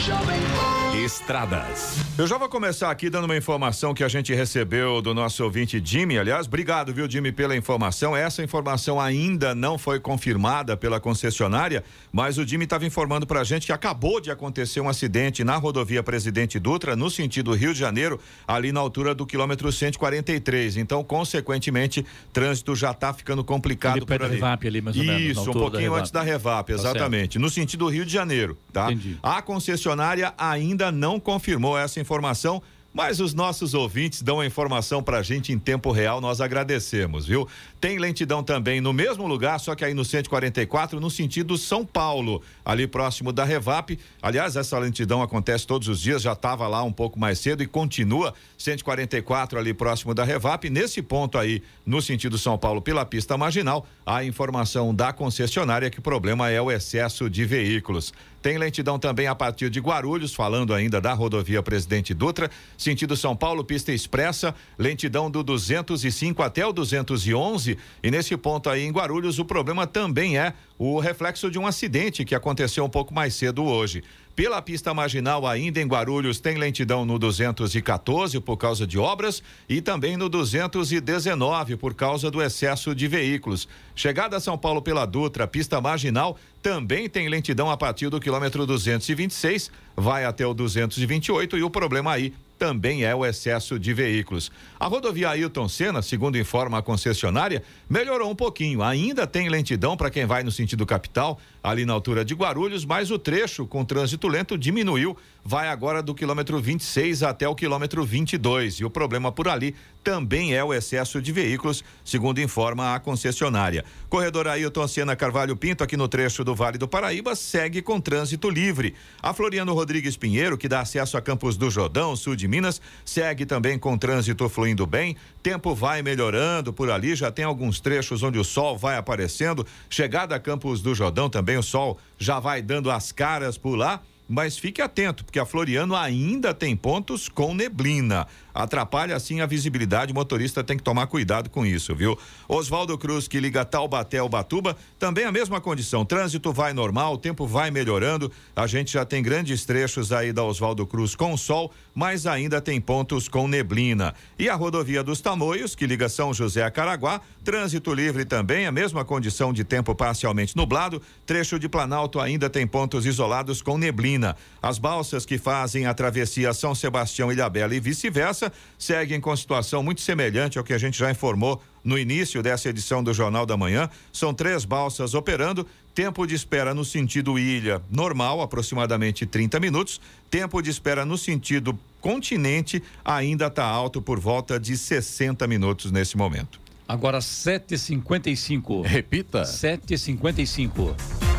Rádio 0.00 0.16
Jovem 0.16 0.40
Pan. 0.56 0.79
Estradas. 0.96 1.96
Eu 2.18 2.26
já 2.26 2.36
vou 2.36 2.48
começar 2.48 2.90
aqui 2.90 3.08
dando 3.08 3.24
uma 3.26 3.36
informação 3.36 3.94
que 3.94 4.02
a 4.02 4.08
gente 4.08 4.34
recebeu 4.34 5.00
do 5.00 5.14
nosso 5.14 5.42
ouvinte 5.44 5.80
Jimmy. 5.82 6.18
Aliás, 6.18 6.46
obrigado, 6.48 6.92
viu, 6.92 7.08
Jimmy, 7.08 7.30
pela 7.30 7.56
informação. 7.56 8.14
Essa 8.16 8.42
informação 8.42 9.00
ainda 9.00 9.54
não 9.54 9.78
foi 9.78 10.00
confirmada 10.00 10.76
pela 10.76 10.98
concessionária, 10.98 11.84
mas 12.12 12.38
o 12.38 12.46
Jimmy 12.46 12.64
estava 12.64 12.84
informando 12.84 13.24
pra 13.24 13.44
gente 13.44 13.66
que 13.66 13.72
acabou 13.72 14.20
de 14.20 14.30
acontecer 14.32 14.80
um 14.80 14.88
acidente 14.88 15.44
na 15.44 15.56
rodovia 15.56 16.02
Presidente 16.02 16.58
Dutra, 16.58 16.96
no 16.96 17.08
sentido 17.08 17.54
Rio 17.54 17.72
de 17.72 17.78
Janeiro, 17.78 18.20
ali 18.46 18.72
na 18.72 18.80
altura 18.80 19.14
do 19.14 19.24
quilômetro 19.24 19.70
143. 19.70 20.76
Então, 20.76 21.04
consequentemente, 21.04 22.04
trânsito 22.32 22.74
já 22.74 22.90
está 22.90 23.14
ficando 23.14 23.44
complicado 23.44 23.92
Ali 23.92 24.06
por 24.06 24.18
da 24.18 24.24
ali. 24.24 24.34
Revap 24.34 24.66
ali, 24.66 24.80
mais 24.82 24.96
ou 24.96 25.04
menos, 25.04 25.22
na 25.22 25.30
Isso, 25.30 25.42
um 25.42 25.46
da 25.46 25.52
pouquinho 25.52 25.82
Revap. 25.84 26.00
antes 26.00 26.10
da 26.10 26.22
Revap, 26.22 26.66
Tá 26.66 26.72
exatamente. 26.74 27.38
no 27.38 27.48
sentido 27.48 27.86
Rio 27.88 28.04
de 28.04 28.12
Janeiro, 28.12 28.58
tá? 28.72 28.86
Entendi. 28.92 29.16
A 29.22 29.40
concessionária 29.40 30.34
ainda 30.36 30.79
não 30.88 31.18
confirmou 31.18 31.76
essa 31.76 31.98
informação. 31.98 32.62
Mas 32.92 33.20
os 33.20 33.32
nossos 33.32 33.72
ouvintes 33.72 34.20
dão 34.20 34.40
a 34.40 34.46
informação 34.46 35.00
pra 35.00 35.22
gente 35.22 35.52
em 35.52 35.58
tempo 35.58 35.92
real, 35.92 36.20
nós 36.20 36.40
agradecemos, 36.40 37.24
viu? 37.24 37.46
Tem 37.80 37.98
lentidão 37.98 38.42
também 38.42 38.80
no 38.80 38.92
mesmo 38.92 39.28
lugar, 39.28 39.60
só 39.60 39.76
que 39.76 39.84
aí 39.84 39.94
no 39.94 40.04
144, 40.04 40.98
no 40.98 41.08
sentido 41.08 41.56
São 41.56 41.86
Paulo, 41.86 42.42
ali 42.64 42.88
próximo 42.88 43.32
da 43.32 43.44
Revap. 43.44 43.96
Aliás, 44.20 44.56
essa 44.56 44.76
lentidão 44.76 45.22
acontece 45.22 45.66
todos 45.66 45.86
os 45.86 46.00
dias, 46.00 46.20
já 46.20 46.32
estava 46.32 46.66
lá 46.66 46.82
um 46.82 46.92
pouco 46.92 47.16
mais 47.16 47.38
cedo 47.38 47.62
e 47.62 47.66
continua 47.66 48.34
144 48.58 49.56
ali 49.56 49.72
próximo 49.72 50.12
da 50.12 50.24
Revap. 50.24 50.68
Nesse 50.68 51.00
ponto 51.00 51.38
aí, 51.38 51.62
no 51.86 52.02
sentido 52.02 52.36
São 52.38 52.58
Paulo, 52.58 52.82
pela 52.82 53.06
pista 53.06 53.38
marginal, 53.38 53.86
a 54.04 54.24
informação 54.24 54.92
da 54.92 55.12
concessionária 55.12 55.86
é 55.86 55.90
que 55.90 56.00
o 56.00 56.02
problema 56.02 56.50
é 56.50 56.60
o 56.60 56.72
excesso 56.72 57.30
de 57.30 57.44
veículos. 57.44 58.12
Tem 58.42 58.56
lentidão 58.56 58.98
também 58.98 59.26
a 59.26 59.34
partir 59.34 59.68
de 59.68 59.80
Guarulhos, 59.80 60.34
falando 60.34 60.72
ainda 60.72 60.98
da 60.98 61.12
rodovia 61.12 61.62
Presidente 61.62 62.14
Dutra, 62.14 62.50
sentido 62.82 63.16
São 63.16 63.36
Paulo, 63.36 63.64
pista 63.64 63.92
expressa, 63.92 64.54
lentidão 64.78 65.30
do 65.30 65.42
205 65.42 66.42
até 66.42 66.66
o 66.66 66.72
211. 66.72 67.76
E 68.02 68.10
nesse 68.10 68.36
ponto 68.36 68.70
aí 68.70 68.84
em 68.84 68.90
Guarulhos, 68.90 69.38
o 69.38 69.44
problema 69.44 69.86
também 69.86 70.38
é 70.38 70.54
o 70.78 70.98
reflexo 70.98 71.50
de 71.50 71.58
um 71.58 71.66
acidente 71.66 72.24
que 72.24 72.34
aconteceu 72.34 72.84
um 72.84 72.88
pouco 72.88 73.12
mais 73.12 73.34
cedo 73.34 73.64
hoje. 73.64 74.02
Pela 74.34 74.62
pista 74.62 74.94
marginal, 74.94 75.46
ainda 75.46 75.80
em 75.80 75.86
Guarulhos, 75.86 76.40
tem 76.40 76.56
lentidão 76.56 77.04
no 77.04 77.18
214 77.18 78.40
por 78.40 78.56
causa 78.56 78.86
de 78.86 78.98
obras 78.98 79.42
e 79.68 79.82
também 79.82 80.16
no 80.16 80.30
219 80.30 81.76
por 81.76 81.92
causa 81.92 82.30
do 82.30 82.40
excesso 82.40 82.94
de 82.94 83.06
veículos. 83.06 83.68
Chegada 83.94 84.38
a 84.38 84.40
São 84.40 84.56
Paulo 84.56 84.80
pela 84.80 85.04
Dutra, 85.04 85.46
pista 85.46 85.78
marginal, 85.80 86.38
também 86.62 87.08
tem 87.08 87.28
lentidão 87.28 87.70
a 87.70 87.76
partir 87.76 88.08
do 88.08 88.18
quilômetro 88.18 88.64
226, 88.64 89.70
vai 89.94 90.24
até 90.24 90.46
o 90.46 90.54
228 90.54 91.58
e 91.58 91.62
o 91.62 91.68
problema 91.68 92.12
aí 92.12 92.32
também 92.60 93.04
é 93.04 93.14
o 93.14 93.24
excesso 93.24 93.78
de 93.78 93.94
veículos. 93.94 94.52
A 94.78 94.86
rodovia 94.86 95.30
Ailton 95.30 95.66
Senna, 95.66 96.02
segundo 96.02 96.36
informa 96.36 96.76
a 96.76 96.82
concessionária, 96.82 97.62
melhorou 97.88 98.30
um 98.30 98.34
pouquinho. 98.34 98.82
Ainda 98.82 99.26
tem 99.26 99.48
lentidão 99.48 99.96
para 99.96 100.10
quem 100.10 100.26
vai 100.26 100.42
no 100.42 100.52
sentido 100.52 100.84
capital, 100.84 101.40
ali 101.62 101.86
na 101.86 101.94
altura 101.94 102.22
de 102.22 102.34
Guarulhos, 102.34 102.84
mas 102.84 103.10
o 103.10 103.18
trecho 103.18 103.66
com 103.66 103.82
trânsito 103.82 104.28
lento 104.28 104.58
diminuiu, 104.58 105.16
vai 105.50 105.66
agora 105.66 106.00
do 106.00 106.14
quilômetro 106.14 106.60
26 106.60 107.24
até 107.24 107.48
o 107.48 107.56
quilômetro 107.56 108.04
22. 108.04 108.74
E 108.74 108.84
o 108.84 108.88
problema 108.88 109.32
por 109.32 109.48
ali 109.48 109.74
também 110.04 110.54
é 110.54 110.62
o 110.62 110.72
excesso 110.72 111.20
de 111.20 111.32
veículos, 111.32 111.82
segundo 112.04 112.40
informa 112.40 112.94
a 112.94 113.00
concessionária. 113.00 113.84
Corredor 114.08 114.46
Ailton 114.46 114.86
Senna 114.86 115.16
Carvalho 115.16 115.56
Pinto, 115.56 115.82
aqui 115.82 115.96
no 115.96 116.06
trecho 116.06 116.44
do 116.44 116.54
Vale 116.54 116.78
do 116.78 116.86
Paraíba, 116.86 117.34
segue 117.34 117.82
com 117.82 118.00
trânsito 118.00 118.48
livre. 118.48 118.94
A 119.20 119.34
Floriano 119.34 119.74
Rodrigues 119.74 120.16
Pinheiro, 120.16 120.56
que 120.56 120.68
dá 120.68 120.82
acesso 120.82 121.16
a 121.16 121.20
Campos 121.20 121.56
do 121.56 121.68
Jordão, 121.68 122.14
sul 122.14 122.36
de 122.36 122.46
Minas, 122.46 122.80
segue 123.04 123.44
também 123.44 123.76
com 123.76 123.98
trânsito 123.98 124.48
fluindo 124.48 124.86
bem. 124.86 125.16
Tempo 125.42 125.74
vai 125.74 126.00
melhorando 126.00 126.72
por 126.72 126.88
ali, 126.92 127.16
já 127.16 127.32
tem 127.32 127.44
alguns 127.44 127.80
trechos 127.80 128.22
onde 128.22 128.38
o 128.38 128.44
sol 128.44 128.78
vai 128.78 128.96
aparecendo. 128.96 129.66
Chegada 129.88 130.36
a 130.36 130.38
Campos 130.38 130.80
do 130.80 130.94
Jordão 130.94 131.28
também 131.28 131.58
o 131.58 131.62
sol 131.62 131.98
já 132.16 132.38
vai 132.38 132.62
dando 132.62 132.88
as 132.88 133.10
caras 133.10 133.58
por 133.58 133.74
lá 133.74 134.00
mas 134.30 134.56
fique 134.56 134.80
atento, 134.80 135.24
porque 135.24 135.40
a 135.40 135.44
Floriano 135.44 135.96
ainda 135.96 136.54
tem 136.54 136.76
pontos 136.76 137.28
com 137.28 137.52
neblina. 137.52 138.28
Atrapalha 138.54 139.16
assim 139.16 139.40
a 139.40 139.46
visibilidade, 139.46 140.12
o 140.12 140.14
motorista 140.14 140.62
tem 140.62 140.76
que 140.76 140.82
tomar 140.82 141.06
cuidado 141.06 141.50
com 141.50 141.64
isso, 141.64 141.94
viu? 141.94 142.18
Oswaldo 142.48 142.96
Cruz, 142.98 143.28
que 143.28 143.40
liga 143.40 143.64
Taubaté 143.64 144.18
ao 144.18 144.28
Batuba, 144.28 144.76
também 144.98 145.24
a 145.24 145.32
mesma 145.32 145.60
condição. 145.60 146.04
Trânsito 146.04 146.52
vai 146.52 146.72
normal, 146.72 147.14
o 147.14 147.18
tempo 147.18 147.46
vai 147.46 147.70
melhorando. 147.70 148.30
A 148.54 148.66
gente 148.66 148.92
já 148.92 149.04
tem 149.04 149.22
grandes 149.22 149.64
trechos 149.64 150.12
aí 150.12 150.32
da 150.32 150.44
Oswaldo 150.44 150.86
Cruz 150.86 151.14
com 151.14 151.36
sol, 151.36 151.72
mas 151.94 152.26
ainda 152.26 152.60
tem 152.60 152.80
pontos 152.80 153.28
com 153.28 153.46
neblina. 153.46 154.14
E 154.38 154.48
a 154.48 154.54
rodovia 154.54 155.02
dos 155.02 155.20
Tamoios, 155.20 155.74
que 155.74 155.86
liga 155.86 156.08
São 156.08 156.32
José 156.32 156.62
a 156.62 156.70
Caraguá, 156.70 157.20
trânsito 157.44 157.92
livre 157.92 158.24
também, 158.24 158.66
a 158.66 158.72
mesma 158.72 159.04
condição 159.04 159.52
de 159.52 159.64
tempo 159.64 159.94
parcialmente 159.94 160.56
nublado. 160.56 161.02
Trecho 161.26 161.58
de 161.58 161.68
Planalto 161.68 162.20
ainda 162.20 162.48
tem 162.48 162.66
pontos 162.66 163.06
isolados 163.06 163.60
com 163.62 163.76
neblina. 163.76 164.36
As 164.62 164.78
balsas 164.78 165.26
que 165.26 165.38
fazem 165.38 165.86
a 165.86 165.94
travessia 165.94 166.52
São 166.52 166.74
Sebastião, 166.74 167.32
Ilhabela 167.32 167.74
e 167.74 167.80
vice-versa 167.80 168.39
seguem 168.78 169.20
com 169.20 169.34
situação 169.34 169.82
muito 169.82 170.00
semelhante 170.00 170.58
ao 170.58 170.64
que 170.64 170.72
a 170.72 170.78
gente 170.78 170.98
já 170.98 171.10
informou 171.10 171.60
no 171.82 171.98
início 171.98 172.42
dessa 172.42 172.68
edição 172.68 173.02
do 173.02 173.12
Jornal 173.12 173.44
da 173.44 173.56
Manhã. 173.56 173.88
São 174.12 174.32
três 174.32 174.64
balsas 174.64 175.14
operando. 175.14 175.66
Tempo 175.94 176.26
de 176.26 176.34
espera 176.34 176.72
no 176.72 176.84
sentido 176.84 177.38
ilha 177.38 177.82
normal, 177.90 178.40
aproximadamente 178.40 179.26
30 179.26 179.58
minutos. 179.58 180.00
Tempo 180.30 180.62
de 180.62 180.70
espera 180.70 181.04
no 181.04 181.18
sentido 181.18 181.78
continente 182.00 182.82
ainda 183.04 183.48
está 183.48 183.64
alto 183.64 184.00
por 184.00 184.20
volta 184.20 184.58
de 184.58 184.76
60 184.76 185.46
minutos 185.46 185.90
nesse 185.90 186.16
momento. 186.16 186.60
Agora 186.86 187.18
7h55. 187.18 188.84
Repita. 188.84 189.42
7h55. 189.42 191.29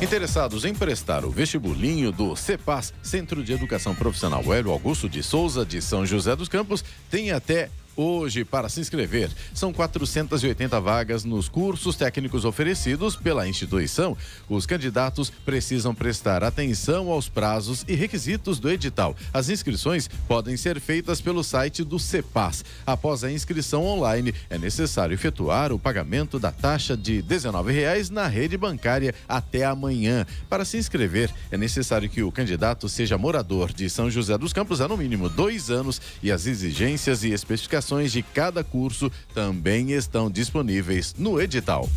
Interessados 0.00 0.64
em 0.64 0.72
prestar 0.72 1.24
o 1.24 1.30
vestibulinho 1.30 2.12
do 2.12 2.36
CEPAS, 2.36 2.94
Centro 3.02 3.42
de 3.42 3.52
Educação 3.52 3.96
Profissional 3.96 4.44
Hélio 4.54 4.70
Augusto 4.70 5.08
de 5.08 5.24
Souza, 5.24 5.66
de 5.66 5.82
São 5.82 6.06
José 6.06 6.36
dos 6.36 6.48
Campos, 6.48 6.84
tem 7.10 7.32
até 7.32 7.68
hoje 7.98 8.44
para 8.44 8.68
se 8.68 8.80
inscrever. 8.80 9.28
São 9.52 9.72
480 9.72 10.80
vagas 10.80 11.24
nos 11.24 11.48
cursos 11.48 11.96
técnicos 11.96 12.44
oferecidos 12.44 13.16
pela 13.16 13.48
instituição. 13.48 14.16
Os 14.48 14.64
candidatos 14.64 15.30
precisam 15.44 15.92
prestar 15.92 16.44
atenção 16.44 17.10
aos 17.10 17.28
prazos 17.28 17.84
e 17.88 17.94
requisitos 17.94 18.60
do 18.60 18.70
edital. 18.70 19.16
As 19.34 19.48
inscrições 19.48 20.08
podem 20.28 20.56
ser 20.56 20.80
feitas 20.80 21.20
pelo 21.20 21.42
site 21.42 21.82
do 21.82 21.98
CEPAS. 21.98 22.64
Após 22.86 23.24
a 23.24 23.32
inscrição 23.32 23.84
online, 23.84 24.32
é 24.48 24.56
necessário 24.56 25.14
efetuar 25.14 25.72
o 25.72 25.78
pagamento 25.78 26.38
da 26.38 26.52
taxa 26.52 26.96
de 26.96 27.16
R$ 27.16 27.22
19,00 27.22 28.10
na 28.10 28.28
rede 28.28 28.56
bancária 28.56 29.12
até 29.28 29.64
amanhã. 29.64 30.24
Para 30.48 30.64
se 30.64 30.76
inscrever, 30.76 31.34
é 31.50 31.56
necessário 31.56 32.08
que 32.08 32.22
o 32.22 32.30
candidato 32.30 32.88
seja 32.88 33.18
morador 33.18 33.72
de 33.72 33.90
São 33.90 34.08
José 34.08 34.38
dos 34.38 34.52
Campos 34.52 34.80
há 34.80 34.86
no 34.86 34.96
mínimo 34.96 35.28
dois 35.28 35.68
anos 35.68 36.00
e 36.22 36.30
as 36.30 36.46
exigências 36.46 37.24
e 37.24 37.32
especificações 37.32 37.87
de 38.12 38.22
cada 38.22 38.62
curso 38.62 39.10
também 39.32 39.92
estão 39.92 40.30
disponíveis 40.30 41.14
no 41.18 41.40
edital. 41.40 41.88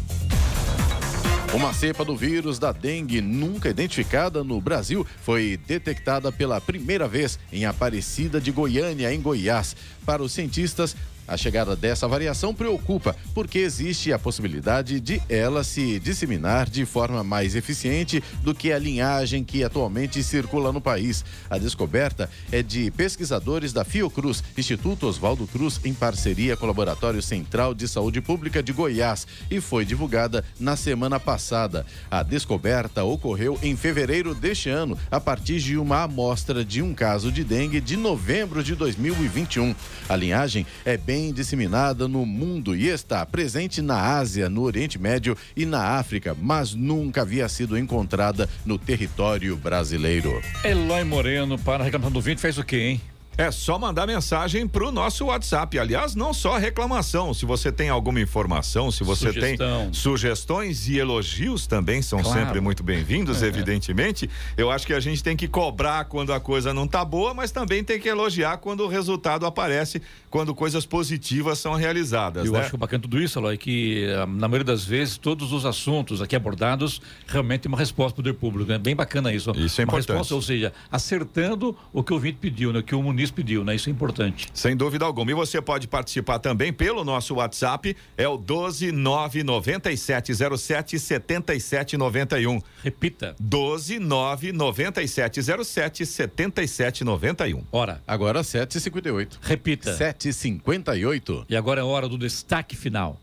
Uma 1.54 1.74
cepa 1.74 2.06
do 2.06 2.16
vírus 2.16 2.58
da 2.58 2.72
dengue 2.72 3.20
nunca 3.20 3.68
identificada 3.68 4.42
no 4.42 4.62
Brasil 4.62 5.06
foi 5.22 5.60
detectada 5.68 6.32
pela 6.32 6.62
primeira 6.62 7.10
vez 7.10 7.38
em 7.52 7.66
Aparecida 7.66 8.40
de 8.40 8.54
Goiânia, 8.54 9.14
em 9.14 9.20
Goiás. 9.20 9.76
Para 10.06 10.24
os 10.24 10.32
cientistas, 10.32 10.96
a 11.28 11.38
chegada 11.38 11.76
dessa 11.76 12.08
variação 12.08 12.54
preocupa, 12.54 13.16
porque 13.34 13.60
existe 13.60 14.12
a 14.12 14.20
possibilidade 14.20 15.00
de 15.00 15.22
ela 15.30 15.64
se 15.64 16.00
disseminar 16.00 16.70
de 16.70 16.86
forma 16.86 17.24
mais 17.24 17.56
eficiente 17.56 18.24
do 18.44 18.54
que 18.54 18.72
a 18.72 18.80
linhagem 18.80 19.44
que 19.44 19.64
atualmente 19.64 20.22
circula 20.24 20.72
no 20.72 20.82
país. 20.82 21.24
A 21.50 21.58
descoberta 21.58 22.30
é 22.52 22.62
de 22.62 22.92
pesquisadores 22.92 23.72
da 23.72 23.84
Fiocruz, 23.84 24.44
Instituto 24.58 25.08
Oswaldo 25.08 25.48
Cruz, 25.48 25.80
em 25.86 25.94
parceria 25.94 26.58
com 26.58 26.66
o 26.66 26.68
Laboratório 26.68 27.22
Central 27.22 27.74
de 27.74 27.88
Saúde 27.88 28.22
Pública 28.22 28.62
de 28.62 28.74
Goiás, 28.74 29.26
e 29.50 29.62
foi 29.62 29.86
divulgada 29.86 30.44
na 30.60 30.76
semana 30.76 31.20
passada. 31.20 31.86
A 32.10 32.24
descoberta 32.24 33.04
ocorreu 33.04 33.58
em 33.62 33.76
fevereiro 33.76 34.34
deste 34.34 34.70
ano, 34.70 34.98
a 35.10 35.20
partir 35.20 35.60
de 35.60 35.78
uma 35.78 36.04
amostra 36.04 36.64
de 36.66 36.82
um 36.82 36.94
caso 36.94 37.32
de 37.32 37.44
dengue 37.44 37.80
de 37.80 37.96
novembro 37.96 38.64
de 38.64 38.76
2021. 38.76 39.76
A 40.10 40.16
linhagem 40.16 40.66
é 40.86 40.98
bem 40.98 41.11
disseminada 41.34 42.08
no 42.08 42.26
mundo 42.26 42.76
e 42.76 42.88
está 42.88 43.26
presente 43.26 43.82
na 43.82 44.18
Ásia, 44.18 44.50
no 44.50 44.62
Oriente 44.62 44.98
Médio 44.98 45.36
e 45.56 45.66
na 45.66 45.98
África, 46.00 46.36
mas 46.40 46.74
nunca 46.74 47.24
havia 47.24 47.50
sido 47.50 47.78
encontrada 47.78 48.48
no 48.66 48.78
território 48.78 49.58
brasileiro. 49.58 50.42
Eloy 50.64 51.04
Moreno, 51.04 51.60
para 51.60 51.84
a 51.84 51.86
reclamação 51.86 52.14
do 52.14 52.22
20, 52.22 52.40
fez 52.40 52.58
o 52.58 52.64
quê, 52.64 52.78
hein? 52.78 53.02
É 53.42 53.50
só 53.50 53.80
mandar 53.80 54.06
mensagem 54.06 54.68
pro 54.68 54.92
nosso 54.92 55.26
WhatsApp. 55.26 55.80
Aliás, 55.80 56.14
não 56.14 56.32
só 56.32 56.60
reclamação. 56.60 57.34
Se 57.34 57.44
você 57.44 57.72
tem 57.72 57.90
alguma 57.90 58.22
informação, 58.22 58.92
se 58.92 59.04
você 59.04 59.34
Sugestão. 59.34 59.86
tem 59.86 59.94
sugestões 59.94 60.88
e 60.88 61.00
elogios 61.00 61.66
também 61.66 62.04
são 62.04 62.20
Claro. 62.22 62.40
sempre 62.40 62.62
muito 62.62 62.84
bem-vindos, 62.84 63.42
É. 63.42 63.48
evidentemente. 63.48 64.30
Eu 64.56 64.70
acho 64.70 64.86
que 64.86 64.94
a 64.94 65.00
gente 65.00 65.24
tem 65.24 65.36
que 65.36 65.48
cobrar 65.48 66.06
quando 66.06 66.32
a 66.32 66.40
coisa 66.40 66.72
não 66.72 66.88
tá 66.88 67.04
boa, 67.04 67.34
mas 67.34 67.50
também 67.50 67.84
tem 67.84 68.00
que 68.00 68.08
elogiar 68.08 68.58
quando 68.58 68.82
o 68.82 68.88
resultado 68.88 69.44
aparece, 69.44 70.04
quando 70.30 70.54
coisas 70.54 70.86
positivas 70.86 71.58
são 71.58 71.74
realizadas. 71.74 72.46
Eu 72.46 72.52
né? 72.52 72.60
acho 72.60 72.70
que 72.70 72.76
o 72.76 72.78
bacana 72.78 73.02
tudo 73.02 73.20
isso, 73.20 73.40
Eloy, 73.40 73.58
que 73.58 74.06
ah, 74.22 74.28
na 74.28 74.48
maioria 74.48 74.66
das 74.66 74.86
vezes 74.86 75.18
todos 75.18 75.52
os 75.52 75.66
assuntos 75.66 76.22
aqui 76.22 76.36
abordados 76.36 77.02
realmente 77.26 77.62
tem 77.62 77.72
uma 77.72 77.80
resposta 77.80 78.14
do 78.14 78.18
poder 78.18 78.34
público. 78.36 78.72
É 78.72 78.78
bem 78.78 78.96
bacana 78.96 79.34
isso. 79.34 79.50
Isso 79.58 79.82
é 79.82 79.84
uma 79.84 79.94
importante. 79.94 80.10
resposta, 80.10 80.36
ou 80.36 80.42
seja, 80.44 80.72
acertando 80.92 81.76
o 81.92 82.04
que 82.04 82.12
o 82.12 82.18
ouvinte 82.18 82.38
pediu, 82.40 82.72
né? 82.72 82.78
o 82.78 82.84
que 82.84 82.94
o 82.94 83.02
Pediu, 83.32 83.64
né? 83.64 83.76
Isso 83.76 83.90
é 83.90 83.92
importante. 83.92 84.48
Sem 84.54 84.76
dúvida 84.76 85.06
alguma. 85.06 85.32
E 85.32 85.34
você 85.34 85.62
pode 85.62 85.88
participar 85.88 86.40
também 86.40 86.74
pelo 86.74 87.04
nosso 87.04 87.36
WhatsApp, 87.36 87.96
é 88.18 88.28
o 88.28 88.38
1299707 88.38 91.00
7791. 91.00 92.62
Repita. 92.84 93.36
1299707 93.42 96.06
7791. 96.06 97.64
Hora. 97.72 98.02
Agora 98.08 98.42
7h58. 98.42 99.38
Repita. 99.42 99.98
7h58. 99.98 101.46
E 101.50 101.56
agora 101.56 101.82
é 101.82 101.84
hora 101.84 102.08
do 102.08 102.18
destaque 102.18 102.76
final. 102.76 103.20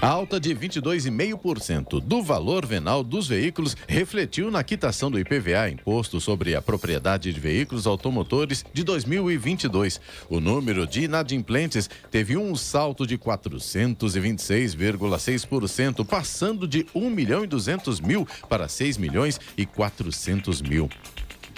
Alta 0.00 0.38
de 0.38 0.54
22,5% 0.54 2.00
do 2.00 2.22
valor 2.22 2.64
venal 2.64 3.02
dos 3.02 3.26
veículos 3.26 3.76
refletiu 3.88 4.48
na 4.48 4.62
quitação 4.62 5.10
do 5.10 5.18
IPVA, 5.18 5.70
Imposto 5.70 6.20
sobre 6.20 6.54
a 6.54 6.62
Propriedade 6.62 7.32
de 7.32 7.40
Veículos 7.40 7.84
Automotores, 7.84 8.64
de 8.72 8.84
2022. 8.84 10.00
O 10.30 10.38
número 10.38 10.86
de 10.86 11.02
inadimplentes 11.02 11.90
teve 12.12 12.36
um 12.36 12.54
salto 12.54 13.04
de 13.04 13.18
426,6%, 13.18 16.06
passando 16.06 16.68
de 16.68 16.86
1 16.94 17.10
milhão 17.10 17.42
e 17.42 17.48
200 17.48 18.00
mil 18.00 18.24
para 18.48 18.68
6 18.68 18.98
milhões 18.98 19.40
e 19.56 19.66
400 19.66 20.62
mil. 20.62 20.88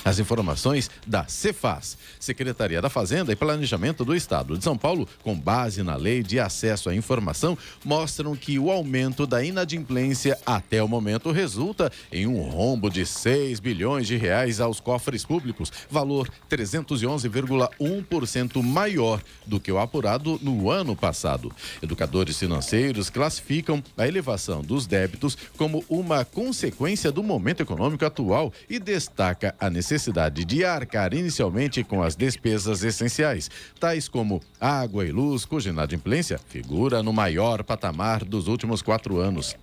As 0.02 0.18
informações 0.18 0.90
da 1.06 1.28
Cefaz, 1.28 1.98
Secretaria 2.18 2.80
da 2.80 2.88
Fazenda 2.88 3.32
e 3.32 3.36
Planejamento 3.36 4.02
do 4.02 4.16
Estado 4.16 4.56
de 4.56 4.64
São 4.64 4.74
Paulo, 4.76 5.06
com 5.22 5.38
base 5.38 5.82
na 5.82 5.94
Lei 5.94 6.22
de 6.22 6.40
Acesso 6.40 6.88
à 6.88 6.94
Informação, 6.94 7.58
mostram 7.84 8.34
que 8.34 8.58
o 8.58 8.70
aumento 8.70 9.26
da 9.26 9.44
inadimplência 9.44 10.38
até 10.46 10.82
o 10.82 10.88
momento 10.88 11.30
resulta 11.30 11.92
em 12.10 12.26
um 12.26 12.40
rombo 12.40 12.88
de 12.88 13.04
6 13.04 13.60
bilhões 13.60 14.06
de 14.06 14.16
reais 14.16 14.58
aos 14.58 14.80
cofres 14.80 15.22
públicos, 15.22 15.70
valor 15.90 16.30
311,1% 16.48 18.62
maior 18.62 19.22
do 19.44 19.60
que 19.60 19.70
o 19.70 19.78
apurado 19.78 20.40
no 20.42 20.70
ano 20.70 20.96
passado. 20.96 21.52
Educadores 21.82 22.38
financeiros 22.38 23.10
classificam 23.10 23.84
a 23.98 24.08
elevação 24.08 24.62
dos 24.62 24.86
débitos 24.86 25.36
como 25.58 25.84
uma 25.90 26.24
consequência 26.24 27.12
do 27.12 27.22
momento 27.22 27.60
econômico 27.60 28.06
atual 28.06 28.50
e 28.68 28.78
destaca 28.78 29.54
a 29.60 29.68
necessidade 29.68 29.89
necessidade 29.90 30.44
de 30.44 30.64
arcar 30.64 31.12
inicialmente 31.12 31.82
com 31.82 32.00
as 32.00 32.14
despesas 32.14 32.84
essenciais, 32.84 33.50
tais 33.80 34.08
como 34.08 34.40
água 34.60 35.04
e 35.04 35.10
luz, 35.10 35.44
cuja 35.44 35.70
inadimplência 35.70 36.38
figura 36.38 37.02
no 37.02 37.12
maior 37.12 37.64
patamar 37.64 38.24
dos 38.24 38.46
últimos 38.46 38.82
quatro 38.82 39.18
anos. 39.18 39.56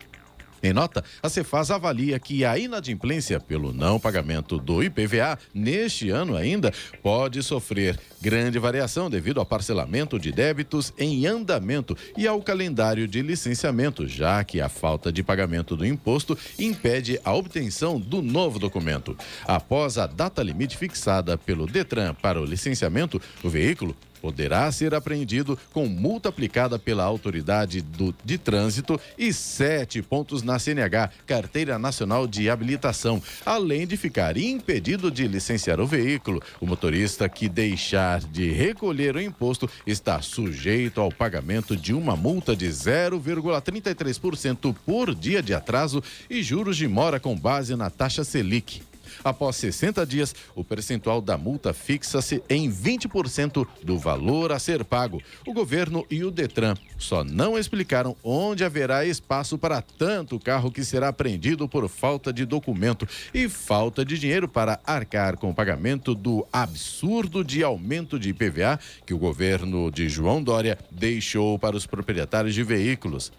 Em 0.61 0.73
nota, 0.73 1.03
a 1.21 1.29
Cefaz 1.29 1.69
avalia 1.69 2.19
que 2.19 2.43
a 2.43 2.57
inadimplência 2.57 3.39
pelo 3.39 3.71
não 3.71 3.99
pagamento 3.99 4.57
do 4.57 4.83
IPVA 4.83 5.37
neste 5.53 6.09
ano 6.09 6.35
ainda 6.35 6.73
pode 7.01 7.43
sofrer 7.43 7.99
grande 8.21 8.57
variação 8.57 9.09
devido 9.09 9.39
ao 9.39 9.45
parcelamento 9.45 10.17
de 10.19 10.31
débitos 10.31 10.91
em 10.97 11.27
andamento 11.27 11.95
e 12.17 12.27
ao 12.27 12.41
calendário 12.41 13.07
de 13.07 13.21
licenciamento, 13.21 14.07
já 14.07 14.43
que 14.43 14.59
a 14.59 14.69
falta 14.69 15.11
de 15.11 15.21
pagamento 15.23 15.75
do 15.75 15.85
imposto 15.85 16.37
impede 16.57 17.19
a 17.23 17.33
obtenção 17.33 17.99
do 17.99 18.21
novo 18.21 18.57
documento. 18.57 19.15
Após 19.45 19.97
a 19.97 20.07
data 20.07 20.41
limite 20.41 20.77
fixada 20.77 21.37
pelo 21.37 21.67
Detran 21.67 22.13
para 22.15 22.41
o 22.41 22.45
licenciamento, 22.45 23.21
o 23.43 23.49
veículo 23.49 23.95
poderá 24.21 24.71
ser 24.71 24.93
apreendido 24.93 25.57
com 25.71 25.87
multa 25.87 26.29
aplicada 26.29 26.79
pela 26.79 27.03
autoridade 27.03 27.81
do, 27.81 28.15
de 28.23 28.37
trânsito 28.37 28.97
e 29.17 29.33
sete 29.33 30.01
pontos 30.01 30.43
na 30.43 30.59
CNH, 30.59 31.09
Carteira 31.25 31.79
Nacional 31.79 32.27
de 32.27 32.49
Habilitação, 32.49 33.21
além 33.45 33.87
de 33.87 33.95
ficar 33.97 34.37
impedido 34.37 35.11
de 35.11 35.27
licenciar 35.27 35.79
o 35.79 35.87
veículo. 35.87 36.41
O 36.59 36.65
motorista 36.65 37.29
que 37.29 37.47
deixar 37.47 38.19
de 38.19 38.51
recolher 38.51 39.15
o 39.15 39.21
imposto 39.21 39.69
está 39.85 40.21
sujeito 40.21 40.99
ao 40.99 41.11
pagamento 41.11 41.75
de 41.75 41.93
uma 41.93 42.15
multa 42.15 42.55
de 42.55 42.67
0,33% 42.67 44.75
por 44.85 45.13
dia 45.13 45.41
de 45.41 45.53
atraso 45.53 46.03
e 46.29 46.43
juros 46.43 46.77
de 46.77 46.87
mora 46.87 47.19
com 47.19 47.35
base 47.35 47.75
na 47.75 47.89
taxa 47.89 48.23
Selic. 48.23 48.81
Após 49.23 49.55
60 49.57 50.05
dias, 50.05 50.35
o 50.55 50.63
percentual 50.63 51.21
da 51.21 51.37
multa 51.37 51.73
fixa-se 51.73 52.41
em 52.49 52.71
20% 52.71 53.67
do 53.83 53.97
valor 53.97 54.51
a 54.51 54.59
ser 54.59 54.83
pago. 54.83 55.21
O 55.45 55.53
governo 55.53 56.05
e 56.09 56.23
o 56.23 56.31
Detran 56.31 56.75
só 56.97 57.23
não 57.23 57.57
explicaram 57.57 58.15
onde 58.23 58.63
haverá 58.63 59.05
espaço 59.05 59.57
para 59.57 59.81
tanto 59.81 60.39
carro 60.39 60.71
que 60.71 60.83
será 60.83 61.09
apreendido 61.09 61.67
por 61.67 61.87
falta 61.89 62.31
de 62.31 62.45
documento 62.45 63.07
e 63.33 63.49
falta 63.49 64.03
de 64.03 64.17
dinheiro 64.17 64.47
para 64.47 64.79
arcar 64.85 65.37
com 65.37 65.49
o 65.49 65.53
pagamento 65.53 66.13
do 66.13 66.45
absurdo 66.51 67.43
de 67.43 67.63
aumento 67.63 68.19
de 68.19 68.29
IPVA 68.29 68.79
que 69.05 69.13
o 69.13 69.17
governo 69.17 69.91
de 69.91 70.09
João 70.09 70.41
Dória 70.41 70.77
deixou 70.91 71.57
para 71.57 71.75
os 71.75 71.85
proprietários 71.85 72.53
de 72.53 72.63
veículos. 72.63 73.31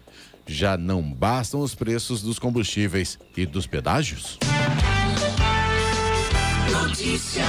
Já 0.45 0.75
não 0.75 1.03
bastam 1.03 1.61
os 1.61 1.75
preços 1.75 2.23
dos 2.23 2.39
combustíveis 2.39 3.19
e 3.37 3.45
dos 3.45 3.67
pedágios? 3.67 4.39
Notícia. 6.71 7.43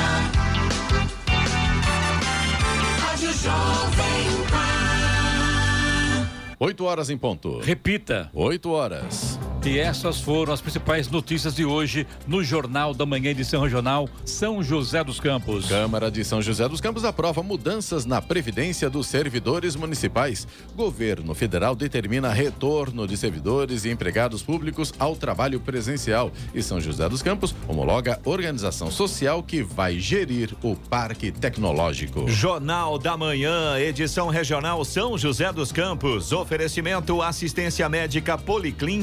Rádio 3.00 3.32
Jovem 3.32 4.46
Pan. 4.50 6.28
8 6.58 6.84
horas 6.84 7.10
em 7.10 7.18
ponto. 7.18 7.58
Repita. 7.60 8.30
8 8.32 8.70
horas. 8.70 9.38
E 9.62 9.78
essas 9.78 10.18
foram 10.18 10.54
as 10.54 10.60
principais 10.62 11.06
notícias 11.08 11.54
de 11.54 11.66
hoje 11.66 12.06
no 12.26 12.42
Jornal 12.42 12.94
da 12.94 13.04
Manhã, 13.04 13.30
edição 13.30 13.62
regional 13.62 14.08
São 14.24 14.62
José 14.62 15.04
dos 15.04 15.20
Campos. 15.20 15.68
Câmara 15.68 16.10
de 16.10 16.24
São 16.24 16.40
José 16.40 16.66
dos 16.66 16.80
Campos 16.80 17.04
aprova 17.04 17.42
mudanças 17.42 18.06
na 18.06 18.22
Previdência 18.22 18.88
dos 18.88 19.06
servidores 19.06 19.76
municipais. 19.76 20.48
Governo 20.74 21.34
federal 21.34 21.76
determina 21.76 22.32
retorno 22.32 23.06
de 23.06 23.18
servidores 23.18 23.84
e 23.84 23.90
empregados 23.90 24.42
públicos 24.42 24.94
ao 24.98 25.14
trabalho 25.14 25.60
presencial. 25.60 26.32
E 26.54 26.62
São 26.62 26.80
José 26.80 27.06
dos 27.06 27.20
Campos 27.20 27.54
homologa 27.68 28.18
organização 28.24 28.90
social 28.90 29.42
que 29.42 29.62
vai 29.62 29.98
gerir 30.00 30.56
o 30.62 30.74
Parque 30.74 31.30
Tecnológico. 31.30 32.26
Jornal 32.26 32.98
da 32.98 33.14
Manhã, 33.14 33.78
edição 33.78 34.28
regional 34.28 34.82
São 34.86 35.18
José 35.18 35.52
dos 35.52 35.70
Campos. 35.70 36.32
Oferecimento 36.32 37.20
assistência 37.20 37.86
médica 37.90 38.38
Policlin 38.38 39.02